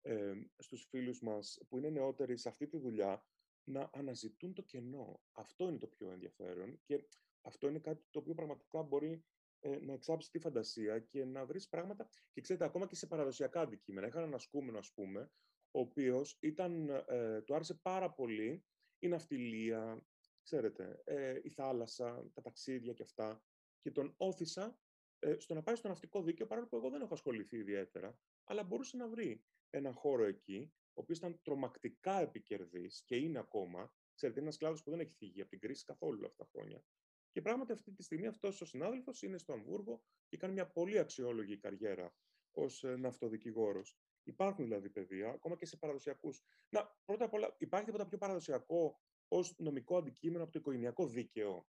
ε, 0.00 0.32
στους 0.58 0.86
φίλους 0.90 1.20
μας 1.22 1.58
που 1.68 1.78
είναι 1.78 1.90
νεότεροι 1.90 2.36
σε 2.36 2.48
αυτή 2.48 2.66
τη 2.66 2.78
δουλειά, 2.78 3.26
να 3.64 3.90
αναζητούν 3.92 4.54
το 4.54 4.62
κενό. 4.62 5.20
Αυτό 5.32 5.68
είναι 5.68 5.78
το 5.78 5.86
πιο 5.86 6.10
ενδιαφέρον 6.10 6.80
και 6.84 7.08
αυτό 7.42 7.68
είναι 7.68 7.78
κάτι 7.78 8.06
το 8.10 8.18
οποίο 8.18 8.34
πραγματικά 8.34 8.82
μπορεί 8.82 9.12
ε, 9.12 9.20
να 9.80 9.92
εξάψεις 9.92 10.30
τη 10.30 10.38
φαντασία 10.38 10.98
και 10.98 11.24
να 11.24 11.46
βρεις 11.46 11.68
πράγματα. 11.68 12.08
Και 12.32 12.40
ξέρετε, 12.40 12.64
ακόμα 12.64 12.86
και 12.86 12.96
σε 12.96 13.06
παραδοσιακά 13.06 13.60
αντικείμενα. 13.60 14.06
Είχα 14.06 14.18
έναν 14.18 14.34
ασκούμενο, 14.34 14.78
ας 14.78 14.92
πούμε, 14.92 15.30
ο 15.70 15.80
οποίος 15.80 16.38
ε, 16.40 17.42
του 17.42 17.54
άρεσε 17.54 17.74
πάρα 17.74 18.12
πολύ 18.12 18.64
η 18.98 19.08
ναυτιλία, 19.08 20.06
ξέρετε, 20.42 21.02
ε, 21.04 21.40
η 21.42 21.50
θάλασσα, 21.50 22.30
τα 22.34 22.42
ταξίδια 22.42 22.92
και 22.92 23.02
αυτά. 23.02 23.44
Και 23.80 23.90
τον 23.90 24.14
όθησα 24.16 24.78
ε, 25.18 25.38
στο 25.38 25.54
να 25.54 25.62
πάει 25.62 25.74
στο 25.74 25.88
ναυτικό 25.88 26.22
δίκαιο, 26.22 26.46
παρόλο 26.46 26.66
που 26.66 26.76
εγώ 26.76 26.90
δεν 26.90 27.00
έχω 27.00 27.14
ασχοληθεί 27.14 27.56
ιδιαίτερα, 27.56 28.18
αλλά 28.44 28.64
μπορούσε 28.64 28.96
να 28.96 29.08
βρει 29.08 29.44
ένα 29.70 29.92
χώρο 29.92 30.24
εκεί, 30.24 30.72
ο 30.72 31.00
οποίος 31.00 31.18
ήταν 31.18 31.40
τρομακτικά 31.42 32.20
επικερδής 32.20 33.02
και 33.04 33.16
είναι 33.16 33.38
ακόμα. 33.38 33.94
Ξέρετε, 34.14 34.38
είναι 34.38 34.48
ένας 34.48 34.58
κλάδος 34.58 34.82
που 34.82 34.90
δεν 34.90 35.00
έχει 35.00 35.14
φύγει 35.14 35.40
από 35.40 35.50
την 35.50 35.60
κρίση 35.60 35.84
καθόλου 35.84 36.26
αυτά 36.26 36.44
τα 36.44 36.50
χρόνια. 36.52 36.84
Και 37.36 37.42
πράγματι 37.42 37.72
αυτή 37.72 37.92
τη 37.92 38.02
στιγμή 38.02 38.26
αυτός 38.26 38.60
ο 38.60 38.64
συνάδελφος 38.64 39.22
είναι 39.22 39.38
στο 39.38 39.52
Αμβούργο 39.52 40.02
και 40.28 40.36
κάνει 40.36 40.52
μια 40.52 40.66
πολύ 40.66 40.98
αξιόλογη 40.98 41.56
καριέρα 41.56 42.14
ως 42.50 42.84
ε, 42.84 42.96
ναυτοδικηγόρος. 42.96 43.98
Υπάρχουν 44.22 44.64
δηλαδή 44.64 44.90
παιδεία, 44.90 45.30
ακόμα 45.30 45.56
και 45.56 45.66
σε 45.66 45.76
παραδοσιακούς. 45.76 46.42
Να, 46.68 46.98
πρώτα 47.04 47.24
απ' 47.24 47.32
όλα, 47.32 47.54
υπάρχει 47.58 47.86
τίποτα 47.86 48.06
πιο 48.06 48.18
παραδοσιακό 48.18 49.00
ως 49.28 49.54
νομικό 49.58 49.96
αντικείμενο 49.96 50.42
από 50.42 50.52
το 50.52 50.58
οικογενειακό 50.58 51.06
δίκαιο, 51.06 51.66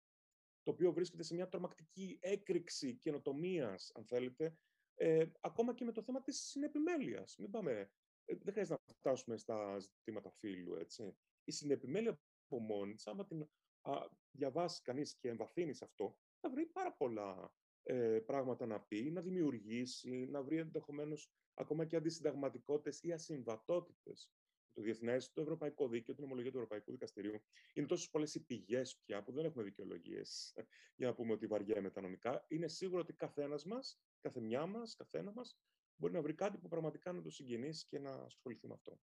το 0.63 0.71
οποίο 0.71 0.93
βρίσκεται 0.93 1.23
σε 1.23 1.35
μια 1.35 1.49
τρομακτική 1.49 2.19
έκρηξη 2.21 2.97
καινοτομίας, 2.97 3.93
αν 3.95 4.07
θέλετε, 4.07 4.59
ε, 4.95 5.27
ακόμα 5.41 5.75
και 5.75 5.85
με 5.85 5.93
το 5.93 6.03
θέμα 6.03 6.23
της 6.23 6.41
συνεπιμέλειας. 6.41 7.37
Μην 7.39 7.51
πάμε. 7.51 7.91
Ε, 8.25 8.37
δεν 8.37 8.53
χρειάζεται 8.53 8.81
να 8.87 8.95
φτάσουμε 8.95 9.37
στα 9.37 9.79
ζητήματα 9.79 10.31
φύλου, 10.31 10.75
έτσι. 10.75 11.17
Η 11.45 11.53
συνεπιμέλεια 11.53 12.21
από 12.45 12.61
μόνη 12.61 12.95
της, 12.95 13.07
άμα 13.07 13.27
την 13.27 13.43
α, 13.43 13.49
διαβάσεις 14.31 14.81
κανείς 14.81 15.17
και 15.17 15.29
εμβαθύνεις 15.29 15.77
σε 15.77 15.85
αυτό, 15.85 16.17
θα 16.41 16.51
βρει 16.51 16.67
πάρα 16.67 16.93
πολλά 16.93 17.53
ε, 17.83 18.21
πράγματα 18.27 18.67
να 18.67 18.81
πει, 18.81 19.11
να 19.11 19.21
δημιουργήσει, 19.21 20.27
να 20.31 20.43
βρει 20.43 20.59
ενδεχομένως 20.59 21.31
ακόμα 21.55 21.85
και 21.85 21.97
αντισυνταγματικότητες 21.97 23.03
ή 23.03 23.13
ασυμβατότητες. 23.13 24.31
Το 24.73 24.83
διεθνές, 24.83 25.33
το 25.33 25.41
ευρωπαϊκό 25.41 25.89
δίκαιο, 25.89 26.15
την 26.15 26.25
ομολογία 26.25 26.51
του 26.51 26.57
Ευρωπαϊκού 26.57 26.91
Δικαστηρίου. 26.91 27.43
Είναι 27.73 27.87
τόσες 27.87 28.11
πολλές 28.11 28.35
οι 28.35 28.45
πηγές 28.45 28.97
πια 29.05 29.23
που 29.23 29.33
δεν 29.33 29.45
έχουμε 29.45 29.65
δικαιολογίες 29.65 30.55
για 30.99 31.07
να 31.07 31.15
πούμε 31.15 31.33
ότι 31.33 31.47
βαριέμαι 31.47 31.91
τα 31.91 32.01
νομικά. 32.01 32.45
Είναι 32.49 32.69
σίγουρο 32.69 33.01
ότι 33.01 33.13
καθένας 33.13 33.65
μας, 33.65 34.01
κάθε 34.21 34.41
μια 34.41 34.67
μας, 34.67 34.95
καθένα 34.97 35.33
μας, 35.33 35.59
μπορεί 35.97 36.13
να 36.13 36.23
βρει 36.23 36.35
κάτι 36.35 36.59
που 36.59 36.69
πραγματικά 36.69 37.13
να 37.13 37.23
το 37.23 37.31
συγκινήσει 37.31 37.87
και 37.87 37.99
να 37.99 38.11
ασχοληθεί 38.11 38.67
με 38.67 38.75
αυτό. 38.75 39.01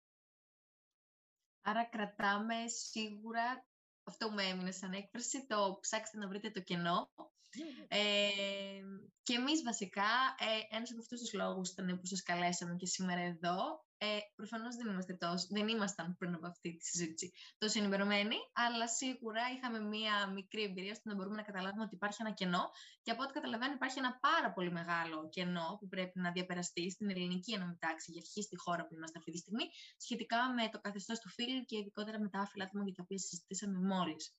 Άρα 1.60 1.84
κρατάμε 1.84 2.68
σίγουρα 2.68 3.66
αυτό 4.06 4.30
μου 4.30 4.38
έμεινε 4.38 4.70
σαν 4.70 4.92
έκφραση, 4.92 5.46
το 5.46 5.78
ψάξτε 5.80 6.18
να 6.18 6.28
βρείτε 6.28 6.50
το 6.50 6.60
κενό. 6.60 7.10
Ε, 7.88 7.98
και 9.22 9.34
εμείς 9.34 9.62
βασικά, 9.62 10.10
ε, 10.38 10.76
ένας 10.76 10.90
από 10.90 11.00
αυτούς 11.00 11.20
τους 11.20 11.32
λόγους 11.32 11.70
ήταν 11.70 11.98
που 12.00 12.06
σας 12.06 12.22
καλέσαμε 12.22 12.74
και 12.74 12.86
σήμερα 12.86 13.20
εδώ, 13.20 13.84
ε, 13.98 14.18
Προφανώς 14.34 14.76
δεν, 14.76 14.86
είμαστε 14.92 15.14
τόσο, 15.14 15.46
δεν 15.50 15.68
ήμασταν 15.68 16.16
πριν 16.16 16.34
από 16.34 16.46
αυτή 16.46 16.76
τη 16.76 16.84
συζήτηση 16.84 17.32
τόσο 17.58 17.78
ενημερωμένοι, 17.78 18.36
αλλά 18.52 18.88
σίγουρα 18.88 19.42
είχαμε 19.56 19.80
μία 19.80 20.30
μικρή 20.32 20.62
εμπειρία 20.62 20.90
ώστε 20.90 21.08
να 21.08 21.14
μπορούμε 21.14 21.36
να 21.36 21.42
καταλάβουμε 21.42 21.84
ότι 21.84 21.94
υπάρχει 21.94 22.18
ένα 22.20 22.32
κενό. 22.32 22.70
Και 23.02 23.10
από 23.10 23.22
ό,τι 23.22 23.32
καταλαβαίνω, 23.32 23.72
υπάρχει 23.72 23.98
ένα 23.98 24.18
πάρα 24.18 24.52
πολύ 24.52 24.70
μεγάλο 24.70 25.28
κενό 25.28 25.76
που 25.80 25.86
πρέπει 25.88 26.18
να 26.18 26.32
διαπεραστεί 26.32 26.90
στην 26.90 27.10
ελληνική 27.10 27.52
ενόμη 27.52 27.76
τάξη 27.78 28.10
για 28.12 28.20
αρχή 28.20 28.42
στη 28.42 28.56
χώρα 28.56 28.86
που 28.86 28.94
είμαστε 28.94 29.18
αυτή 29.18 29.30
τη 29.30 29.38
στιγμή, 29.38 29.64
σχετικά 29.96 30.38
με 30.56 30.68
το 30.72 30.80
καθεστώς 30.80 31.18
του 31.18 31.28
φίλου 31.28 31.64
και 31.64 31.76
ειδικότερα 31.76 32.20
με 32.20 32.28
τα 32.28 32.38
άφυλα 32.38 32.64
άτομα 32.64 32.84
για 32.84 32.94
τα 32.94 33.02
οποία 33.02 33.18
συζητήσαμε 33.18 33.78
μόλις. 33.78 34.34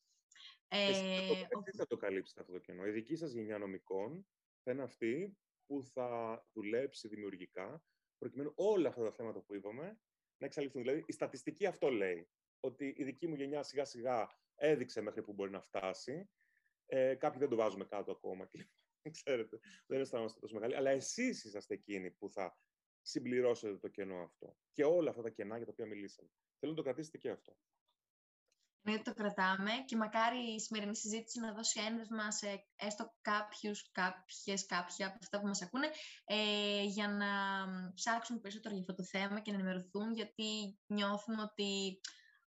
Ε, 0.68 0.89
Εσείς 0.89 1.76
θα 1.76 1.88
το 1.88 1.97
καλύψετε 1.97 2.39
αυτό 2.41 2.51
το 2.53 2.60
κενό. 2.60 2.86
Η 2.86 2.91
δική 2.91 3.16
σας 3.16 3.32
γενιά 3.32 3.58
νομικών 3.58 4.28
θα 4.64 4.72
είναι 4.72 4.84
αυτή 4.84 5.38
που 5.66 5.84
θα 5.93 6.08
δουλέψει 6.53 7.08
δημιουργικά 7.08 7.84
προκειμένου 8.18 8.51
όλα 8.55 8.89
αυτά 8.89 9.03
τα 9.03 9.11
θέματα 9.11 9.41
που 9.41 9.55
είπαμε 9.55 9.99
να 10.38 10.45
εξαλειφθούν. 10.45 10.82
Δηλαδή, 10.82 11.03
η 11.07 11.11
στατιστική 11.11 11.65
αυτό 11.65 11.89
λέει. 11.89 12.30
Ότι 12.59 12.93
η 12.97 13.03
δική 13.03 13.28
μου 13.28 13.36
γενιά 13.36 13.63
σιγά 13.63 13.86
σιγά 13.86 14.28
έδειξε 14.55 15.01
μέχρι 15.01 15.24
που 15.24 15.34
μπορεί 15.34 15.51
να 15.51 15.61
φτάσει. 15.61 16.30
Ε, 16.86 17.15
κάποιοι 17.15 17.39
δεν 17.39 17.49
το 17.49 17.55
βάζουμε 17.55 17.86
κάτω 17.86 18.11
ακόμα. 18.11 18.49
Ξέρετε, 19.11 19.59
δεν 19.86 19.99
αισθανόμαστε 19.99 20.39
τόσο 20.39 20.53
μεγάλοι. 20.53 20.76
Αλλά 20.76 20.89
εσείς 20.89 21.43
είσαστε 21.43 21.74
εκείνοι 21.74 22.11
που 22.11 22.30
θα 22.30 22.57
συμπληρώσετε 23.01 23.78
το 23.78 23.88
κενό 23.88 24.24
αυτό. 24.24 24.57
Και 24.72 24.84
όλα 24.84 25.09
αυτά 25.09 25.22
τα 25.22 25.30
κενά 25.30 25.57
για 25.57 25.65
τα 25.65 25.72
οποία 25.72 25.86
μιλήσαμε. 25.86 26.30
Θέλω 26.59 26.72
να 26.72 26.78
το 26.78 26.84
κρατήσετε 26.84 27.18
και 27.18 27.30
αυτό. 27.30 27.57
Ναι, 28.90 29.02
το 29.02 29.14
κρατάμε 29.14 29.72
και 29.86 29.96
μακάρι 29.96 30.54
η 30.54 30.60
σημερινή 30.60 30.96
συζήτηση 30.96 31.40
να 31.40 31.54
δώσει 31.54 31.82
ένδεσμα 31.88 32.32
σε 32.32 32.48
έστω 32.76 33.14
κάποιους, 33.22 33.92
κάποιες, 33.92 34.66
κάποια 34.66 35.08
από 35.08 35.18
αυτά 35.22 35.40
που 35.40 35.48
μας 35.48 35.62
ακούνε 35.62 35.90
ε, 36.26 36.84
για 36.84 37.08
να 37.08 37.28
ψάξουν 37.94 38.42
περισσότερο 38.42 38.74
για 38.74 38.84
αυτό 38.84 38.96
το 38.96 39.04
θέμα 39.04 39.40
και 39.40 39.52
να 39.52 39.58
ενημερωθούν 39.58 40.14
γιατί 40.14 40.80
νιώθουμε 40.88 41.42
ότι 41.42 42.00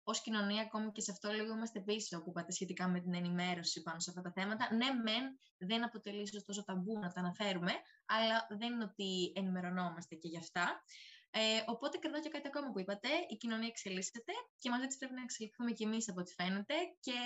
ως 0.03 0.21
κοινωνία, 0.21 0.61
ακόμη 0.61 0.91
και 0.91 1.01
σε 1.01 1.11
αυτό 1.11 1.31
λίγο 1.31 1.53
είμαστε 1.53 1.79
πίσω, 1.79 2.23
που 2.23 2.29
είπατε 2.29 2.51
σχετικά 2.51 2.87
με 2.87 2.99
την 2.99 3.13
ενημέρωση 3.13 3.81
πάνω 3.81 3.99
σε 3.99 4.09
αυτά 4.09 4.21
τα 4.21 4.31
θέματα. 4.31 4.75
Ναι, 4.75 4.85
μεν 4.85 5.39
δεν 5.57 5.83
αποτελεί 5.83 6.43
τόσο 6.45 6.63
ταμπού 6.63 6.99
να 6.99 7.11
τα 7.11 7.19
αναφέρουμε, 7.19 7.71
αλλά 8.05 8.47
δεν 8.49 8.73
είναι 8.73 8.83
ότι 8.83 9.31
ενημερωνόμαστε 9.35 10.15
και 10.15 10.27
γι' 10.27 10.37
αυτά. 10.37 10.83
Ε, 11.31 11.63
οπότε 11.65 11.97
κρατάω 11.97 12.21
και 12.21 12.29
κάτι 12.29 12.47
ακόμα 12.47 12.71
που 12.71 12.79
είπατε. 12.79 13.09
Η 13.29 13.35
κοινωνία 13.35 13.67
εξελίσσεται 13.67 14.33
και 14.59 14.69
μαζί 14.69 14.87
τη 14.87 14.97
πρέπει 14.97 15.13
να 15.13 15.21
εξελιχθούμε 15.21 15.71
κι 15.71 15.83
εμείς 15.83 16.09
από 16.09 16.19
ό,τι 16.19 16.33
φαίνεται. 16.33 16.75
Και 16.99 17.17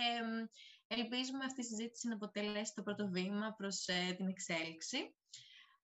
ελπίζουμε 0.87 1.45
αυτή 1.45 1.61
η 1.61 1.63
συζήτηση 1.63 2.07
να 2.07 2.13
αποτελέσει 2.13 2.73
το 2.75 2.83
πρώτο 2.83 3.07
βήμα 3.07 3.53
προς 3.57 3.87
ε, 3.87 4.13
την 4.17 4.27
εξέλιξη. 4.27 5.15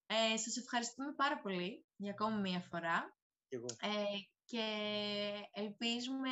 Ε, 0.06 0.38
σας 0.38 0.58
ευχαριστούμε 0.58 1.14
πάρα 1.14 1.40
πολύ 1.40 1.86
για 1.96 2.12
ακόμη 2.12 2.40
μία 2.40 2.60
φορά. 2.60 3.18
Εγώ. 3.50 3.66
Ε, 3.82 4.20
και 4.46 4.66
ελπίζουμε 5.54 6.30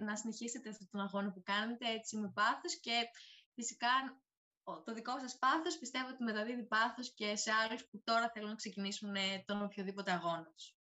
να 0.00 0.16
συνεχίσετε 0.16 0.68
αυτόν 0.68 0.88
τον 0.90 1.00
αγώνα 1.00 1.32
που 1.32 1.42
κάνετε 1.42 1.88
έτσι 1.90 2.16
με 2.16 2.32
πάθος 2.34 2.80
και 2.80 3.08
φυσικά 3.54 4.20
το 4.84 4.92
δικό 4.94 5.18
σας 5.18 5.38
πάθος 5.38 5.78
πιστεύω 5.78 6.08
ότι 6.08 6.22
μεταδίδει 6.22 6.62
πάθος 6.62 7.14
και 7.14 7.36
σε 7.36 7.50
άλλους 7.52 7.84
που 7.86 8.02
τώρα 8.04 8.30
θέλουν 8.30 8.48
να 8.48 8.54
ξεκινήσουν 8.54 9.14
τον 9.44 9.62
οποιοδήποτε 9.62 10.12
αγώνα 10.12 10.52
τους. 10.56 10.75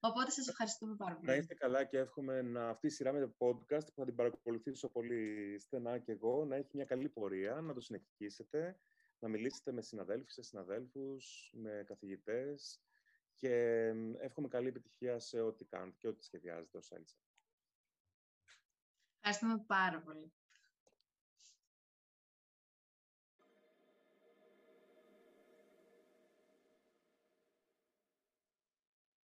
Οπότε 0.00 0.30
σας 0.30 0.48
ευχαριστούμε 0.48 0.96
πάρα 0.96 1.14
πολύ. 1.14 1.26
Να 1.26 1.34
είστε 1.34 1.54
καλά 1.54 1.84
και 1.84 1.98
εύχομαι 1.98 2.42
να 2.42 2.68
αυτή 2.68 2.86
η 2.86 2.90
σειρά 2.90 3.12
με 3.12 3.20
το 3.20 3.34
podcast 3.38 3.86
που 3.86 4.00
θα 4.00 4.04
την 4.04 4.14
παρακολουθήσω 4.14 4.88
πολύ 4.88 5.56
στενά 5.60 5.98
και 5.98 6.12
εγώ 6.12 6.44
να 6.44 6.56
έχει 6.56 6.70
μια 6.72 6.84
καλή 6.84 7.08
πορεία, 7.08 7.60
να 7.60 7.74
το 7.74 7.80
συνεχίσετε, 7.80 8.80
να 9.18 9.28
μιλήσετε 9.28 9.72
με 9.72 9.82
συναδέλφους, 9.82 10.32
σε 10.32 10.42
συναδέλφους, 10.42 11.50
με 11.54 11.84
καθηγητές 11.86 12.82
και 13.34 13.84
εύχομαι 14.18 14.48
καλή 14.48 14.68
επιτυχία 14.68 15.18
σε 15.18 15.40
ό,τι 15.40 15.64
κάνετε 15.64 15.96
και 15.98 16.08
ό,τι 16.08 16.24
σχεδιάζετε 16.24 16.78
ως 16.78 16.90
Έλισσα. 16.90 17.18
Ευχαριστούμε 19.16 19.64
πάρα 19.66 20.00
πολύ. 20.00 20.32